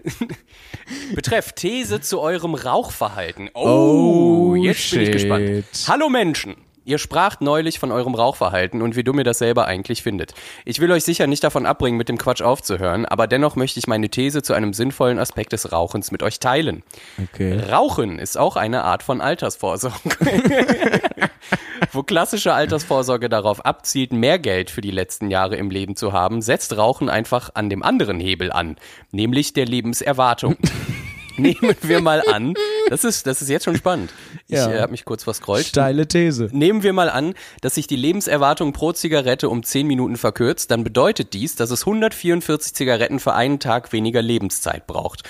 betreff 1.14 1.52
These 1.52 2.00
zu 2.00 2.20
eurem 2.20 2.54
Rauchverhalten. 2.54 3.50
Oh, 3.54 4.50
Oh, 4.50 4.54
jetzt 4.56 4.90
bin 4.90 5.00
ich 5.00 5.06
shit. 5.06 5.12
gespannt. 5.12 5.64
Hallo 5.86 6.08
Menschen. 6.08 6.56
Ihr 6.88 6.96
spracht 6.96 7.42
neulich 7.42 7.78
von 7.78 7.92
eurem 7.92 8.14
Rauchverhalten 8.14 8.80
und 8.80 8.96
wie 8.96 9.04
dumm 9.04 9.18
ihr 9.18 9.24
das 9.24 9.36
selber 9.36 9.66
eigentlich 9.66 10.02
findet. 10.02 10.32
Ich 10.64 10.80
will 10.80 10.90
euch 10.90 11.04
sicher 11.04 11.26
nicht 11.26 11.44
davon 11.44 11.66
abbringen, 11.66 11.98
mit 11.98 12.08
dem 12.08 12.16
Quatsch 12.16 12.40
aufzuhören, 12.40 13.04
aber 13.04 13.26
dennoch 13.26 13.56
möchte 13.56 13.78
ich 13.78 13.86
meine 13.86 14.08
These 14.08 14.40
zu 14.40 14.54
einem 14.54 14.72
sinnvollen 14.72 15.18
Aspekt 15.18 15.52
des 15.52 15.70
Rauchens 15.70 16.12
mit 16.12 16.22
euch 16.22 16.40
teilen. 16.40 16.82
Okay. 17.22 17.60
Rauchen 17.70 18.18
ist 18.18 18.38
auch 18.38 18.56
eine 18.56 18.84
Art 18.84 19.02
von 19.02 19.20
Altersvorsorge. 19.20 19.98
Wo 21.92 22.02
klassische 22.02 22.54
Altersvorsorge 22.54 23.28
darauf 23.28 23.66
abzielt, 23.66 24.14
mehr 24.14 24.38
Geld 24.38 24.70
für 24.70 24.80
die 24.80 24.90
letzten 24.90 25.30
Jahre 25.30 25.56
im 25.56 25.70
Leben 25.70 25.94
zu 25.94 26.14
haben, 26.14 26.40
setzt 26.40 26.74
Rauchen 26.78 27.10
einfach 27.10 27.50
an 27.52 27.68
dem 27.68 27.82
anderen 27.82 28.18
Hebel 28.18 28.50
an, 28.50 28.76
nämlich 29.12 29.52
der 29.52 29.66
Lebenserwartung. 29.66 30.56
Nehmen 31.42 31.76
wir 31.82 32.00
mal 32.00 32.22
an, 32.26 32.54
das 32.90 33.04
ist, 33.04 33.26
das 33.26 33.40
ist 33.42 33.48
jetzt 33.48 33.64
schon 33.64 33.76
spannend. 33.76 34.12
Ich 34.46 34.56
Ja. 34.56 34.70
äh, 34.70 34.80
habe 34.80 34.92
mich 34.92 35.04
kurz 35.04 35.24
verscrollt. 35.24 35.66
Steile 35.66 36.06
These. 36.08 36.48
Nehmen 36.52 36.82
wir 36.82 36.92
mal 36.92 37.08
an, 37.10 37.34
dass 37.60 37.76
sich 37.76 37.86
die 37.86 37.96
Lebenserwartung 37.96 38.72
pro 38.72 38.92
Zigarette 38.92 39.48
um 39.48 39.62
10 39.62 39.86
Minuten 39.86 40.16
verkürzt, 40.16 40.70
dann 40.70 40.84
bedeutet 40.84 41.32
dies, 41.34 41.54
dass 41.56 41.70
es 41.70 41.82
144 41.86 42.74
Zigaretten 42.74 43.20
für 43.20 43.34
einen 43.34 43.60
Tag 43.60 43.92
weniger 43.92 44.22
Lebenszeit 44.22 44.86
braucht. 44.86 45.22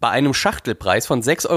Bei 0.00 0.08
einem 0.08 0.32
Schachtelpreis 0.32 1.06
von 1.06 1.22
6,70 1.22 1.50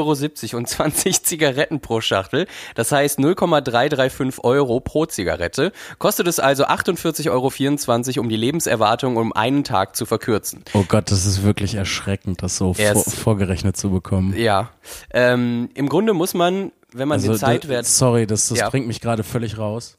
Euro 0.54 0.58
und 0.58 0.68
20 0.68 1.24
Zigaretten 1.24 1.80
pro 1.80 2.02
Schachtel, 2.02 2.46
das 2.76 2.92
heißt 2.92 3.20
0,335 3.20 4.44
Euro 4.44 4.80
pro 4.82 5.06
Zigarette, 5.06 5.72
kostet 5.98 6.28
es 6.28 6.40
also 6.40 6.66
48,24 6.66 7.30
Euro, 7.32 8.22
um 8.22 8.30
die 8.30 8.36
Lebenserwartung 8.36 9.16
um 9.16 9.32
einen 9.34 9.64
Tag 9.64 9.96
zu 9.96 10.06
verkürzen. 10.06 10.64
Oh 10.74 10.84
Gott, 10.88 11.10
das 11.10 11.26
ist 11.26 11.44
wirklich 11.44 11.76
erschreckend, 11.76 12.44
das 12.44 12.58
so 12.58 12.74
vor, 12.74 13.04
vorgerechnet 13.04 13.78
zu 13.78 13.90
bekommen. 13.92 14.36
Ja, 14.38 14.70
ähm, 15.12 15.70
im 15.74 15.88
Grunde 15.88 16.14
muss 16.14 16.34
man, 16.34 16.72
wenn 16.92 17.08
man 17.08 17.22
den 17.22 17.32
Also, 17.32 17.40
Zeitwert... 17.46 17.86
das, 17.86 17.98
sorry, 17.98 18.28
das, 18.28 18.50
das 18.50 18.60
Ja. 18.60 18.70
bringt 18.70 18.88
mich 18.88 19.00
gerade 19.00 19.24
völlig 19.24 19.58
raus. 19.58 19.96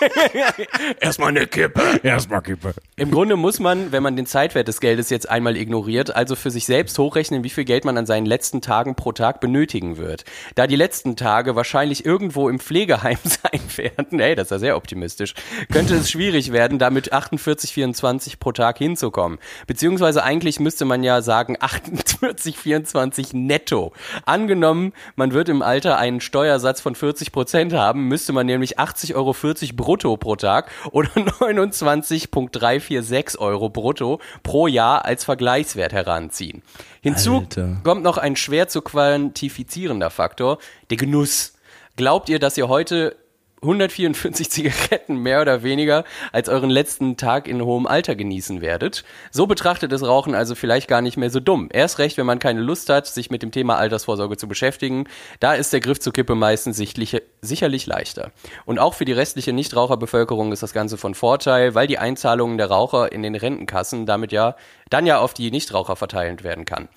Erstmal 1.00 1.28
eine 1.28 1.46
Kippe. 1.46 1.82
Erstmal 2.02 2.42
Kippe. 2.42 2.74
Im 2.96 3.10
Grunde 3.10 3.36
muss 3.36 3.60
man, 3.60 3.92
wenn 3.92 4.02
man 4.02 4.16
den 4.16 4.26
Zeitwert 4.26 4.68
des 4.68 4.80
Geldes 4.80 5.10
jetzt 5.10 5.28
einmal 5.28 5.56
ignoriert, 5.56 6.14
also 6.14 6.36
für 6.36 6.50
sich 6.50 6.66
selbst 6.66 6.98
hochrechnen, 6.98 7.44
wie 7.44 7.50
viel 7.50 7.64
Geld 7.64 7.84
man 7.84 7.96
an 7.96 8.06
seinen 8.06 8.26
letzten 8.26 8.60
Tagen 8.60 8.94
pro 8.94 9.12
Tag 9.12 9.40
benötigen 9.40 9.96
wird. 9.96 10.24
Da 10.54 10.66
die 10.66 10.76
letzten 10.76 11.16
Tage 11.16 11.56
wahrscheinlich 11.56 12.04
irgendwo 12.04 12.48
im 12.48 12.58
Pflegeheim 12.58 13.18
sein 13.24 13.60
werden, 13.76 14.18
hey, 14.18 14.34
das 14.34 14.46
ist 14.46 14.50
ja 14.50 14.58
sehr 14.58 14.76
optimistisch, 14.76 15.34
könnte 15.72 15.94
es 15.94 16.10
schwierig 16.10 16.52
werden, 16.52 16.78
damit 16.78 17.12
48,24 17.12 18.38
pro 18.38 18.52
Tag 18.52 18.78
hinzukommen. 18.78 19.38
Beziehungsweise 19.66 20.22
eigentlich 20.22 20.60
müsste 20.60 20.84
man 20.84 21.02
ja 21.02 21.22
sagen 21.22 21.56
48,24 21.60 23.36
netto. 23.36 23.92
Angenommen, 24.24 24.92
man 25.16 25.32
wird 25.32 25.48
im 25.48 25.62
Alter 25.62 25.98
einen 25.98 26.20
Steuersatz 26.20 26.80
von 26.80 26.94
40 26.94 27.32
Prozent 27.32 27.72
haben, 27.72 28.08
müsste 28.08 28.32
man 28.32 28.46
nämlich 28.46 28.78
80,40 28.78 29.14
Euro 29.14 29.34
brutto 29.76 29.89
pro 29.96 30.36
Tag 30.36 30.70
oder 30.92 31.10
29,346 31.40 33.40
Euro 33.40 33.68
brutto 33.68 34.20
pro 34.42 34.66
Jahr 34.66 35.04
als 35.04 35.24
Vergleichswert 35.24 35.92
heranziehen. 35.92 36.62
Hinzu 37.00 37.38
Alter. 37.38 37.80
kommt 37.82 38.02
noch 38.02 38.18
ein 38.18 38.36
schwer 38.36 38.68
zu 38.68 38.82
quantifizierender 38.82 40.10
Faktor, 40.10 40.58
der 40.90 40.96
Genuss. 40.96 41.54
Glaubt 41.96 42.28
ihr, 42.28 42.38
dass 42.38 42.56
ihr 42.56 42.68
heute 42.68 43.16
144 43.62 44.50
Zigaretten 44.50 45.16
mehr 45.16 45.40
oder 45.40 45.62
weniger 45.62 46.04
als 46.32 46.48
euren 46.48 46.70
letzten 46.70 47.16
Tag 47.16 47.46
in 47.46 47.62
hohem 47.62 47.86
Alter 47.86 48.14
genießen 48.14 48.60
werdet? 48.60 49.04
So 49.30 49.46
betrachtet 49.46 49.92
ist 49.92 50.02
Rauchen 50.02 50.34
also 50.34 50.54
vielleicht 50.54 50.88
gar 50.88 51.02
nicht 51.02 51.16
mehr 51.16 51.30
so 51.30 51.40
dumm. 51.40 51.68
Erst 51.72 51.98
recht, 51.98 52.16
wenn 52.16 52.26
man 52.26 52.38
keine 52.38 52.60
Lust 52.60 52.88
hat, 52.88 53.06
sich 53.06 53.30
mit 53.30 53.42
dem 53.42 53.52
Thema 53.52 53.76
Altersvorsorge 53.76 54.36
zu 54.36 54.48
beschäftigen. 54.48 55.06
Da 55.40 55.54
ist 55.54 55.72
der 55.72 55.80
Griff 55.80 56.00
zur 56.00 56.12
Kippe 56.12 56.34
meistens 56.34 56.76
sichtlich, 56.76 57.20
sicherlich 57.42 57.86
leichter. 57.86 58.32
Und 58.64 58.78
auch 58.78 58.94
für 58.94 59.04
die 59.04 59.12
restliche 59.12 59.52
Nichtraucherbevölkerung 59.52 60.52
ist 60.52 60.62
das 60.62 60.72
Ganze 60.72 60.96
von 60.96 61.14
Vorteil, 61.14 61.74
weil 61.74 61.86
die 61.86 61.98
Einzahlungen 61.98 62.58
der 62.58 62.68
Raucher 62.68 63.12
in 63.12 63.22
den 63.22 63.34
Rentenkassen 63.34 64.06
damit 64.06 64.32
ja 64.32 64.56
dann 64.88 65.06
ja 65.06 65.18
auf 65.18 65.34
die 65.34 65.50
Nichtraucher 65.50 65.96
verteilt 65.96 66.44
werden 66.44 66.64
kann. 66.64 66.88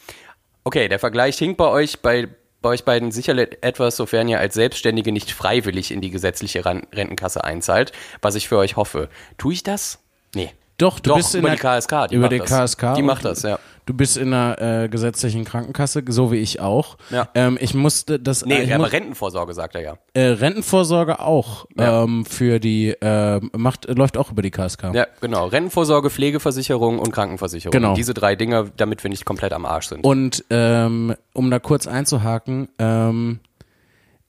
Okay, 0.64 0.88
der 0.88 1.00
Vergleich 1.00 1.38
hinkt 1.38 1.58
bei 1.58 1.68
euch 1.68 2.00
bei, 2.00 2.30
bei 2.64 2.70
euch 2.70 2.84
beiden 2.84 3.12
sicherlich 3.12 3.60
etwas, 3.62 3.96
sofern 3.96 4.28
ihr 4.28 4.40
als 4.40 4.56
Selbstständige 4.56 5.12
nicht 5.12 5.32
freiwillig 5.32 5.92
in 5.92 6.02
die 6.02 6.10
gesetzliche 6.10 6.66
Rentenkasse 6.66 7.44
einzahlt, 7.44 7.92
was 8.22 8.34
ich 8.34 8.48
für 8.48 8.58
euch 8.58 8.76
hoffe. 8.76 9.10
Tue 9.38 9.54
ich 9.54 9.62
das? 9.62 10.00
Nee. 10.34 10.52
Doch, 10.78 11.00
du 11.00 11.10
Doch, 11.12 11.18
bist 11.18 11.36
in 11.36 11.40
über 11.42 11.50
der 11.50 11.58
die 11.58 11.62
KSK, 11.62 12.08
die 12.10 12.16
über 12.16 12.24
macht 12.24 12.32
die 12.34 12.38
das. 12.40 12.78
KSK. 12.78 12.96
Die 12.96 13.02
macht 13.04 13.26
das, 13.26 13.44
ja. 13.44 13.60
Du 13.86 13.94
bist 13.94 14.16
in 14.16 14.34
einer 14.34 14.84
äh, 14.84 14.88
gesetzlichen 14.90 15.44
Krankenkasse, 15.44 16.04
so 16.08 16.32
wie 16.32 16.38
ich 16.38 16.62
auch. 16.62 16.98
Ja. 17.10 17.28
Ähm, 17.36 17.58
ich 17.60 17.74
musste 17.74 18.18
das. 18.18 18.46
Nee, 18.46 18.62
ich 18.62 18.74
aber 18.74 18.86
muss, 18.86 18.94
Rentenvorsorge 18.94 19.54
sagt 19.54 19.76
er 19.76 19.82
ja. 19.82 19.98
äh, 20.14 20.22
Rentenvorsorge 20.28 21.20
auch 21.20 21.66
Ja. 21.78 22.04
ähm, 22.04 22.26
für 22.26 22.60
die 22.62 22.90
äh, 22.92 23.42
macht 23.56 23.86
läuft 23.90 24.18
auch 24.18 24.32
über 24.32 24.42
die 24.42 24.52
KSK. 24.52 24.94
Ja, 24.94 25.08
genau. 25.20 25.48
Rentenvorsorge, 25.48 26.10
Pflegeversicherung 26.10 26.98
und 27.00 27.12
Krankenversicherung. 27.12 27.72
Genau. 27.72 27.94
Diese 27.94 28.14
drei 28.14 28.36
Dinge, 28.38 28.72
damit 28.78 29.04
wir 29.04 29.10
nicht 29.10 29.26
komplett 29.26 29.52
am 29.52 29.66
Arsch 29.66 29.88
sind. 29.90 30.06
Und 30.06 30.46
ähm, 30.50 31.14
um 31.34 31.52
da 31.52 31.60
kurz 31.60 31.86
einzuhaken, 31.86 32.70
ähm, 32.80 33.42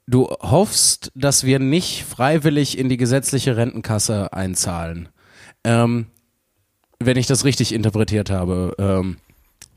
du 0.08 0.26
hoffst, 0.42 1.12
dass 1.14 1.44
wir 1.44 1.60
nicht 1.60 2.04
freiwillig 2.04 2.76
in 2.76 2.88
die 2.88 2.96
gesetzliche 2.96 3.56
Rentenkasse 3.56 4.32
einzahlen. 4.32 5.08
Ähm, 5.62 6.08
wenn 7.06 7.16
ich 7.16 7.26
das 7.26 7.44
richtig 7.44 7.72
interpretiert 7.72 8.30
habe, 8.30 8.74
ähm, 8.78 9.16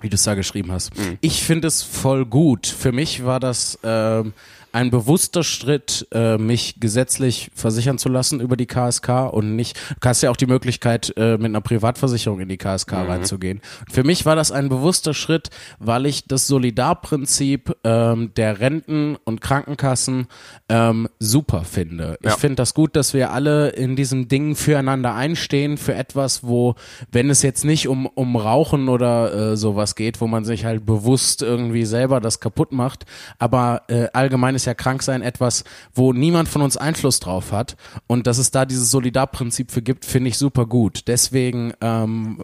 wie 0.02 0.10
du 0.10 0.16
es 0.16 0.24
da 0.24 0.36
geschrieben 0.36 0.72
hast. 0.72 0.92
Ich 1.22 1.44
finde 1.44 1.68
es 1.68 1.82
voll 1.82 2.26
gut. 2.26 2.68
Für 2.68 2.92
mich 2.92 3.26
war 3.26 3.40
das 3.40 3.80
ähm, 3.84 4.34
ein 4.78 4.92
bewusster 4.92 5.44
Schritt, 5.44 6.08
äh, 6.12 6.38
mich 6.38 6.80
gesetzlich 6.80 7.50
versichern 7.56 7.98
zu 7.98 8.10
lassen 8.10 8.40
über 8.40 8.56
die 8.56 8.68
KSK 8.68 9.26
und 9.34 9.56
nicht, 9.56 9.76
du 10.00 10.08
hast 10.08 10.22
ja 10.22 10.30
auch 10.30 10.36
die 10.38 10.46
Möglichkeit, 10.46 11.12
äh, 11.18 11.38
mit 11.38 11.46
einer 11.46 11.62
Privatversicherung 11.62 12.40
in 12.42 12.48
die 12.48 12.58
KSK 12.58 12.94
reinzugehen. 12.94 13.60
Für 13.92 14.04
mich 14.04 14.28
war 14.28 14.36
das 14.36 14.52
ein 14.52 14.70
bewusster 14.70 15.16
Schritt, 15.16 15.50
weil 15.80 16.06
ich 16.06 16.26
das 16.28 16.46
Solidarprinzip 16.46 17.76
ähm, 17.84 18.32
der 18.36 18.60
Renten 18.60 19.18
und 19.24 19.42
Krankenkassen 19.42 20.28
ähm, 20.70 21.08
super 21.18 21.64
finde. 21.64 22.20
Ich 22.22 22.30
Ja. 22.30 22.38
finde 22.38 22.58
das 22.58 22.76
gut, 22.76 22.96
dass 22.96 23.16
wir 23.16 23.32
alle 23.32 23.70
in 23.70 23.96
diesem 23.96 24.28
Ding 24.28 24.56
füreinander 24.56 25.16
einstehen, 25.16 25.78
für 25.78 25.96
etwas, 25.96 26.44
wo, 26.44 26.76
wenn 27.12 27.32
es 27.32 27.42
jetzt 27.42 27.66
nicht 27.66 27.88
um, 27.88 28.06
um 28.06 28.36
Rauchen 28.36 28.90
oder 28.90 29.54
äh, 29.54 29.58
sowas 29.58 29.96
geht, 29.96 30.22
wo 30.22 30.28
man 30.28 30.46
sich 30.46 30.66
halt 30.66 30.86
bewusst 30.86 31.42
irgendwie 31.42 31.86
selber 31.86 32.20
das 32.20 32.40
kaputt 32.40 32.72
macht, 32.74 33.06
aber 33.40 33.82
äh, 33.88 34.08
allgemein 34.14 34.54
ist 34.54 34.67
ja 34.68 34.76
Kranksein 34.76 35.24
etwas, 35.24 35.64
wo 35.94 36.14
niemand 36.14 36.48
von 36.50 36.62
uns 36.62 36.78
Einfluss 36.78 37.20
drauf 37.20 37.52
hat 37.52 37.76
und 38.06 38.28
dass 38.28 38.38
es 38.38 38.52
da 38.52 38.66
dieses 38.66 38.92
Solidarprinzip 38.92 39.72
für 39.72 39.82
gibt, 39.82 40.06
finde 40.06 40.30
ich 40.30 40.38
super 40.38 40.66
gut. 40.66 41.08
Deswegen 41.08 41.74
ähm, 41.82 42.38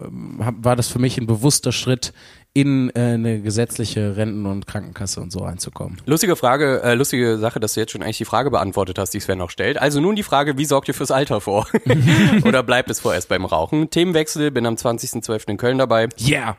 war 0.60 0.74
das 0.74 0.88
für 0.88 0.98
mich 0.98 1.18
ein 1.18 1.26
bewusster 1.26 1.70
Schritt, 1.70 2.12
in 2.54 2.90
äh, 2.90 3.14
eine 3.14 3.40
gesetzliche 3.40 4.16
Renten- 4.16 4.46
und 4.46 4.66
Krankenkasse 4.66 5.20
und 5.20 5.32
so 5.32 5.42
einzukommen. 5.42 6.00
Lustige 6.06 6.36
Frage, 6.36 6.82
äh, 6.82 6.94
lustige 6.94 7.36
Sache, 7.38 7.58
dass 7.58 7.74
du 7.74 7.80
jetzt 7.80 7.90
schon 7.90 8.02
eigentlich 8.02 8.18
die 8.18 8.24
Frage 8.24 8.50
beantwortet 8.50 8.98
hast, 8.98 9.10
die 9.10 9.20
Sven 9.20 9.38
noch 9.38 9.50
stellt. 9.50 9.76
Also 9.82 10.00
nun 10.00 10.14
die 10.14 10.22
Frage, 10.22 10.56
wie 10.56 10.64
sorgt 10.64 10.86
ihr 10.86 10.94
fürs 10.94 11.10
Alter 11.10 11.40
vor? 11.40 11.66
Oder 12.44 12.62
bleibt 12.62 12.90
es 12.90 13.00
vorerst 13.00 13.28
beim 13.28 13.44
Rauchen? 13.44 13.90
Themenwechsel, 13.90 14.52
bin 14.52 14.66
am 14.66 14.76
20.12. 14.76 15.50
in 15.50 15.56
Köln 15.56 15.78
dabei. 15.78 16.08
Yeah! 16.20 16.56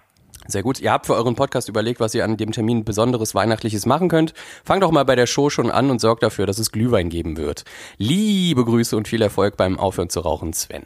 Sehr 0.48 0.64
gut. 0.64 0.80
Ihr 0.80 0.92
habt 0.92 1.06
für 1.08 1.16
euren 1.16 1.36
Podcast 1.36 1.70
überlegt, 1.70 2.00
was 2.00 2.14
ihr 2.14 2.24
an 2.24 2.38
dem 2.38 2.52
Termin 2.52 2.84
Besonderes 2.86 3.34
Weihnachtliches 3.36 3.86
machen 3.86 4.10
könnt. 4.10 4.34
Fangt 4.64 4.84
doch 4.84 4.92
mal 4.92 5.04
bei 5.06 5.16
der 5.16 5.26
Show 5.28 5.50
schon 5.50 5.72
an 5.72 5.90
und 5.90 6.00
sorgt 6.00 6.24
dafür, 6.24 6.46
dass 6.46 6.60
es 6.60 6.72
Glühwein 6.72 7.10
geben 7.10 7.38
wird. 7.38 7.64
Liebe 7.98 8.64
Grüße 8.64 8.96
und 8.96 9.08
viel 9.08 9.22
Erfolg 9.22 9.58
beim 9.58 9.80
Aufhören 9.80 10.10
zu 10.10 10.20
rauchen, 10.20 10.54
Sven. 10.54 10.84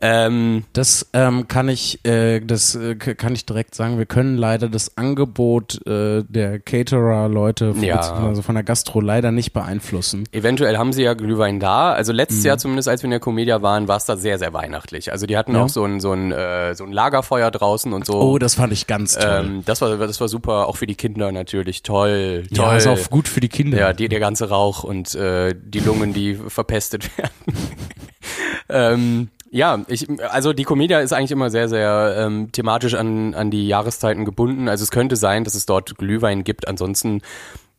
Ähm, 0.00 0.64
Das 0.72 1.08
ähm, 1.12 1.48
kann 1.48 1.68
ich, 1.68 2.04
äh, 2.04 2.40
das 2.40 2.74
äh, 2.74 2.96
kann 2.96 3.34
ich 3.34 3.46
direkt 3.46 3.74
sagen. 3.74 3.98
Wir 3.98 4.06
können 4.06 4.36
leider 4.36 4.68
das 4.68 4.96
Angebot 4.98 5.84
äh, 5.86 6.22
der 6.28 6.58
Caterer-Leute, 6.60 7.74
Ja. 7.80 7.96
beziehungsweise 7.96 8.42
von 8.42 8.54
der 8.56 8.64
Gastro, 8.64 9.00
leider 9.00 9.32
nicht 9.32 9.52
beeinflussen. 9.52 10.24
eventuell 10.32 10.76
haben 10.76 10.92
sie 10.92 11.02
ja 11.04 11.14
Glühwein 11.14 11.60
da. 11.60 11.92
Also 11.92 12.12
letztes 12.12 12.44
Jahr 12.44 12.58
zumindest, 12.58 12.88
als 12.88 13.02
wir 13.02 13.06
in 13.06 13.12
der 13.12 13.20
Comedia 13.20 13.62
waren, 13.62 13.88
war 13.88 13.96
es 13.96 14.04
da 14.04 14.16
sehr, 14.16 14.38
sehr 14.38 14.52
weihnachtlich. 14.52 15.12
Also 15.12 15.26
die 15.26 15.36
hatten 15.36 15.54
Ja. 15.54 15.62
auch 15.64 15.68
so 15.68 15.84
ein, 15.84 16.00
so, 16.00 16.12
ein, 16.12 16.32
äh, 16.32 16.74
so 16.74 16.84
ein 16.84 16.92
Lagerfeuer 16.92 17.50
draußen 17.50 17.92
und 17.92 18.04
so. 18.06 18.20
Oh, 18.20 18.38
das 18.38 18.54
fand 18.54 18.72
ich 18.72 18.86
ganz 18.86 18.97
toll. 19.06 19.44
ähm, 19.44 19.62
das 19.64 19.80
war 19.80 19.96
das 19.96 20.20
war 20.20 20.28
super, 20.28 20.68
auch 20.68 20.76
für 20.76 20.86
die 20.86 20.94
Kinder 20.94 21.32
natürlich. 21.32 21.82
Toll, 21.82 22.44
toll. 22.54 22.66
ja, 22.66 22.76
ist 22.76 22.86
auch 22.86 23.10
gut 23.10 23.28
für 23.28 23.40
die 23.40 23.48
Kinder. 23.48 23.78
Ja, 23.78 23.92
die, 23.92 24.08
der 24.08 24.20
ganze 24.20 24.48
Rauch 24.48 24.84
und 24.84 25.14
äh, 25.14 25.54
die 25.58 25.80
Lungen, 25.80 26.12
die 26.12 26.34
verpestet 26.34 27.16
werden. 27.18 27.32
ähm, 28.68 29.28
ja, 29.50 29.82
ich, 29.88 30.06
also 30.30 30.52
die 30.52 30.64
Comedia 30.64 31.00
ist 31.00 31.12
eigentlich 31.12 31.30
immer 31.30 31.50
sehr, 31.50 31.68
sehr 31.68 32.16
ähm, 32.18 32.52
thematisch 32.52 32.94
an, 32.94 33.34
an 33.34 33.50
die 33.50 33.66
Jahreszeiten 33.66 34.24
gebunden. 34.24 34.68
Also 34.68 34.82
es 34.82 34.90
könnte 34.90 35.16
sein, 35.16 35.44
dass 35.44 35.54
es 35.54 35.64
dort 35.66 35.96
Glühwein 35.96 36.44
gibt. 36.44 36.68
Ansonsten 36.68 37.22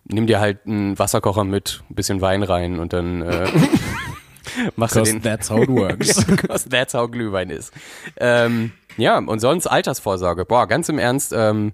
nimm 0.06 0.28
dir 0.28 0.40
halt 0.40 0.66
einen 0.66 0.98
Wasserkocher 0.98 1.44
mit, 1.44 1.84
ein 1.90 1.96
bisschen 1.96 2.22
Wein 2.22 2.44
rein 2.44 2.80
und 2.80 2.94
dann 2.94 3.22
äh, 3.22 3.48
machst 4.76 4.96
du 4.96 5.04
den. 5.04 5.22
that's 5.22 5.50
how 5.50 5.62
it 5.62 5.70
works. 5.70 6.26
That's 6.70 6.94
how 6.94 7.10
Glühwein 7.10 7.52
ist. 7.52 7.72
Ähm, 8.18 8.72
ja, 9.00 9.18
und 9.18 9.40
sonst 9.40 9.68
Altersvorsorge. 9.68 10.46
Boah, 10.46 10.68
ganz 10.68 10.90
im 10.90 11.00
Ernst, 11.00 11.34
ähm, 11.36 11.74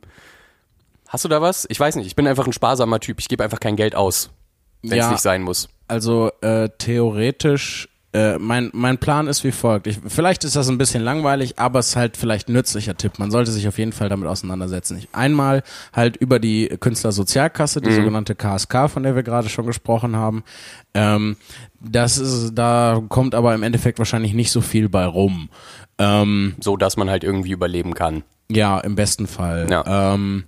hast 1.08 1.26
du 1.26 1.30
da 1.30 1.42
was? 1.42 1.66
Ich 1.70 1.80
weiß 1.80 1.96
nicht, 1.96 2.08
ich 2.08 2.16
bin 2.16 2.28
einfach 2.28 2.46
ein 2.48 2.54
sparsamer 2.54 3.00
Typ. 3.00 3.20
Ich 3.20 3.28
gebe 3.28 3.44
einfach 3.44 3.60
kein 3.60 3.76
Geld 3.76 3.96
aus, 3.96 4.30
wenn 4.82 4.92
es 5.00 5.06
Ja. 5.06 5.12
nicht 5.12 5.22
sein 5.22 5.42
muss. 5.42 5.70
Also 5.88 6.32
äh, 6.42 6.70
theoretisch 6.78 7.90
äh, 8.14 8.40
mein, 8.40 8.70
mein 8.74 8.98
Plan 8.98 9.28
ist 9.28 9.44
wie 9.44 9.52
folgt. 9.52 9.88
Ich, 9.88 10.00
vielleicht 10.08 10.46
ist 10.46 10.56
das 10.56 10.70
ein 10.70 10.78
bisschen 10.78 11.04
langweilig, 11.04 11.60
aber 11.60 11.80
es 11.80 11.90
ist 11.90 11.96
halt 11.98 12.16
vielleicht 12.16 12.48
ein 12.48 12.54
nützlicher 12.54 12.96
Tipp. 12.96 13.20
Man 13.20 13.30
sollte 13.30 13.52
sich 13.52 13.68
auf 13.68 13.78
jeden 13.78 13.92
Fall 13.92 14.08
damit 14.08 14.30
auseinandersetzen. 14.30 14.98
Ich, 14.98 15.10
einmal 15.12 15.64
halt 15.92 16.16
über 16.16 16.40
die 16.40 16.70
Künstlersozialkasse, 16.80 17.82
die 17.82 17.92
sogenannte 17.92 18.34
KSK, 18.34 18.90
von 18.90 19.04
der 19.04 19.16
wir 19.18 19.24
gerade 19.24 19.50
schon 19.50 19.66
gesprochen 19.66 20.16
haben. 20.16 20.46
Ähm, 20.94 21.36
das 21.82 22.18
ist, 22.18 22.54
da 22.56 23.02
kommt 23.10 23.36
aber 23.36 23.54
im 23.54 23.64
Endeffekt 23.64 24.00
wahrscheinlich 24.00 24.34
nicht 24.34 24.50
so 24.52 24.62
viel 24.62 24.88
bei 24.88 25.06
rum. 25.06 25.50
Ähm, 25.98 26.56
So, 26.60 26.78
dass 26.78 26.98
man 26.98 27.10
halt 27.10 27.24
irgendwie 27.24 27.52
überleben 27.52 27.94
kann. 27.94 28.24
ja, 28.50 28.80
im 28.80 28.96
besten 28.96 29.28
Fall. 29.28 29.68
Ja. 29.70 30.14
Ähm, 30.14 30.44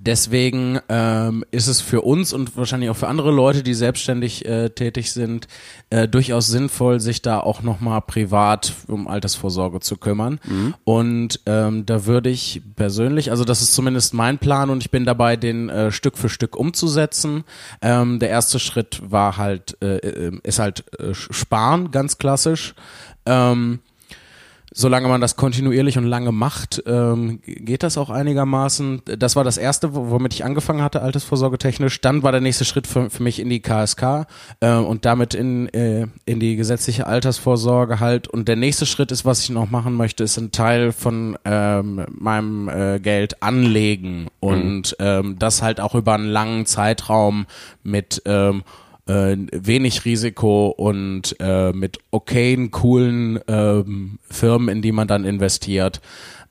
deswegen 0.00 0.78
ähm, 0.90 1.44
ist 1.50 1.66
es 1.66 1.80
für 1.80 2.02
uns 2.02 2.32
und 2.34 2.56
wahrscheinlich 2.56 2.90
auch 2.90 2.96
für 2.96 3.08
andere 3.08 3.30
Leute, 3.30 3.62
die 3.62 3.72
selbstständig 3.72 4.44
äh, 4.44 4.68
tätig 4.70 5.12
sind, 5.12 5.48
äh, 5.88 6.06
durchaus 6.06 6.48
sinnvoll, 6.48 7.00
sich 7.00 7.22
da 7.22 7.40
auch 7.40 7.62
nochmal 7.62 8.02
privat 8.02 8.72
um 8.86 9.08
Altersvorsorge 9.08 9.80
zu 9.80 9.96
kümmern. 9.96 10.40
Und 10.84 11.40
ähm, 11.46 11.86
da 11.86 12.04
würde 12.04 12.28
ich 12.28 12.60
persönlich, 12.76 13.30
also 13.30 13.44
das 13.44 13.62
ist 13.62 13.74
zumindest 13.74 14.12
mein 14.12 14.38
Plan 14.38 14.68
und 14.68 14.82
ich 14.82 14.90
bin 14.90 15.06
dabei, 15.06 15.36
den 15.36 15.70
äh, 15.70 15.90
Stück 15.90 16.18
für 16.18 16.28
Stück 16.28 16.54
umzusetzen. 16.56 17.44
Ähm, 17.80 18.18
der 18.18 18.28
erste 18.28 18.58
Schritt 18.58 19.00
war 19.04 19.38
halt, 19.38 19.78
äh, 19.82 19.96
äh, 19.96 20.38
ist 20.42 20.58
halt 20.58 20.84
äh, 21.00 21.14
sparen, 21.14 21.90
ganz 21.90 22.18
klassisch. 22.18 22.74
Ähm, 23.24 23.78
solange 24.72 25.08
man 25.08 25.20
das 25.20 25.36
kontinuierlich 25.36 25.96
und 25.98 26.04
lange 26.04 26.32
macht, 26.32 26.82
ähm, 26.86 27.40
geht 27.44 27.82
das 27.82 27.96
auch 27.98 28.10
einigermaßen. 28.10 29.02
Das 29.18 29.34
war 29.36 29.44
das 29.44 29.56
erste, 29.56 29.94
wo- 29.94 30.10
womit 30.10 30.34
ich 30.34 30.44
angefangen 30.44 30.82
hatte, 30.82 31.02
altersvorsorgetechnisch. 31.02 32.00
Dann 32.00 32.22
war 32.22 32.32
der 32.32 32.40
nächste 32.40 32.64
Schritt 32.64 32.86
für, 32.86 33.10
für 33.10 33.22
mich 33.22 33.40
in 33.40 33.48
die 33.48 33.60
KSK 33.60 34.26
äh, 34.60 34.72
und 34.74 35.04
damit 35.04 35.34
in, 35.34 35.68
äh, 35.70 36.06
in 36.26 36.40
die 36.40 36.56
gesetzliche 36.56 37.06
Altersvorsorge 37.06 38.00
halt. 38.00 38.28
Und 38.28 38.48
der 38.48 38.56
nächste 38.56 38.86
Schritt 38.86 39.10
ist, 39.12 39.24
was 39.24 39.42
ich 39.42 39.50
noch 39.50 39.70
machen 39.70 39.94
möchte, 39.94 40.24
ist 40.24 40.36
ein 40.36 40.52
Teil 40.52 40.92
von 40.92 41.38
ähm, 41.44 42.04
meinem 42.10 42.68
äh, 42.68 42.98
Geld 43.00 43.42
anlegen 43.42 44.26
und 44.40 44.96
ähm, 44.98 45.36
das 45.38 45.62
halt 45.62 45.80
auch 45.80 45.94
über 45.94 46.14
einen 46.14 46.28
langen 46.28 46.66
Zeitraum 46.66 47.46
mit 47.82 48.22
ähm, 48.26 48.62
äh, 49.08 49.36
wenig 49.52 50.04
Risiko 50.04 50.68
und 50.68 51.36
äh, 51.40 51.72
mit 51.72 51.98
okayen, 52.10 52.70
coolen 52.70 53.40
ähm, 53.48 54.18
Firmen, 54.30 54.68
in 54.68 54.82
die 54.82 54.92
man 54.92 55.08
dann 55.08 55.24
investiert 55.24 56.00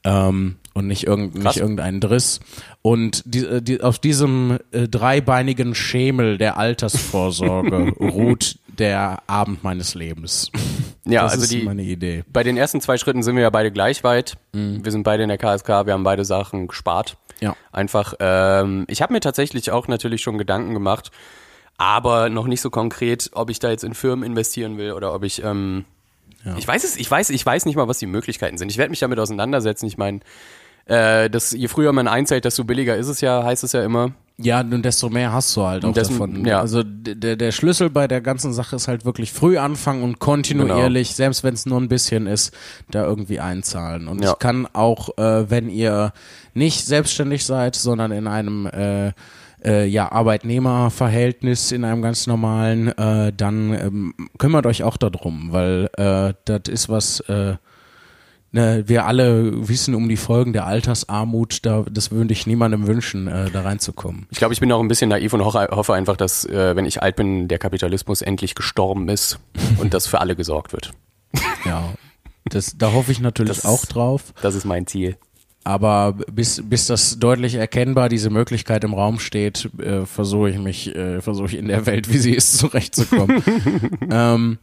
ähm, 0.03 0.57
und 0.73 0.87
nicht, 0.87 1.05
irgend, 1.05 1.33
Krass. 1.35 1.55
nicht 1.55 1.61
irgendeinen 1.61 1.99
Driss. 1.99 2.39
Und 2.81 3.23
die, 3.25 3.45
äh, 3.45 3.61
die, 3.61 3.81
auf 3.81 3.99
diesem 3.99 4.57
äh, 4.71 4.87
dreibeinigen 4.87 5.75
Schemel 5.75 6.37
der 6.37 6.57
Altersvorsorge 6.57 7.93
ruht 7.99 8.57
der 8.67 9.23
Abend 9.27 9.63
meines 9.63 9.95
Lebens. 9.95 10.51
Ja, 11.05 11.23
das 11.23 11.33
also 11.33 11.43
ist 11.43 11.53
die, 11.53 11.63
meine 11.63 11.83
Idee. 11.83 12.23
bei 12.31 12.43
den 12.43 12.57
ersten 12.57 12.81
zwei 12.81 12.97
Schritten 12.97 13.23
sind 13.23 13.35
wir 13.35 13.43
ja 13.43 13.49
beide 13.49 13.71
gleich 13.71 14.03
weit. 14.03 14.37
Mhm. 14.53 14.83
Wir 14.83 14.91
sind 14.91 15.03
beide 15.03 15.23
in 15.23 15.29
der 15.29 15.37
KSK, 15.37 15.85
wir 15.85 15.93
haben 15.93 16.03
beide 16.03 16.25
Sachen 16.25 16.67
gespart. 16.67 17.17
Ja. 17.39 17.55
Einfach, 17.71 18.15
ähm, 18.19 18.85
ich 18.87 19.01
habe 19.01 19.13
mir 19.13 19.19
tatsächlich 19.19 19.71
auch 19.71 19.87
natürlich 19.87 20.21
schon 20.21 20.37
Gedanken 20.37 20.73
gemacht, 20.73 21.11
aber 21.77 22.29
noch 22.29 22.47
nicht 22.47 22.61
so 22.61 22.69
konkret, 22.69 23.29
ob 23.33 23.49
ich 23.49 23.59
da 23.59 23.69
jetzt 23.69 23.83
in 23.83 23.93
Firmen 23.93 24.23
investieren 24.25 24.77
will 24.77 24.91
oder 24.93 25.13
ob 25.13 25.23
ich, 25.23 25.43
ähm, 25.43 25.85
ich 26.57 26.67
weiß 26.67 26.83
es, 26.83 26.95
ich 26.97 27.09
weiß, 27.09 27.29
ich 27.29 27.45
weiß 27.45 27.65
nicht 27.65 27.75
mal, 27.75 27.87
was 27.87 27.99
die 27.99 28.05
Möglichkeiten 28.07 28.57
sind. 28.57 28.69
Ich 28.71 28.77
werde 28.77 28.89
mich 28.89 28.99
damit 28.99 29.19
auseinandersetzen. 29.19 29.85
Ich 29.85 29.97
meine, 29.97 30.21
äh, 30.85 31.29
das, 31.29 31.51
je 31.51 31.67
früher 31.67 31.91
man 31.93 32.07
einzählt, 32.07 32.45
desto 32.45 32.63
billiger 32.63 32.95
ist 32.95 33.07
es 33.09 33.21
ja, 33.21 33.43
heißt 33.43 33.63
es 33.63 33.73
ja 33.73 33.83
immer. 33.83 34.11
Ja, 34.39 34.61
und 34.61 34.83
desto 34.83 35.09
mehr 35.09 35.33
hast 35.33 35.55
du 35.57 35.63
halt 35.63 35.83
auch 35.83 35.93
dessen- 35.93 36.13
davon. 36.13 36.45
ja. 36.45 36.59
Also 36.61 36.83
der, 36.85 37.35
der 37.35 37.51
Schlüssel 37.51 37.89
bei 37.89 38.07
der 38.07 38.21
ganzen 38.21 38.53
Sache 38.53 38.75
ist 38.75 38.87
halt 38.87 39.03
wirklich 39.03 39.33
früh 39.33 39.57
anfangen 39.57 40.03
und 40.03 40.19
kontinuierlich, 40.19 41.15
selbst 41.15 41.43
wenn 41.43 41.55
es 41.55 41.65
nur 41.65 41.81
ein 41.81 41.87
bisschen 41.89 42.27
ist, 42.27 42.53
da 42.91 43.03
irgendwie 43.03 43.39
einzahlen. 43.39 44.07
Und 44.07 44.23
Ja. 44.23 44.31
ich 44.33 44.39
kann 44.39 44.67
auch, 44.73 45.17
äh, 45.17 45.49
wenn 45.49 45.69
ihr 45.69 46.13
nicht 46.53 46.85
selbstständig 46.85 47.45
seid, 47.45 47.75
sondern 47.75 48.11
in 48.11 48.27
einem 48.27 48.67
äh, 48.67 49.11
äh, 49.67 49.85
ja, 49.85 50.11
Arbeitnehmerverhältnis 50.11 51.71
in 51.71 51.83
einem 51.83 52.01
ganz 52.01 52.25
normalen, 52.27 52.87
äh, 52.97 53.33
dann 53.35 53.73
ähm, 53.73 54.13
kümmert 54.37 54.65
euch 54.65 54.83
auch 54.83 54.97
darum, 54.97 55.51
weil 55.51 55.89
äh, 55.97 56.33
das 56.45 56.61
ist 56.69 56.89
was, 56.89 57.19
äh, 57.21 57.55
ne, 58.51 58.83
wir 58.87 59.05
alle 59.05 59.67
wissen 59.67 59.93
um 59.95 60.07
die 60.07 60.17
Folgen 60.17 60.53
der 60.53 60.65
Altersarmut, 60.65 61.65
da, 61.65 61.83
das 61.91 62.11
würde 62.11 62.31
ich 62.33 62.47
niemandem 62.47 62.87
wünschen, 62.87 63.27
äh, 63.27 63.49
da 63.51 63.61
reinzukommen. 63.61 64.27
Ich 64.31 64.37
glaube, 64.37 64.53
ich 64.53 64.59
bin 64.59 64.71
auch 64.71 64.79
ein 64.79 64.87
bisschen 64.87 65.09
naiv 65.09 65.33
und 65.33 65.43
hoffe, 65.43 65.93
einfach, 65.93 66.15
dass, 66.17 66.45
äh, 66.45 66.75
wenn 66.75 66.85
ich 66.85 67.01
alt 67.01 67.15
bin, 67.17 67.47
der 67.47 67.59
Kapitalismus 67.59 68.21
endlich 68.21 68.55
gestorben 68.55 69.09
ist 69.09 69.39
und 69.79 69.93
dass 69.93 70.07
für 70.07 70.21
alle 70.21 70.35
gesorgt 70.35 70.71
wird. 70.73 70.91
Ja, 71.65 71.93
das, 72.45 72.77
da 72.77 72.93
hoffe 72.93 73.11
ich 73.11 73.19
natürlich 73.19 73.57
Das- 73.57 73.65
auch 73.65 73.85
drauf. 73.85 74.33
Das 74.41 74.55
ist 74.55 74.63
mein 74.65 74.87
Ziel. 74.87 75.17
Aber 75.67 76.13
bis, 76.31 76.61
bis 76.63 76.87
das 76.87 77.19
deutlich 77.19 77.55
erkennbar 77.55 78.07
diese 78.07 78.29
Möglichkeit 78.29 78.85
im 78.85 78.93
Raum 78.93 79.19
steht, 79.19 79.69
äh, 79.79 80.05
versuche 80.05 80.49
ich 80.49 80.57
mich, 80.57 80.95
äh, 80.95 81.19
versuche 81.19 81.47
ich 81.47 81.57
in 81.57 81.67
der 81.67 81.85
Welt, 81.85 82.09
wie 82.09 82.19
sie 82.19 82.33
ist, 82.33 82.57
zurechtzukommen. 82.57 83.43
ähm, 84.09 84.59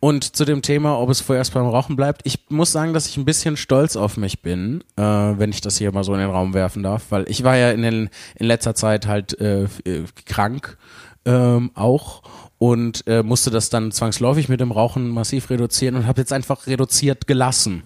und 0.00 0.36
zu 0.36 0.44
dem 0.44 0.60
Thema, 0.60 1.00
ob 1.00 1.08
es 1.08 1.22
vorerst 1.22 1.54
beim 1.54 1.64
Rauchen 1.64 1.96
bleibt, 1.96 2.20
ich 2.24 2.40
muss 2.50 2.72
sagen, 2.72 2.92
dass 2.92 3.06
ich 3.06 3.16
ein 3.16 3.24
bisschen 3.24 3.56
stolz 3.56 3.96
auf 3.96 4.18
mich 4.18 4.42
bin, 4.42 4.84
äh, 4.96 5.02
wenn 5.02 5.48
ich 5.48 5.62
das 5.62 5.78
hier 5.78 5.90
mal 5.92 6.04
so 6.04 6.12
in 6.12 6.20
den 6.20 6.28
Raum 6.28 6.52
werfen 6.52 6.82
darf, 6.82 7.04
weil 7.08 7.24
ich 7.30 7.42
war 7.42 7.56
ja 7.56 7.70
in, 7.70 7.80
den, 7.80 8.10
in 8.34 8.46
letzter 8.46 8.74
Zeit 8.74 9.06
halt 9.06 9.40
äh, 9.40 9.62
äh, 9.62 10.04
krank 10.26 10.76
ähm, 11.24 11.70
auch 11.74 12.22
und 12.58 13.06
äh, 13.06 13.22
musste 13.22 13.50
das 13.50 13.70
dann 13.70 13.92
zwangsläufig 13.92 14.50
mit 14.50 14.60
dem 14.60 14.72
Rauchen 14.72 15.08
massiv 15.08 15.48
reduzieren 15.48 15.94
und 15.94 16.06
habe 16.06 16.20
jetzt 16.20 16.34
einfach 16.34 16.66
reduziert 16.66 17.26
gelassen. 17.26 17.84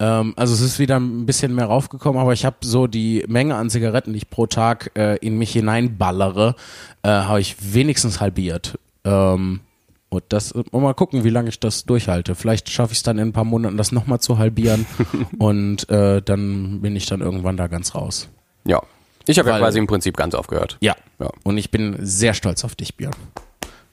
Ähm, 0.00 0.32
also 0.36 0.54
es 0.54 0.60
ist 0.62 0.78
wieder 0.78 0.98
ein 0.98 1.26
bisschen 1.26 1.54
mehr 1.54 1.66
raufgekommen, 1.66 2.20
aber 2.20 2.32
ich 2.32 2.44
habe 2.44 2.56
so 2.62 2.86
die 2.86 3.24
Menge 3.28 3.54
an 3.54 3.70
Zigaretten, 3.70 4.12
die 4.12 4.18
ich 4.18 4.30
pro 4.30 4.46
Tag 4.46 4.90
äh, 4.96 5.16
in 5.16 5.38
mich 5.38 5.52
hineinballere, 5.52 6.56
äh, 7.02 7.08
habe 7.08 7.40
ich 7.40 7.74
wenigstens 7.74 8.20
halbiert. 8.20 8.78
Ähm, 9.04 9.60
und 10.08 10.24
das, 10.30 10.50
und 10.50 10.72
mal 10.72 10.94
gucken, 10.94 11.22
wie 11.22 11.30
lange 11.30 11.50
ich 11.50 11.60
das 11.60 11.84
durchhalte. 11.84 12.34
Vielleicht 12.34 12.68
schaffe 12.68 12.92
ich 12.92 12.98
es 12.98 13.02
dann 13.04 13.18
in 13.18 13.28
ein 13.28 13.32
paar 13.32 13.44
Monaten, 13.44 13.76
das 13.76 13.92
nochmal 13.92 14.18
zu 14.18 14.38
halbieren 14.38 14.86
und 15.38 15.88
äh, 15.88 16.20
dann 16.20 16.80
bin 16.80 16.96
ich 16.96 17.06
dann 17.06 17.20
irgendwann 17.20 17.56
da 17.56 17.68
ganz 17.68 17.94
raus. 17.94 18.28
Ja. 18.64 18.82
Ich 19.26 19.38
habe 19.38 19.50
ja 19.50 19.58
quasi 19.58 19.78
im 19.78 19.86
Prinzip 19.86 20.16
ganz 20.16 20.34
aufgehört. 20.34 20.78
Ja. 20.80 20.96
Ja. 21.20 21.30
Und 21.44 21.58
ich 21.58 21.70
bin 21.70 21.96
sehr 22.00 22.34
stolz 22.34 22.64
auf 22.64 22.74
dich, 22.74 22.96
Björn. 22.96 23.14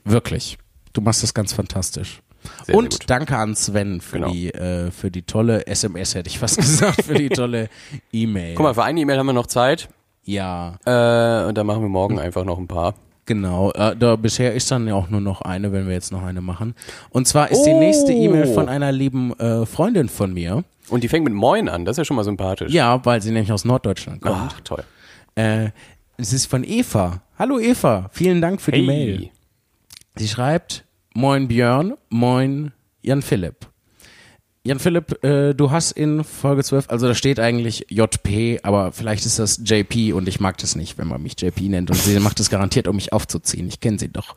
Wirklich. 0.06 0.58
Du 0.94 1.02
machst 1.02 1.22
das 1.22 1.34
ganz 1.34 1.54
fantastisch. 1.54 2.22
Sehr, 2.66 2.76
und 2.76 2.94
sehr 2.94 3.06
danke 3.08 3.38
an 3.38 3.56
Sven 3.56 4.02
für 4.02 4.18
Genau. 4.20 4.32
die 4.32 4.54
äh, 4.54 4.92
für 4.92 5.12
die 5.12 5.22
tolle 5.24 5.66
SMS 5.68 6.16
hätte 6.16 6.30
ich 6.30 6.40
fast 6.40 6.58
gesagt 6.58 7.04
für 7.04 7.14
die 7.16 7.30
tolle 7.30 7.70
E-Mail. 8.12 8.56
Guck 8.56 8.64
mal, 8.64 8.74
für 8.74 8.84
eine 8.84 9.00
E-Mail 9.00 9.18
haben 9.18 9.26
wir 9.28 9.34
noch 9.34 9.48
Zeit. 9.48 9.90
Ja, 10.24 10.78
Äh, 10.86 11.48
und 11.48 11.58
dann 11.58 11.66
machen 11.66 11.82
wir 11.82 11.90
morgen 11.90 12.20
einfach 12.20 12.44
noch 12.44 12.58
ein 12.58 12.68
paar. 12.68 12.96
genau. 13.26 13.72
Äh, 13.72 13.96
da, 13.96 14.16
bisher 14.18 14.54
ist 14.54 14.70
dann 14.72 14.88
ja 14.88 14.94
auch 14.96 15.10
nur 15.10 15.22
noch 15.22 15.42
eine, 15.42 15.72
wenn 15.72 15.86
wir 15.88 15.94
jetzt 15.94 16.12
noch 16.12 16.24
eine 16.24 16.42
machen. 16.42 16.76
Und 17.10 17.28
zwar 17.28 17.50
ist 17.52 17.64
die 17.64 17.72
Oh. 17.72 17.80
nächste 17.80 18.12
E-Mail 18.14 18.48
von 18.48 18.68
einer 18.70 18.92
lieben 18.92 19.38
äh, 19.40 19.66
Freundin 19.66 20.10
von 20.10 20.34
mir. 20.34 20.64
Und 20.90 21.04
die 21.04 21.08
fängt 21.10 21.26
mit 21.26 21.34
Moin 21.34 21.68
an, 21.70 21.84
das 21.86 21.94
ist 21.94 21.98
ja 22.00 22.06
schon 22.06 22.16
mal 22.18 22.24
sympathisch. 22.24 22.72
Ja, 22.74 23.04
weil 23.06 23.22
sie 23.22 23.32
nämlich 23.32 23.52
aus 23.52 23.66
Norddeutschland 23.66 24.22
kommt. 24.22 24.54
Ach, 24.56 24.62
toll. 24.62 24.84
Äh, 25.36 25.70
es 26.18 26.32
ist 26.34 26.46
von 26.48 26.64
Eva. 26.64 27.22
Hallo 27.38 27.60
Eva, 27.60 28.10
vielen 28.12 28.42
Dank 28.42 28.60
für 28.62 28.72
die 28.72 28.82
Mail. 28.82 29.30
Sie 30.16 30.28
schreibt, 30.28 30.84
moin 31.18 31.48
Björn, 31.48 31.96
moin 32.10 32.72
Jan 33.02 33.24
Philipp. 33.24 33.66
Jan 34.64 34.78
Philipp, 34.78 35.24
äh, 35.24 35.56
du 35.56 35.72
hast 35.72 35.94
in 35.94 36.24
Folge 36.24 36.64
12, 36.64 36.90
also 36.90 37.08
da 37.08 37.16
steht 37.16 37.40
eigentlich 37.40 37.88
JP, 37.90 38.60
aber 38.62 38.92
vielleicht 38.92 39.26
ist 39.26 39.40
das 39.40 39.62
JP 39.64 40.14
und 40.14 40.28
ich 40.28 40.40
mag 40.40 40.60
das 40.60 40.76
nicht, 40.76 41.00
wenn 41.00 41.08
man 41.08 41.24
mich 41.24 41.34
JP 41.42 41.70
nennt 41.70 41.90
und 41.90 41.96
sie 41.96 42.20
macht 42.20 42.40
es 42.40 42.52
garantiert, 42.52 42.88
um 42.88 42.98
mich 42.98 43.14
aufzuziehen. 43.14 43.68
Ich 43.68 43.80
kenne 43.80 43.98
sie 43.98 44.10
doch. 44.10 44.36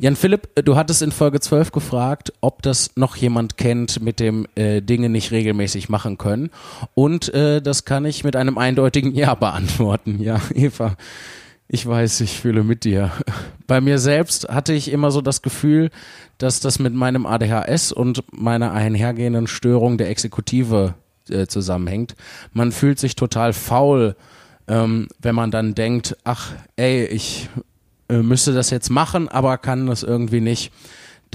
Jan 0.00 0.16
Philipp, 0.16 0.48
äh, 0.56 0.64
du 0.64 0.74
hattest 0.74 1.00
in 1.00 1.12
Folge 1.12 1.38
12 1.38 1.70
gefragt, 1.70 2.32
ob 2.40 2.60
das 2.62 2.90
noch 2.96 3.14
jemand 3.14 3.56
kennt, 3.56 4.02
mit 4.02 4.18
dem 4.18 4.48
äh, 4.56 4.82
Dinge 4.82 5.08
nicht 5.08 5.30
regelmäßig 5.30 5.88
machen 5.90 6.18
können. 6.18 6.50
Und 6.94 7.32
äh, 7.34 7.62
das 7.62 7.84
kann 7.84 8.04
ich 8.04 8.24
mit 8.24 8.34
einem 8.34 8.58
eindeutigen 8.58 9.14
Ja 9.14 9.36
beantworten. 9.36 10.20
Ja, 10.20 10.40
Eva. 10.54 10.96
Ich 11.68 11.86
weiß, 11.86 12.20
ich 12.20 12.38
fühle 12.40 12.62
mit 12.62 12.84
dir. 12.84 13.10
Bei 13.66 13.80
mir 13.80 13.98
selbst 13.98 14.48
hatte 14.48 14.72
ich 14.72 14.90
immer 14.92 15.10
so 15.10 15.20
das 15.20 15.42
Gefühl, 15.42 15.90
dass 16.38 16.60
das 16.60 16.78
mit 16.78 16.94
meinem 16.94 17.26
ADHS 17.26 17.90
und 17.90 18.22
meiner 18.32 18.72
einhergehenden 18.72 19.48
Störung 19.48 19.98
der 19.98 20.08
Exekutive 20.08 20.94
äh, 21.28 21.46
zusammenhängt. 21.46 22.14
Man 22.52 22.70
fühlt 22.70 23.00
sich 23.00 23.16
total 23.16 23.52
faul, 23.52 24.14
ähm, 24.68 25.08
wenn 25.20 25.34
man 25.34 25.50
dann 25.50 25.74
denkt, 25.74 26.16
ach, 26.22 26.52
ey, 26.76 27.04
ich 27.06 27.48
äh, 28.08 28.18
müsste 28.18 28.52
das 28.52 28.70
jetzt 28.70 28.90
machen, 28.90 29.28
aber 29.28 29.58
kann 29.58 29.86
das 29.86 30.04
irgendwie 30.04 30.40
nicht. 30.40 30.72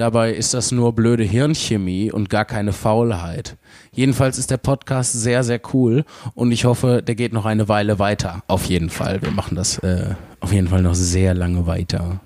Dabei 0.02 0.34
ist 0.34 0.56
das 0.56 0.72
nur 0.72 0.96
blöde 0.96 1.24
Hirnchemie 1.24 2.12
und 2.12 2.28
gar 2.28 2.44
keine 2.44 2.74
Faulheit. 2.74 3.56
Jedenfalls 3.92 4.40
ist 4.40 4.50
der 4.50 4.58
Podcast 4.58 5.14
sehr, 5.14 5.44
sehr 5.44 5.62
cool 5.76 6.06
und 6.34 6.52
ich 6.52 6.66
hoffe, 6.66 7.04
der 7.04 7.14
geht 7.14 7.34
noch 7.34 7.46
eine 7.46 7.70
Weile 7.70 8.00
weiter. 8.00 8.42
Auf 8.48 8.66
jeden 8.66 8.90
Fall. 8.90 9.22
Wir 9.22 9.30
machen 9.30 9.56
das 9.56 9.78
äh, 9.78 10.16
auf 10.40 10.52
jeden 10.54 10.70
Fall 10.70 10.82
noch 10.82 10.96
sehr 10.96 11.36
lange 11.36 11.68
weiter. 11.68 12.20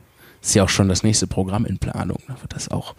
Ist 0.46 0.56
ja 0.56 0.64
auch 0.64 0.70
schon 0.70 0.88
das 0.88 1.04
nächste 1.04 1.28
Programm 1.28 1.66
in 1.66 1.80
Planung. 1.80 2.20
Da 2.28 2.40
wird 2.42 2.54
das 2.54 2.70
auch. 2.70 2.96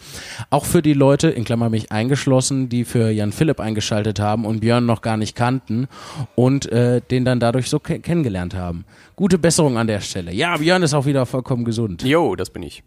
Auch 0.51 0.65
für 0.65 0.83
die 0.83 0.95
Leute, 0.95 1.29
in 1.29 1.45
Klammer 1.45 1.71
mich 1.71 1.93
eingeschlossen, 1.93 2.69
die 2.69 2.85
für 2.85 3.11
Jan 3.11 3.33
Philipp 3.33 3.61
eingeschaltet 3.61 4.19
haben 4.19 4.45
und 4.45 4.61
Björn 4.61 4.85
noch 4.85 5.01
gar 5.01 5.17
nicht 5.17 5.37
kannten 5.37 5.87
und 6.35 6.67
äh, 6.73 7.01
den 7.11 7.25
dann 7.25 7.41
dadurch 7.41 7.71
so 7.71 7.79
ke 7.79 8.01
kennengelernt 8.01 8.55
haben. 8.55 8.85
Gute 9.15 9.39
Besserung 9.39 9.79
an 9.79 9.87
der 9.87 10.01
Stelle. 10.01 10.33
Ja, 10.33 10.57
Björn 10.57 10.83
ist 10.83 10.93
auch 10.93 11.07
wieder 11.07 11.25
vollkommen 11.25 11.65
gesund. 11.65 12.03
Jo, 12.03 12.37
das 12.37 12.51
bin 12.51 12.63
ich. 12.63 12.83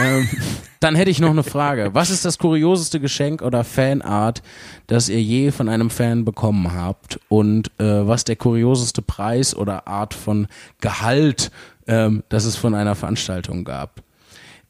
Ähm, 0.00 0.28
dann 0.80 0.94
hätte 0.94 1.10
ich 1.10 1.20
noch 1.20 1.30
eine 1.30 1.42
Frage. 1.42 1.90
Was 1.92 2.10
ist 2.10 2.24
das 2.24 2.38
kurioseste 2.38 3.00
Geschenk 3.00 3.42
oder 3.42 3.64
Fanart, 3.64 4.42
das 4.86 5.08
ihr 5.08 5.22
je 5.22 5.50
von 5.50 5.68
einem 5.68 5.90
Fan 5.90 6.24
bekommen 6.24 6.72
habt? 6.72 7.20
Und 7.28 7.68
äh, 7.78 8.06
was 8.06 8.24
der 8.24 8.36
kurioseste 8.36 9.02
Preis 9.02 9.54
oder 9.54 9.86
Art 9.86 10.14
von 10.14 10.48
Gehalt 10.80 11.50
ähm, 11.90 12.22
das 12.28 12.44
es 12.44 12.56
von 12.56 12.74
einer 12.74 12.94
Veranstaltung 12.94 13.64
gab. 13.64 14.02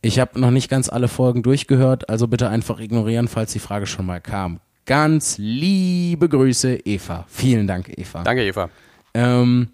Ich 0.03 0.19
habe 0.19 0.41
noch 0.41 0.51
nicht 0.51 0.71
ganz 0.71 0.89
alle 0.89 1.09
Folgen 1.09 1.43
durchgehört, 1.43 2.09
also 2.09 2.27
bitte 2.27 2.49
einfach 2.49 2.81
ignorieren, 2.81 3.29
falls 3.29 3.53
die 3.53 3.59
Frage 3.59 3.87
schon 3.87 4.07
mal 4.07 4.21
kam. 4.21 4.61
Ganz 4.87 5.37
liebe 5.37 6.29
Grüße, 6.29 6.77
Eva. 6.87 7.27
Vielen 7.29 7.67
Dank, 7.67 7.93
Eva. 7.95 8.23
Danke, 8.23 8.47
Eva. 8.47 8.71
Ähm, 9.13 9.69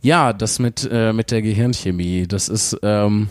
ja, 0.00 0.32
das 0.32 0.58
mit, 0.58 0.86
äh, 0.90 1.12
mit 1.12 1.30
der 1.30 1.42
Gehirnchemie, 1.42 2.26
das 2.26 2.48
ist, 2.48 2.76
ähm, 2.82 3.28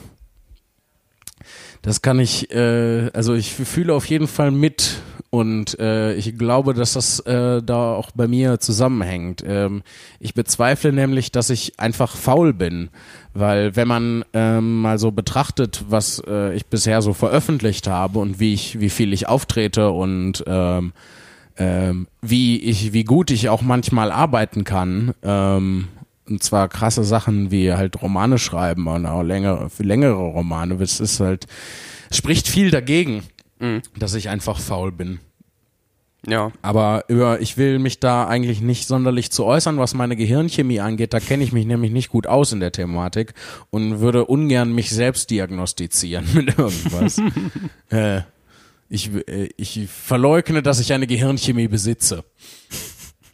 das 1.86 2.02
kann 2.02 2.20
ich, 2.20 2.52
äh, 2.52 3.12
also 3.14 3.36
ich 3.36 3.54
fühle 3.54 3.94
auf 3.94 4.08
jeden 4.08 4.28
Fall 4.28 4.50
mit 4.50 4.96
und 5.30 5.78
äh, 5.80 6.16
ich 6.16 6.36
glaube, 6.36 6.74
dass 6.74 6.94
das 6.94 7.20
äh, 7.20 7.62
da 7.62 7.94
auch 7.94 8.10
bei 8.16 8.28
mir 8.28 8.60
zusammenhängt. 8.60 9.44
Ähm, 9.46 9.84
ich 10.20 10.34
bezweifle 10.34 10.92
nämlich, 10.92 11.32
dass 11.32 11.52
ich 11.52 11.80
einfach 11.80 12.16
faul 12.16 12.54
bin, 12.54 12.90
weil 13.36 13.76
wenn 13.76 13.88
man 13.88 14.26
ähm, 14.34 14.82
mal 14.82 14.98
so 14.98 15.12
betrachtet, 15.12 15.86
was 15.88 16.24
äh, 16.26 16.56
ich 16.56 16.66
bisher 16.66 17.04
so 17.04 17.14
veröffentlicht 17.14 17.86
habe 17.86 18.18
und 18.18 18.40
wie 18.40 18.56
ich, 18.56 18.80
wie 18.80 18.90
viel 18.90 19.14
ich 19.14 19.28
auftrete 19.28 19.92
und 19.92 20.44
ähm, 20.48 20.92
ähm, 21.58 22.08
wie 22.24 22.60
ich, 22.62 22.94
wie 22.94 23.04
gut 23.04 23.30
ich 23.30 23.48
auch 23.50 23.62
manchmal 23.62 24.12
arbeiten 24.12 24.64
kann. 24.64 25.14
Ähm, 25.22 25.88
und 26.30 26.44
zwar 26.44 26.68
krasse 26.70 27.04
Sachen 27.04 27.52
wie 27.52 27.74
halt 27.74 28.02
Romane 28.02 28.38
schreiben 28.38 28.88
und 28.88 29.06
auch 29.06 29.24
längere, 29.24 29.70
längere 29.80 30.14
Romane. 30.14 30.76
Es 30.82 31.00
ist 31.00 31.20
halt, 31.20 31.46
spricht 32.12 32.48
viel 32.48 32.72
dagegen 32.72 33.24
mhm. 33.60 33.82
dass 33.98 34.14
ich 34.14 34.30
einfach 34.30 34.60
faul 34.60 34.92
bin. 34.92 35.20
Ja. 36.28 36.52
Aber 36.64 37.06
über, 37.08 37.40
ich 37.40 37.58
will 37.58 37.78
mich 37.78 38.00
da 38.00 38.28
eigentlich 38.28 38.60
nicht 38.60 38.88
sonderlich 38.88 39.32
zu 39.32 39.46
äußern, 39.46 39.78
was 39.78 39.94
meine 39.94 40.16
Gehirnchemie 40.16 40.80
angeht. 40.80 41.14
Da 41.14 41.20
kenne 41.20 41.44
ich 41.44 41.52
mich 41.52 41.68
nämlich 41.68 41.92
nicht 41.92 42.10
gut 42.10 42.26
aus 42.26 42.52
in 42.52 42.60
der 42.60 42.72
Thematik 42.72 43.36
und 43.70 44.00
würde 44.00 44.26
ungern 44.26 44.74
mich 44.74 44.90
selbst 44.90 45.30
diagnostizieren 45.30 46.26
mit 46.34 46.58
irgendwas. 46.58 47.22
äh, 47.90 48.22
ich, 48.90 49.12
äh, 49.28 49.50
ich 49.56 49.88
verleugne, 49.88 50.64
dass 50.64 50.80
ich 50.80 50.94
eine 50.94 51.06
Gehirnchemie 51.06 51.68
besitze. 51.68 52.24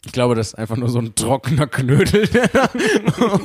Ich 0.04 0.12
glaube, 0.12 0.34
das 0.34 0.48
ist 0.48 0.54
einfach 0.54 0.76
nur 0.76 0.88
so 0.88 0.98
ein 0.98 1.14
trockener 1.14 1.68
Knödel, 1.68 2.26
der 2.26 2.48
da 2.48 2.68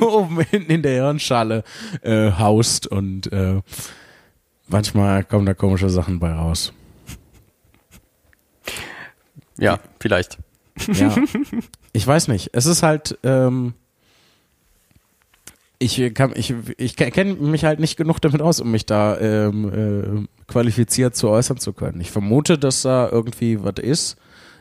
oben 0.00 0.40
hinten 0.40 0.72
in 0.72 0.82
der 0.82 1.04
Hirnschale 1.04 1.62
äh, 2.02 2.32
haust 2.32 2.88
und 2.88 3.32
äh, 3.32 3.60
manchmal 4.66 5.22
kommen 5.22 5.46
da 5.46 5.54
komische 5.54 5.88
Sachen 5.88 6.18
bei 6.18 6.32
raus. 6.32 6.72
Ja, 9.56 9.78
vielleicht. 10.00 10.38
Ja. 10.92 11.14
Ich 11.92 12.06
weiß 12.06 12.28
nicht. 12.28 12.50
Es 12.52 12.66
ist 12.66 12.82
halt, 12.82 13.18
ähm, 13.24 13.74
ich 15.80 16.12
kann, 16.14 16.32
ich, 16.36 16.54
ich 16.76 16.96
kenne 16.96 17.34
mich 17.34 17.64
halt 17.64 17.80
nicht 17.80 17.96
genug 17.96 18.20
damit 18.20 18.42
aus, 18.42 18.60
um 18.60 18.70
mich 18.70 18.86
da 18.86 19.18
ähm, 19.18 20.26
äh, 20.26 20.52
qualifiziert 20.52 21.16
zu 21.16 21.28
äußern 21.28 21.58
zu 21.58 21.72
können. 21.72 22.00
Ich 22.00 22.10
vermute, 22.10 22.58
dass 22.58 22.82
da 22.82 23.08
irgendwie 23.10 23.62
was 23.62 23.78
ist 23.80 24.16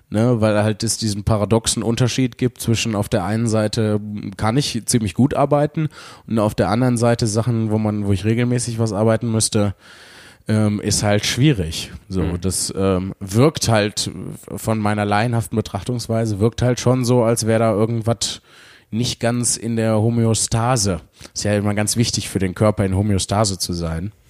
ne, 0.10 0.42
weil 0.42 0.64
halt 0.64 0.84
es 0.84 0.98
diesen 0.98 1.24
paradoxen 1.24 1.84
Unterschied 1.84 2.38
gibt 2.38 2.62
zwischen 2.62 2.96
auf 2.96 3.10
der 3.10 3.26
einen 3.26 3.48
Seite 3.48 4.00
kann 4.38 4.58
ich 4.58 4.86
ziemlich 4.86 5.14
gut 5.14 5.34
arbeiten 5.34 5.90
und 6.28 6.40
auf 6.40 6.56
der 6.56 6.70
anderen 6.70 6.98
Seite 6.98 7.28
Sachen, 7.28 7.72
wo 7.72 7.78
man, 7.78 8.06
wo 8.06 8.14
ich 8.14 8.26
regelmäßig 8.26 8.80
was 8.80 8.94
arbeiten 8.94 9.32
müsste, 9.32 9.76
ähm, 10.48 10.80
ist 10.80 11.04
halt 11.04 11.26
schwierig. 11.26 11.92
So, 12.08 12.22
mhm. 12.22 12.42
das 12.42 12.74
ähm, 12.76 13.14
wirkt 13.20 13.68
halt 13.68 14.10
von 14.56 14.80
meiner 14.80 15.06
laienhaften 15.06 15.56
Betrachtungsweise 15.56 16.40
wirkt 16.40 16.62
halt 16.62 16.80
schon 16.80 17.04
so, 17.04 17.24
als 17.24 17.46
wäre 17.46 17.60
da 17.60 17.72
irgendwas 17.72 18.42
nicht 18.90 19.20
ganz 19.20 19.58
in 19.58 19.76
der 19.76 19.98
Homöostase. 19.98 21.02
Ist 21.34 21.44
ja 21.44 21.56
immer 21.56 21.74
ganz 21.74 21.98
wichtig 21.98 22.30
für 22.30 22.40
den 22.40 22.56
Körper 22.56 22.86
in 22.86 22.96
Homöostase 22.96 23.58
zu 23.58 23.74
sein. 23.74 24.12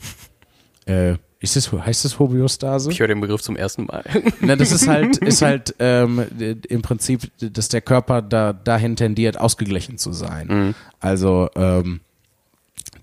Äh, 0.86 1.18
ist 1.40 1.56
das, 1.56 1.72
heißt 1.72 2.06
das 2.06 2.20
Homöostase? 2.20 2.92
Ich 2.92 3.00
höre 3.00 3.08
den 3.08 3.22
Begriff 3.22 3.42
zum 3.42 3.56
ersten 3.56 3.86
Mal. 3.86 4.04
Na, 4.42 4.56
das 4.56 4.72
ist 4.72 4.88
halt, 4.88 5.18
ist 5.18 5.42
halt 5.42 5.76
ähm, 5.80 6.26
im 6.68 6.82
Prinzip, 6.82 7.30
dass 7.40 7.70
der 7.70 7.82
Körper 7.82 8.22
da, 8.22 8.54
dahin 8.54 8.96
tendiert, 8.96 9.40
ausgeglichen 9.40 9.98
zu 9.98 10.14
sein. 10.14 10.48
Mhm. 10.48 10.76
Also, 11.00 11.50
ähm, 11.56 12.02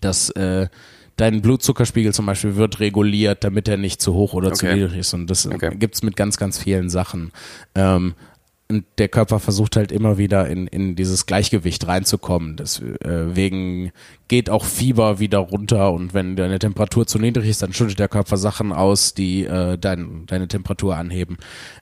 dass 0.01 0.31
äh, 0.31 0.69
dein 1.17 1.43
Blutzuckerspiegel 1.43 2.13
zum 2.13 2.27
Beispiel 2.27 2.57
wird 2.57 2.81
reguliert, 2.81 3.45
damit 3.45 3.69
er 3.69 3.77
nicht 3.77 4.03
zu 4.03 4.15
hoch 4.15 4.35
oder 4.35 4.49
okay. 4.49 4.57
zu 4.57 4.67
niedrig 4.75 4.99
ist. 4.99 5.15
Und 5.15 5.29
das 5.29 5.47
okay. 5.47 5.71
gibt's 5.77 6.03
mit 6.03 6.17
ganz, 6.17 6.37
ganz 6.37 6.59
vielen 6.59 6.91
Sachen. 6.91 7.33
Ähm, 7.75 8.15
und 8.71 8.85
der 8.97 9.09
Körper 9.09 9.41
versucht 9.41 9.77
halt 9.77 9.93
immer 9.93 10.17
wieder 10.17 10.49
in, 10.49 10.67
in 10.67 10.97
dieses 10.97 11.27
Gleichgewicht 11.27 11.87
reinzukommen. 11.87 12.57
Deswegen 12.57 13.87
äh, 13.87 13.93
geht 14.29 14.49
auch 14.49 14.65
Fieber 14.65 15.19
wieder 15.19 15.39
runter 15.39 15.93
und 15.93 16.15
wenn 16.15 16.35
deine 16.35 16.59
Temperatur 16.59 17.07
zu 17.07 17.19
niedrig 17.19 17.49
ist, 17.49 17.63
dann 17.63 17.75
schüttet 17.75 17.99
der 17.99 18.09
Körper 18.09 18.39
Sachen 18.39 18.73
aus, 18.73 19.13
die 19.13 19.45
äh, 19.45 19.77
dein, 19.77 20.25
deine 20.27 20.49
Temperatur 20.49 20.97
anheben. 20.97 21.37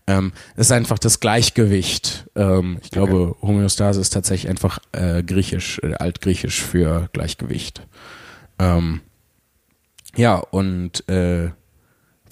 Ähm, 0.08 0.32
es 0.56 0.66
ist 0.66 0.72
einfach 0.72 0.98
das 0.98 1.20
Gleichgewicht. 1.20 2.28
Ähm, 2.34 2.78
ich 2.82 2.90
glaube, 2.90 3.28
okay. 3.28 3.46
Homöostase 3.46 4.00
ist 4.00 4.10
tatsächlich 4.10 4.50
einfach 4.50 4.80
äh, 4.90 5.22
griechisch, 5.22 5.78
äh, 5.84 5.94
altgriechisch 5.94 6.62
für 6.62 7.08
Gleichgewicht. 7.12 7.86
Ähm, 8.58 9.02
ja, 10.16 10.36
und 10.36 11.08
äh, 11.08 11.50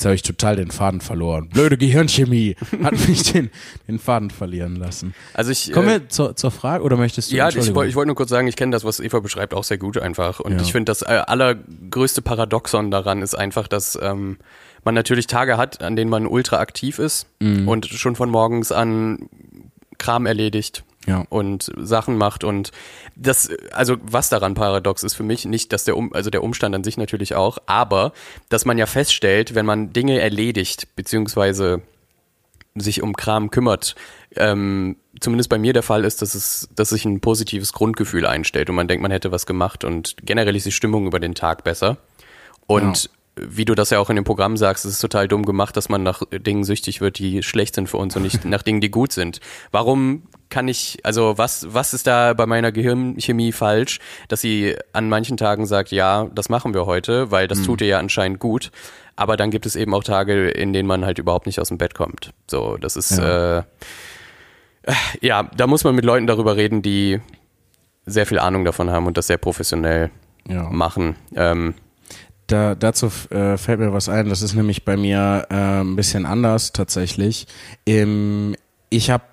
Jetzt 0.01 0.07
habe 0.07 0.15
ich 0.15 0.23
total 0.23 0.57
den 0.57 0.71
Faden 0.71 1.03
verloren. 1.03 1.51
Blöde 1.51 1.77
Gehirnchemie 1.77 2.57
hat 2.83 2.93
mich 3.07 3.35
den, 3.35 3.51
den 3.87 3.99
Faden 3.99 4.31
verlieren 4.31 4.77
lassen. 4.77 5.13
Also 5.35 5.51
ich, 5.51 5.73
Kommen 5.73 5.89
wir 5.89 5.97
äh, 5.97 6.09
zur, 6.09 6.35
zur 6.37 6.51
Frage 6.51 6.83
oder 6.85 6.97
möchtest 6.97 7.31
du? 7.31 7.37
Ja, 7.37 7.51
ich 7.51 7.75
wollte 7.75 7.91
ich 7.91 7.97
wollt 7.97 8.07
nur 8.07 8.17
kurz 8.17 8.31
sagen, 8.31 8.49
ich 8.49 8.57
kenne 8.57 8.73
das, 8.73 8.83
was 8.83 8.99
Eva 8.99 9.21
beschreibt, 9.21 9.53
auch 9.53 9.63
sehr 9.63 9.77
gut 9.77 9.99
einfach. 9.99 10.41
Und 10.41 10.53
ja. 10.53 10.63
ich 10.63 10.73
finde, 10.73 10.89
das 10.89 11.03
äh, 11.03 11.23
allergrößte 11.27 12.23
Paradoxon 12.23 12.91
daran 12.91 13.21
ist 13.21 13.35
einfach, 13.35 13.69
dass 13.69 13.99
ähm, 14.01 14.39
man 14.85 14.95
natürlich 14.95 15.27
Tage 15.27 15.59
hat, 15.59 15.83
an 15.83 15.97
denen 15.97 16.11
man 16.11 16.27
ultra 16.27 16.61
aktiv 16.61 16.99
ist 16.99 17.27
mhm. 17.41 17.69
und 17.69 17.85
schon 17.85 18.17
von 18.17 18.31
morgens 18.31 18.73
an 18.73 19.29
Kram 19.99 20.25
erledigt, 20.25 20.83
ja. 21.07 21.25
und 21.29 21.71
Sachen 21.77 22.17
macht 22.17 22.45
und 22.45 22.73
das, 23.17 23.51
also 23.73 23.97
was 24.03 24.29
daran 24.29 24.55
paradox 24.55 25.03
ist 25.03 25.15
für 25.15 25.23
mich, 25.23 25.45
nicht, 25.45 25.73
dass 25.73 25.85
der 25.85 25.97
um, 25.97 26.13
also 26.13 26.31
der 26.31 26.43
Umstand 26.43 26.75
an 26.75 26.85
sich 26.85 26.97
natürlich 26.97 27.35
auch, 27.35 27.59
aber 27.67 28.13
dass 28.49 28.65
man 28.65 28.79
ja 28.79 28.87
feststellt, 28.87 29.55
wenn 29.55 29.67
man 29.67 29.93
Dinge 29.93 30.21
erledigt, 30.21 30.89
beziehungsweise 30.97 31.83
sich 32.75 33.03
um 33.03 33.17
Kram 33.17 33.51
kümmert, 33.51 33.97
ähm, 34.37 34.97
zumindest 35.19 35.51
bei 35.51 35.59
mir 35.59 35.73
der 35.73 35.83
Fall 35.83 36.05
ist, 36.05 36.23
dass 36.23 36.35
es, 36.35 36.69
dass 36.75 36.91
sich 36.91 37.05
ein 37.05 37.21
positives 37.21 37.73
Grundgefühl 37.73 38.27
einstellt 38.27 38.71
und 38.71 38.77
man 38.77 38.87
denkt, 38.87 39.03
man 39.03 39.11
hätte 39.11 39.33
was 39.33 39.47
gemacht 39.47 39.85
und 39.85 40.17
generell 40.23 40.55
ist 40.55 40.67
die 40.67 40.73
Stimmung 40.73 41.07
über 41.07 41.19
den 41.19 41.35
Tag 41.35 41.65
besser. 41.65 41.97
Und 42.67 43.05
ja 43.05 43.11
wie 43.37 43.65
du 43.65 43.75
das 43.75 43.91
ja 43.91 43.99
auch 43.99 44.11
in 44.11 44.17
dem 44.17 44.25
Programm 44.25 44.57
sagst, 44.57 44.85
es 44.85 44.93
ist 44.93 45.01
total 45.01 45.29
dumm 45.29 45.45
gemacht, 45.45 45.77
dass 45.77 45.89
man 45.89 46.03
nach 46.03 46.23
Dingen 46.31 46.65
süchtig 46.65 47.01
wird, 47.01 47.19
die 47.19 47.43
schlecht 47.43 47.75
sind 47.75 47.89
für 47.89 47.97
uns 47.97 48.17
und 48.17 48.23
nicht 48.23 48.45
nach 48.47 48.63
Dingen, 48.63 48.81
die 48.81 48.91
gut 48.91 49.13
sind. 49.13 49.41
Warum 49.71 50.25
kann 50.49 50.67
ich, 50.67 50.99
also 51.05 51.39
was, 51.39 51.67
was 51.73 51.95
ist 51.95 52.07
da 52.07 52.35
bei 52.35 52.45
meiner 52.45 52.73
Gehirnchemie 52.73 53.53
falsch, 53.53 54.01
dass 54.29 54.41
sie 54.41 54.77
an 54.93 55.09
manchen 55.09 55.37
Tagen 55.37 55.65
sagt, 55.65 55.93
ja, 55.93 56.29
das 56.35 56.49
machen 56.49 56.75
wir 56.75 56.87
heute, 56.87 57.31
weil 57.31 57.47
das 57.47 57.61
mhm. 57.61 57.65
tut 57.65 57.81
ihr 57.83 57.87
ja 57.87 57.99
anscheinend 57.99 58.41
gut. 58.41 58.73
Aber 59.17 59.37
dann 59.37 59.51
gibt 59.51 59.67
es 59.67 59.77
eben 59.77 59.95
auch 59.95 60.03
Tage, 60.03 60.49
in 60.49 60.73
denen 60.73 60.89
man 60.89 61.05
halt 61.05 61.19
überhaupt 61.19 61.47
nicht 61.47 61.61
aus 61.61 61.69
dem 61.69 61.79
Bett 61.79 61.95
kommt. 61.95 62.33
So, 62.49 62.79
das 62.79 62.97
ist, 62.97 63.19
ja, 63.19 63.59
äh, 63.59 63.63
ja 65.21 65.43
da 65.55 65.67
muss 65.67 65.85
man 65.85 65.95
mit 65.95 66.05
Leuten 66.05 66.27
darüber 66.27 66.57
reden, 66.57 66.83
die 66.83 67.21
sehr 68.07 68.27
viel 68.27 68.39
Ahnung 68.39 68.65
davon 68.65 68.91
haben 68.91 69.07
und 69.07 69.17
das 69.17 69.29
sehr 69.29 69.39
professionell 69.39 70.11
ja. 70.49 70.65
machen. 70.65 71.17
Ähm, 71.37 71.75
da, 72.51 72.75
dazu 72.75 73.11
äh, 73.31 73.57
fällt 73.57 73.81
mir 73.81 73.93
was 73.93 74.09
ein. 74.09 74.29
Das 74.29 74.43
ist 74.43 74.55
nämlich 74.55 74.85
bei 74.85 74.97
mir 74.97 75.47
äh, 75.51 75.55
ein 75.55 75.97
bisschen 75.97 76.27
anders 76.27 76.73
tatsächlich. 76.73 77.47
Ähm, 77.87 78.57
ich 78.91 79.11
habe 79.11 79.25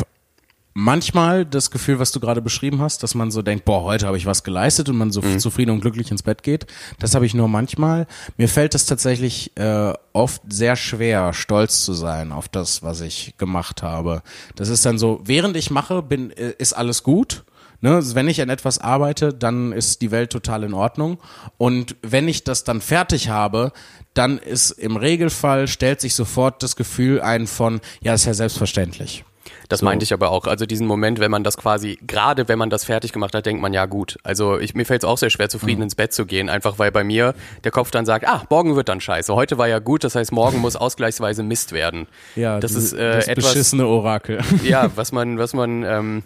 manchmal 0.80 1.44
das 1.44 1.72
Gefühl, 1.72 1.98
was 1.98 2.12
du 2.12 2.20
gerade 2.20 2.40
beschrieben 2.40 2.82
hast, 2.82 3.02
dass 3.02 3.16
man 3.16 3.32
so 3.32 3.42
denkt, 3.42 3.66
boah, 3.66 3.82
heute 3.82 4.06
habe 4.06 4.18
ich 4.18 4.28
was 4.28 4.44
geleistet 4.44 4.90
und 4.90 4.98
man 4.98 5.12
so 5.12 5.24
mhm. 5.24 5.40
zufrieden 5.40 5.72
und 5.72 5.82
glücklich 5.82 6.12
ins 6.12 6.22
Bett 6.22 6.44
geht. 6.44 6.68
Das 7.00 7.16
habe 7.16 7.26
ich 7.26 7.34
nur 7.34 7.48
manchmal. 7.48 8.06
Mir 8.38 8.48
fällt 8.48 8.76
es 8.76 8.86
tatsächlich 8.86 9.58
äh, 9.58 9.94
oft 10.14 10.42
sehr 10.48 10.76
schwer, 10.76 11.34
stolz 11.34 11.84
zu 11.84 11.94
sein 11.94 12.32
auf 12.32 12.48
das, 12.48 12.84
was 12.84 13.02
ich 13.02 13.34
gemacht 13.40 13.82
habe. 13.82 14.22
Das 14.56 14.70
ist 14.70 14.86
dann 14.86 15.00
so, 15.00 15.20
während 15.24 15.58
ich 15.58 15.72
mache, 15.72 16.04
bin, 16.04 16.30
äh, 16.30 16.54
ist 16.60 16.74
alles 16.74 17.02
gut 17.02 17.44
Ne? 17.82 18.00
Wenn 18.16 18.28
ich 18.28 18.42
an 18.42 18.50
etwas 18.50 18.80
arbeite, 18.80 19.34
dann 19.34 19.72
ist 19.72 20.02
die 20.02 20.12
Welt 20.12 20.32
total 20.32 20.64
in 20.64 20.74
Ordnung. 20.74 21.20
Und 21.58 21.96
wenn 22.02 22.28
ich 22.28 22.44
das 22.44 22.64
dann 22.64 22.82
fertig 22.82 23.30
habe, 23.30 23.72
dann 24.14 24.38
ist 24.40 24.72
im 24.72 24.96
Regelfall, 24.98 25.68
stellt 25.68 26.02
sich 26.02 26.16
sofort 26.16 26.64
das 26.64 26.76
Gefühl 26.76 27.22
ein 27.22 27.46
von, 27.48 27.82
ja, 28.02 28.14
ist 28.16 28.26
ja 28.26 28.34
selbstverständlich. 28.34 29.24
Das 29.70 29.80
So. 29.82 29.86
meinte 29.86 30.04
ich 30.04 30.14
aber 30.14 30.30
auch. 30.32 30.46
Also 30.46 30.66
diesen 30.66 30.88
Moment, 30.88 31.20
wenn 31.20 31.30
man 31.32 31.44
das 31.44 31.56
quasi, 31.58 32.00
gerade 32.06 32.48
wenn 32.48 32.58
man 32.58 32.70
das 32.70 32.86
fertig 32.86 33.12
gemacht 33.14 33.34
hat, 33.36 33.46
denkt 33.46 33.62
man, 33.62 33.74
ja 33.74 33.86
gut. 33.86 34.18
Also 34.24 34.58
ich, 34.60 34.74
mir 34.76 34.86
fällt 34.86 35.04
es 35.04 35.08
auch 35.10 35.18
sehr 35.18 35.30
schwer, 35.30 35.46
Mhm. 35.48 35.50
zufrieden 35.52 35.82
ins 35.84 35.96
Bett 35.96 36.14
zu 36.14 36.26
gehen, 36.26 36.50
einfach 36.50 36.80
weil 36.80 36.92
bei 36.92 37.04
mir 37.04 37.34
der 37.64 37.72
Kopf 37.72 37.92
dann 37.92 38.06
sagt, 38.06 38.28
ah, 38.28 38.44
morgen 38.50 38.76
wird 38.76 38.90
dann 38.90 39.02
scheiße. 39.02 39.34
Heute 39.36 39.58
war 39.58 39.68
ja 39.68 39.80
gut, 39.80 40.04
das 40.04 40.16
heißt, 40.16 40.32
morgen 40.32 40.60
muss 40.60 40.76
ausgleichsweise 40.76 41.44
Mist 41.44 41.74
werden. 41.74 42.08
Ja, 42.36 42.60
das 42.60 42.72
die- 42.72 42.78
ist 42.78 42.94
äh, 42.94 43.16
das 43.18 43.28
etwas, 43.28 43.46
beschissene 43.54 43.86
Orakel. 43.88 44.40
ja, 44.64 44.90
was 44.96 45.12
man, 45.12 45.38
was 45.38 45.54
man 45.54 45.84
ähm, 45.84 46.24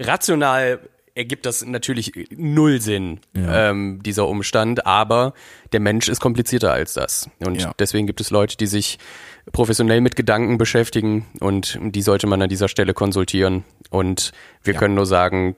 rational 0.00 0.80
ergibt 1.14 1.44
das 1.44 1.64
natürlich 1.66 2.12
null 2.36 2.80
Sinn, 2.80 3.20
Ja. 3.36 3.70
ähm, 3.70 4.00
dieser 4.02 4.26
Umstand, 4.28 4.86
aber 4.86 5.34
der 5.72 5.80
Mensch 5.80 6.08
ist 6.08 6.20
komplizierter 6.20 6.72
als 6.72 6.94
das. 6.94 7.28
Und 7.40 7.60
Ja. 7.60 7.72
deswegen 7.78 8.06
gibt 8.06 8.20
es 8.20 8.30
Leute, 8.30 8.56
die 8.56 8.66
sich 8.66 8.98
professionell 9.52 10.00
mit 10.00 10.16
Gedanken 10.16 10.56
beschäftigen 10.56 11.26
und 11.40 11.78
die 11.82 12.02
sollte 12.02 12.26
man 12.26 12.40
an 12.40 12.48
dieser 12.48 12.68
Stelle 12.68 12.94
konsultieren. 12.94 13.64
Und 13.90 14.32
wir 14.62 14.74
Ja. 14.74 14.80
können 14.80 14.94
nur 14.94 15.06
sagen, 15.06 15.56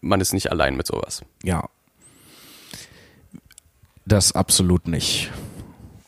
man 0.00 0.20
ist 0.20 0.32
nicht 0.32 0.50
allein 0.50 0.76
mit 0.76 0.86
sowas. 0.86 1.22
Ja. 1.42 1.68
Das 4.06 4.32
absolut 4.32 4.88
nicht. 4.88 5.30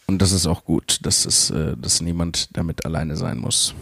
Und 0.06 0.20
das 0.22 0.32
ist 0.32 0.46
auch 0.46 0.64
gut, 0.64 0.98
dass, 1.02 1.24
es, 1.26 1.50
äh, 1.50 1.76
dass 1.76 2.00
niemand 2.00 2.56
damit 2.56 2.84
alleine 2.84 3.16
sein 3.16 3.38
muss. 3.38 3.74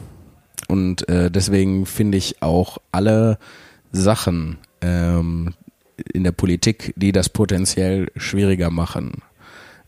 Und 0.69 1.09
äh, 1.09 1.31
deswegen 1.31 1.85
finde 1.87 2.17
ich 2.19 2.43
auch 2.43 2.79
alle 2.93 3.39
Sachen 3.95 4.59
ähm, 4.81 5.55
in 6.13 6.25
der 6.25 6.33
Politik, 6.33 6.93
die 6.97 7.13
das 7.13 7.29
potenziell 7.29 8.09
schwieriger 8.17 8.71
machen, 8.71 9.23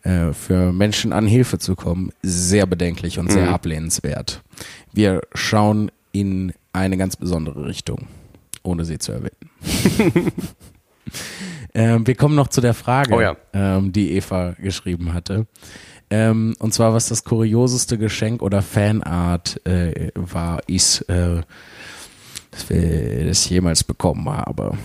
äh, 0.03 0.33
für 0.33 0.73
Menschen 0.73 1.13
an 1.13 1.27
Hilfe 1.27 1.59
zu 1.59 1.75
kommen, 1.75 2.13
sehr 2.23 2.67
bedenklich 2.67 3.19
und 3.19 3.31
sehr 3.33 3.47
Mhm. 3.49 3.55
ablehnenswert. 3.55 4.43
Wir 4.93 5.21
schauen 5.35 5.91
in 6.13 6.53
eine 6.73 6.97
ganz 6.97 7.17
besondere 7.17 7.67
Richtung, 7.67 8.07
ohne 8.63 8.85
sie 8.85 8.99
zu 8.99 9.13
erwähnen. 9.13 9.51
ähm, 11.75 12.07
wir 12.07 12.15
kommen 12.15 12.35
noch 12.37 12.49
zu 12.49 12.61
der 12.61 12.75
Frage, 12.75 13.15
Oh 13.15 13.21
ja. 13.21 13.37
ähm, 13.53 13.93
die 13.93 14.13
Eva 14.13 14.55
geschrieben 14.61 15.13
hatte. 15.13 15.47
Ähm, 16.09 16.55
und 16.61 16.73
zwar, 16.73 16.95
was 16.95 17.09
das 17.09 17.25
kurioseste 17.25 17.99
Geschenk 17.99 18.41
oder 18.43 18.63
Fanart 18.63 19.61
äh, 19.67 20.11
war, 20.15 20.61
ist, 20.69 21.01
äh, 21.09 21.41
das, 22.57 22.69
wir- 22.71 23.25
das 23.27 23.49
jemals 23.49 23.85
bekommen 23.85 24.29
habe. 24.29 24.77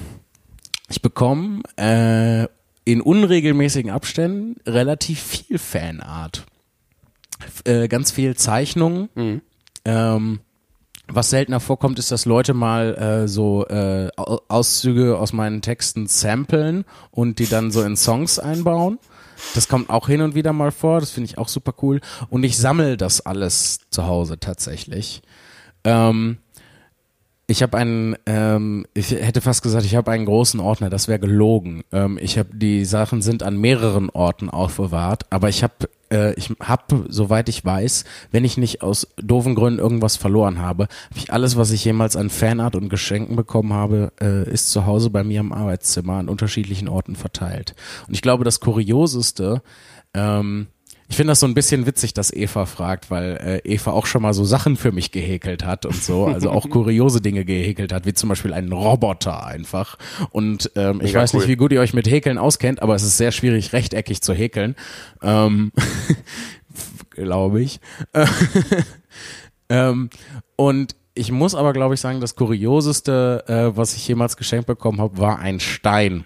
Ich 0.90 1.02
bekomme 1.02 1.62
äh, 1.78 2.48
in 2.84 3.02
unregelmäßigen 3.02 3.92
Abständen 3.92 4.60
relativ 4.70 5.22
viel 5.22 5.58
Fanart. 5.58 6.46
Äh, 7.64 7.88
ganz 7.88 8.12
viel 8.12 8.36
Zeichnungen. 8.36 9.10
Mhm. 9.16 9.42
Ähm, 9.86 10.40
was 11.08 11.30
seltener 11.30 11.60
vorkommt, 11.60 11.98
ist, 12.00 12.12
dass 12.12 12.26
Leute 12.26 12.54
mal 12.54 12.96
äh, 12.96 13.28
so 13.28 13.66
äh, 13.68 14.10
Au- 14.16 14.42
Auszüge 14.48 15.18
aus 15.18 15.34
meinen 15.34 15.62
Texten 15.62 16.08
samplen 16.08 16.86
und 17.10 17.40
die 17.40 17.48
dann 17.48 17.72
so 17.72 17.82
in 17.82 17.98
Songs 17.98 18.40
einbauen. 18.40 18.98
Das 19.56 19.68
kommt 19.68 19.90
auch 19.90 20.08
hin 20.08 20.22
und 20.22 20.36
wieder 20.36 20.54
mal 20.54 20.72
vor, 20.72 21.00
das 21.00 21.10
finde 21.12 21.26
ich 21.30 21.38
auch 21.38 21.48
super 21.48 21.74
cool. 21.82 22.00
Und 22.30 22.44
ich 22.44 22.58
sammle 22.58 22.96
das 22.96 23.22
alles 23.26 23.80
zu 23.90 24.06
Hause 24.06 24.40
tatsächlich. 24.40 25.22
Ähm, 25.84 26.38
ich 27.52 27.62
habe 27.62 27.78
einen, 27.78 28.16
ähm, 28.26 28.86
ich 28.94 29.12
hätte 29.12 29.42
fast 29.42 29.62
gesagt, 29.62 29.86
ich 29.86 29.96
habe 29.96 30.12
einen 30.12 30.26
großen 30.26 30.60
Ordner, 30.60 30.90
das 30.90 31.08
wäre 31.08 31.20
gelogen. 31.20 31.84
Ähm, 31.92 32.18
ich 32.22 32.38
habe, 32.38 32.50
die 32.56 32.86
Sachen 32.86 33.22
sind 33.22 33.44
an 33.44 33.58
mehreren 33.58 34.10
Orten 34.10 34.50
aufbewahrt, 34.50 35.26
aber 35.30 35.50
ich 35.50 35.62
habe, 35.62 35.90
äh, 36.12 36.34
ich 36.36 36.52
habe, 36.62 37.06
soweit 37.10 37.50
ich 37.50 37.64
weiß, 37.64 38.06
wenn 38.32 38.46
ich 38.46 38.58
nicht 38.58 38.82
aus 38.82 39.08
doofen 39.18 39.56
Gründen 39.56 39.80
irgendwas 39.80 40.16
verloren 40.16 40.60
habe, 40.60 40.84
habe 40.84 41.18
ich 41.18 41.32
alles, 41.32 41.58
was 41.58 41.72
ich 41.72 41.86
jemals 41.86 42.16
an 42.16 42.30
Fanart 42.30 42.76
und 42.76 42.90
Geschenken 42.90 43.36
bekommen 43.36 43.74
habe, 43.74 44.14
äh, 44.22 44.50
ist 44.50 44.72
zu 44.72 44.86
Hause 44.86 45.10
bei 45.10 45.24
mir 45.24 45.42
im 45.42 45.52
Arbeitszimmer 45.52 46.14
an 46.14 46.30
unterschiedlichen 46.30 46.88
Orten 46.88 47.16
verteilt. 47.16 47.76
Und 48.08 48.14
ich 48.14 48.22
glaube, 48.22 48.44
das 48.46 48.62
Kurioseste, 48.62 49.62
ähm, 50.14 50.68
ich 51.12 51.18
finde 51.18 51.32
das 51.32 51.42
so 51.42 51.46
ein 51.46 51.54
bisschen 51.54 51.86
witzig, 51.86 52.14
dass 52.14 52.32
Eva 52.32 52.66
fragt, 52.66 53.12
weil 53.12 53.62
äh, 53.66 53.70
Eva 53.70 53.92
auch 53.92 54.06
schon 54.06 54.22
mal 54.22 54.34
so 54.34 54.46
Sachen 54.46 54.78
für 54.78 54.94
mich 54.94 55.12
gehäkelt 55.12 55.66
hat 55.66 55.86
und 55.86 56.02
so, 56.02 56.26
also 56.26 56.50
auch 56.52 56.70
kuriose 56.70 57.20
Dinge 57.20 57.44
gehäkelt 57.44 57.92
hat, 57.92 58.06
wie 58.06 58.14
zum 58.14 58.30
Beispiel 58.30 58.54
einen 58.54 58.72
Roboter 58.72 59.46
einfach. 59.46 59.98
Und 60.30 60.72
ähm, 60.78 61.02
ich 61.04 61.14
weiß 61.14 61.34
nicht, 61.34 61.44
cool. 61.44 61.50
wie 61.50 61.56
gut 61.58 61.74
ihr 61.74 61.82
euch 61.82 61.94
mit 61.94 62.10
Häkeln 62.10 62.38
auskennt, 62.38 62.82
aber 62.82 62.96
es 62.96 63.04
ist 63.04 63.18
sehr 63.18 63.34
schwierig, 63.34 63.74
rechteckig 63.74 64.22
zu 64.22 64.34
häkeln. 64.34 64.78
Ähm, 65.22 65.74
glaube 67.10 67.62
ich. 67.62 67.82
ähm, 69.70 70.10
und 70.56 70.96
ich 71.14 71.30
muss 71.34 71.56
aber, 71.56 71.74
glaube 71.74 71.96
ich, 71.96 72.00
sagen, 72.00 72.22
das 72.22 72.38
Kurioseste, 72.38 73.44
äh, 73.48 73.76
was 73.76 73.98
ich 73.98 74.08
jemals 74.08 74.38
geschenkt 74.38 74.66
bekommen 74.66 75.02
habe, 75.02 75.18
war 75.18 75.40
ein 75.40 75.60
Stein. 75.60 76.24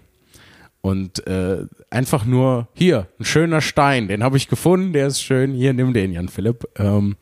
Und 0.86 1.26
äh, 1.26 1.66
einfach 1.90 2.26
nur, 2.26 2.68
hier, 2.76 3.08
ein 3.20 3.26
schöner 3.26 3.62
Stein, 3.62 4.08
den 4.08 4.24
habe 4.24 4.38
ich 4.38 4.48
gefunden, 4.48 4.94
der 4.94 5.08
ist 5.08 5.20
schön, 5.20 5.56
hier, 5.56 5.74
nimm 5.74 5.94
den, 5.94 6.12
Jan 6.12 6.30
Philipp. 6.30 6.70
Ähm, 6.78 7.16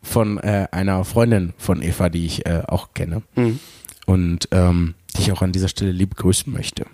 von 0.00 0.38
äh, 0.38 0.66
einer 0.70 1.04
Freundin 1.04 1.52
von 1.58 1.82
Eva, 1.82 2.08
die 2.08 2.24
ich 2.24 2.46
äh, 2.46 2.62
auch 2.66 2.94
kenne. 2.94 3.22
Und 4.06 4.48
ähm, 4.50 4.94
die 5.14 5.20
ich 5.20 5.32
auch 5.32 5.42
an 5.42 5.52
dieser 5.52 5.68
Stelle 5.68 5.92
lieb 5.92 6.16
grüßen 6.16 6.50
möchte. 6.50 6.86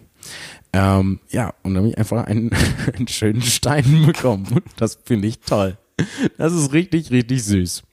Ähm, 0.72 1.20
ja, 1.30 1.54
und 1.62 1.74
dann 1.74 1.84
habe 1.84 1.90
ich 1.90 1.98
einfach 1.98 2.24
einen, 2.24 2.50
einen 2.96 3.06
schönen 3.06 3.42
Stein 3.42 4.02
bekommen. 4.06 4.48
Und 4.50 4.64
Das 4.78 4.98
finde 5.04 5.28
ich 5.28 5.38
toll. 5.38 5.78
Das 6.36 6.52
ist 6.52 6.72
richtig, 6.72 7.12
richtig 7.12 7.44
süß. 7.44 7.84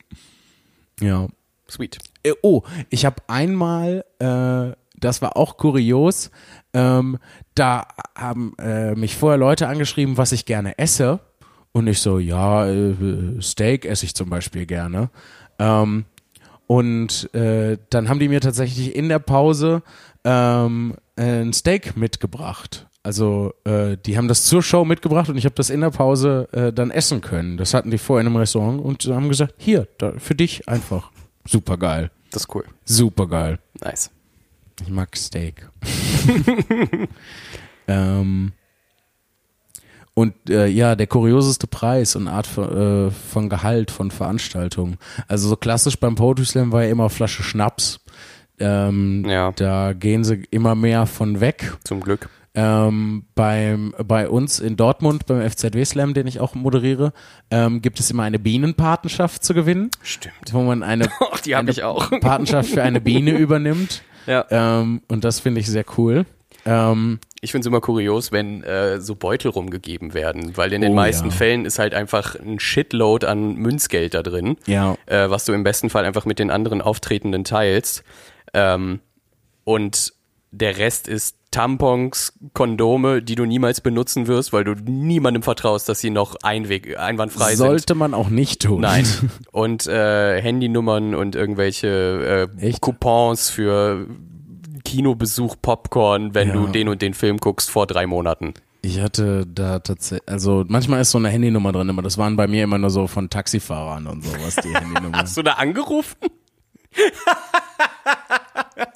Ja. 0.99 1.28
Sweet. 1.70 1.99
Äh, 2.24 2.34
oh, 2.41 2.64
ich 2.89 3.05
habe 3.05 3.18
einmal, 3.28 4.03
äh, 4.18 4.76
das 4.99 5.22
war 5.22 5.38
auch 5.38 5.57
kurios, 5.57 6.32
ähm, 6.74 7.17
da 7.55 7.88
haben 8.15 8.53
äh, 8.59 8.95
mich 8.95 9.15
vorher 9.15 9.38
Leute 9.38 9.67
angeschrieben, 9.67 10.17
was 10.17 10.32
ich 10.32 10.45
gerne 10.45 10.78
esse. 10.78 11.20
Und 11.72 11.88
ich 11.88 11.99
so, 11.99 12.20
ja, 12.20 12.67
äh, 12.67 13.41
Steak 13.41 13.86
esse 13.86 14.05
ich 14.05 14.15
zum 14.15 14.30
Beispiel 14.30 14.65
gerne. 14.65 15.09
Ähm, 15.59 16.05
und 16.67 17.34
äh, 17.34 17.78
dann 17.89 18.09
haben 18.09 18.20
die 18.20 18.30
mir 18.30 18.41
tatsächlich 18.41 18.95
in 18.95 19.09
der 19.09 19.20
Pause 19.20 19.82
ähm, 20.24 20.95
ein 21.15 21.53
Steak 21.53 21.97
mitgebracht. 21.97 22.88
Also 23.01 23.53
äh, 23.63 23.97
die 23.97 24.17
haben 24.17 24.28
das 24.28 24.45
zur 24.45 24.61
Show 24.61 24.86
mitgebracht 24.86 25.30
und 25.30 25.38
ich 25.38 25.45
habe 25.45 25.55
das 25.55 25.70
in 25.70 25.82
der 25.82 25.89
Pause 25.89 26.47
äh, 26.51 26.74
dann 26.74 26.91
essen 26.91 27.22
können. 27.22 27.57
Das 27.57 27.74
hatten 27.74 27.91
die 27.91 27.97
vorher 27.97 28.22
in 28.22 28.28
einem 28.28 28.36
Restaurant 28.36 28.82
und 28.82 29.05
haben 29.07 29.30
gesagt, 29.30 29.55
hier, 29.57 29.88
da, 29.97 30.13
für 30.17 30.36
dich 30.36 30.67
einfach. 30.67 31.11
Super 31.47 31.78
geil. 31.78 32.11
Das 32.32 32.43
ist 32.43 32.53
cool. 32.53 32.65
Super 32.86 33.28
geil. 33.28 33.59
Nice. 33.82 34.11
Ich 34.82 34.90
mag 34.90 35.16
Steak. 35.16 35.68
ähm, 37.88 38.52
und 40.14 40.34
äh, 40.50 40.68
ja, 40.68 40.96
der 40.96 41.08
kurioseste 41.08 41.68
Preis 41.68 42.16
und 42.16 42.28
Art 42.28 42.48
von, 42.48 43.08
äh, 43.08 43.12
von 43.12 43.50
Gehalt 43.50 43.92
von 43.92 44.12
Veranstaltungen. 44.12 44.98
Also 45.28 45.48
so 45.48 45.56
klassisch 45.56 45.98
beim 45.98 46.16
Poetry 46.16 46.46
Slam 46.46 46.72
war 46.72 46.84
ja 46.84 46.90
immer 46.92 47.10
Flasche 47.10 47.44
Schnaps. 47.44 48.02
Ähm, 48.60 49.24
Ja. 49.28 49.52
Da 49.54 49.94
gehen 49.94 50.24
sie 50.24 50.44
immer 50.52 50.76
mehr 50.76 51.06
von 51.06 51.40
weg. 51.40 51.78
Zum 51.86 52.02
Glück. 52.02 52.30
Ähm, 52.56 53.26
beim, 53.36 53.94
bei 54.04 54.28
uns 54.28 54.60
in 54.60 54.76
Dortmund, 54.76 55.28
beim 55.28 55.48
FZW 55.50 55.86
Slam, 55.86 56.14
den 56.16 56.28
ich 56.28 56.40
auch 56.42 56.56
moderiere, 56.56 57.14
ähm, 57.52 57.82
gibt 57.82 58.00
es 58.00 58.10
immer 58.12 58.24
eine 58.24 58.40
Bienenpatenschaft 58.40 59.44
zu 59.44 59.54
gewinnen, 59.54 59.92
Stimmt. 60.02 60.52
wo 60.52 60.64
man 60.64 60.82
eine, 60.84 61.08
Ach, 61.32 61.40
die 61.40 61.56
habe 61.56 61.62
eine 61.62 61.72
ich 61.72 61.84
auch. 61.84 62.10
Patenschaft 62.20 62.72
für 62.72 62.82
eine 62.84 63.00
Biene 63.00 63.32
übernimmt. 63.38 64.02
Ja. 64.28 64.45
Ähm, 64.49 65.01
und 65.07 65.24
das 65.24 65.39
finde 65.39 65.61
ich 65.61 65.67
sehr 65.67 65.86
cool. 65.97 66.26
Ähm, 66.65 67.20
Ich 67.41 67.51
finde 67.51 67.61
es 67.61 67.67
immer 67.67 67.80
kurios, 67.80 68.32
wenn 68.34 68.63
äh, 68.63 68.99
so 68.99 69.15
Beutel 69.15 69.49
rumgegeben 69.51 70.13
werden, 70.13 70.57
weil 70.57 70.74
in 70.74 70.82
den 70.82 70.91
Oh, 70.91 70.95
meisten 70.95 71.30
ja. 71.30 71.32
Fällen 71.32 71.65
ist 71.65 71.80
halt 71.80 71.93
einfach 71.93 72.36
ein 72.36 72.59
Shitload 72.59 73.26
an 73.26 73.55
Münzgeld 73.55 74.13
da 74.13 74.22
drin, 74.24 74.57
ja. 74.65 74.95
äh, 75.05 75.30
was 75.30 75.45
du 75.45 75.53
im 75.53 75.63
besten 75.63 75.89
Fall 75.89 76.03
einfach 76.05 76.26
mit 76.26 76.38
den 76.38 76.51
anderen 76.51 76.82
Auftretenden 76.82 77.45
teilst. 77.45 78.03
Ähm, 78.53 78.99
und 79.63 80.13
der 80.51 80.78
Rest 80.78 81.07
ist 81.07 81.38
Tampons, 81.52 82.34
Kondome, 82.54 83.22
die 83.24 83.36
du 83.36 83.45
niemals 83.45 83.82
benutzen 83.82 84.28
wirst, 84.28 84.54
weil 84.54 84.64
du 84.64 84.74
niemandem 84.74 85.41
vertraust, 85.43 85.89
dass 85.89 86.00
sie 86.00 86.12
noch 86.12 86.36
einweg, 86.43 86.97
einwandfrei 86.97 87.56
sind. 87.56 87.68
Sollte 87.68 87.95
man 87.95 88.14
auch 88.14 88.30
nicht 88.30 88.62
tun. 88.62 88.82
Nein. 88.82 89.06
Und 89.52 89.88
äh, 89.88 90.41
Handynummern 90.41 91.16
und 91.16 91.36
irgendwelche 91.36 92.50
äh, 92.60 92.66
Echt? 92.66 92.82
Coupons 92.82 93.50
für 93.50 94.06
Kinobesuch, 94.86 95.56
Popcorn, 95.62 96.34
wenn 96.36 96.50
Ja. 96.50 96.54
du 96.54 96.68
den 96.68 96.88
und 96.88 97.02
den 97.02 97.14
Film 97.14 97.38
guckst 97.38 97.70
vor 97.70 97.86
drei 97.88 98.06
Monaten. 98.08 98.54
Ich 98.82 99.02
hatte 99.02 99.45
da 99.45 99.80
tatsächlich, 99.80 100.30
also 100.30 100.64
manchmal 100.68 101.02
ist 101.02 101.12
so 101.12 101.18
eine 101.18 101.28
Handynummer 101.30 101.74
drin, 101.74 101.89
aber 101.89 102.02
das 102.02 102.18
waren 102.18 102.38
bei 102.38 102.47
mir 102.47 102.64
immer 102.64 102.78
nur 102.78 102.89
so 102.89 103.08
von 103.08 103.30
Taxifahrern 103.30 104.08
und 104.08 104.24
sowas, 104.24 104.56
die 104.64 104.70
Handynummer. 104.74 105.18
Hast 105.18 105.36
du 105.36 105.41
da 105.43 105.54
angerufen? 105.54 106.16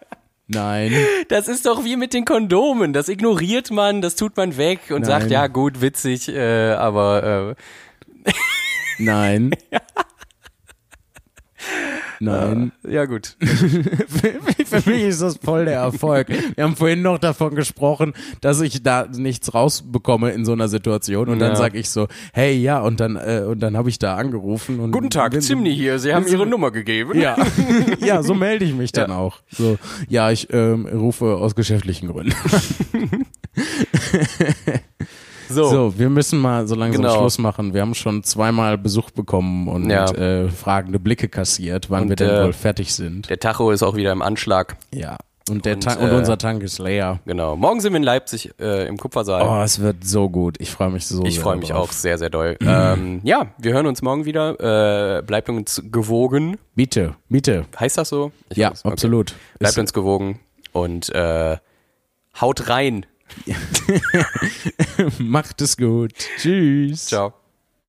Nein. 0.53 0.93
Das 1.29 1.47
ist 1.47 1.65
doch 1.65 1.83
wie 1.83 1.95
mit 1.95 2.13
den 2.13 2.25
Kondomen. 2.25 2.93
Das 2.93 3.09
ignoriert 3.09 3.71
man, 3.71 4.01
das 4.01 4.15
tut 4.15 4.37
man 4.37 4.57
weg 4.57 4.79
und 4.89 5.01
Nein. 5.01 5.05
sagt, 5.05 5.31
ja 5.31 5.47
gut, 5.47 5.81
witzig, 5.81 6.29
äh, 6.29 6.71
aber 6.73 7.55
äh, 8.25 8.31
Nein. 8.99 9.51
Nein. 12.23 12.71
ja 12.87 13.05
gut. 13.05 13.35
Für 13.41 14.89
mich 14.89 15.03
ist 15.03 15.21
das 15.21 15.37
voll 15.37 15.65
der 15.65 15.79
Erfolg. 15.79 16.27
Wir 16.55 16.63
haben 16.63 16.75
vorhin 16.75 17.01
noch 17.01 17.17
davon 17.19 17.55
gesprochen, 17.55 18.13
dass 18.41 18.61
ich 18.61 18.81
da 18.83 19.05
nichts 19.07 19.53
rausbekomme 19.53 20.31
in 20.31 20.45
so 20.45 20.53
einer 20.53 20.67
Situation 20.67 21.27
und 21.29 21.39
dann 21.39 21.51
Ja. 21.51 21.55
sag 21.55 21.75
ich 21.75 21.89
so, 21.89 22.07
hey, 22.33 22.55
ja, 22.57 22.79
und 22.81 22.99
dann 22.99 23.15
äh, 23.15 23.43
und 23.47 23.59
dann 23.59 23.75
habe 23.77 23.89
ich 23.89 23.99
da 23.99 24.15
angerufen 24.15 24.79
und 24.79 24.91
Guten 24.91 25.09
Tag, 25.09 25.39
Zimni 25.41 25.75
hier. 25.75 25.99
Sie 25.99 26.13
haben 26.13 26.25
Ihre 26.27 26.45
Nummer 26.47 26.71
gegeben. 26.71 27.19
Ja, 27.19 27.35
ja, 27.99 28.23
so 28.23 28.33
melde 28.33 28.65
ich 28.65 28.73
mich 28.73 28.91
dann 28.91 29.09
Ja. 29.11 29.17
auch. 29.17 29.39
So, 29.51 29.77
ja, 30.07 30.31
ich 30.31 30.47
ähm, 30.53 30.85
rufe 30.85 31.25
aus 31.35 31.55
geschäftlichen 31.55 32.07
Gründen. 32.09 32.33
So. 35.53 35.65
So, 35.65 35.93
wir 35.97 36.09
müssen 36.09 36.39
mal 36.39 36.67
so 36.67 36.75
langsam 36.75 37.01
Genau. 37.03 37.15
Schluss 37.17 37.37
machen. 37.37 37.73
Wir 37.73 37.81
haben 37.81 37.93
schon 37.95 38.23
zweimal 38.23 38.77
Besuch 38.77 39.11
bekommen 39.11 39.67
und 39.67 39.89
Ja. 39.89 40.05
äh, 40.11 40.49
fragende 40.49 40.99
Blicke 40.99 41.29
kassiert, 41.29 41.89
wann 41.89 42.03
Und, 42.03 42.09
wir 42.09 42.15
denn 42.15 42.29
äh, 42.29 42.43
wohl 42.45 42.53
fertig 42.53 42.93
sind. 42.93 43.29
Der 43.29 43.39
Tacho 43.39 43.71
ist 43.71 43.83
auch 43.83 43.95
wieder 43.95 44.11
im 44.11 44.21
Anschlag. 44.21 44.75
Ja. 44.93 45.17
Und, 45.49 45.65
der 45.65 45.73
und, 45.75 45.83
Tank, 45.83 45.99
und 45.99 46.09
äh, 46.09 46.13
unser 46.15 46.37
Tank 46.37 46.63
ist 46.63 46.79
leer. 46.79 47.19
Genau. 47.25 47.57
Morgen 47.57 47.81
sind 47.81 47.91
wir 47.91 47.97
in 47.97 48.03
Leipzig 48.03 48.51
äh, 48.61 48.87
im 48.87 48.97
Kupfersaal. 48.97 49.41
Oh, 49.41 49.61
es 49.61 49.81
wird 49.81 49.97
so 50.05 50.29
gut. 50.29 50.55
Ich 50.61 50.71
freue 50.71 50.89
mich 50.89 51.05
so 51.05 51.21
ich 51.25 51.33
sehr 51.35 51.43
freue 51.43 51.57
mich 51.57 51.67
drauf. 51.69 51.89
auch 51.89 51.91
sehr, 51.91 52.17
sehr 52.17 52.29
doll. 52.29 52.55
ähm, 52.61 53.19
ja, 53.23 53.47
wir 53.57 53.73
hören 53.73 53.85
uns 53.85 54.01
morgen 54.01 54.23
wieder. 54.23 55.17
Äh, 55.17 55.21
bleibt 55.21 55.49
uns 55.49 55.83
gewogen. 55.91 56.57
Bitte, 56.75 57.15
bitte. 57.27 57.65
Heißt 57.77 57.97
das 57.97 58.07
so? 58.07 58.31
Ich 58.49 58.57
Ja. 58.57 58.69
Okay. 58.71 58.89
absolut. 58.89 59.35
Bleibt 59.59 59.73
Ist- 59.73 59.79
uns 59.79 59.91
gewogen 59.91 60.39
und 60.71 61.09
äh, 61.13 61.57
haut 62.39 62.69
rein. 62.69 63.05
Macht 65.19 65.61
es 65.61 65.77
gut. 65.77 66.13
Tschüss. 66.37 67.07
Ciao. 67.07 67.33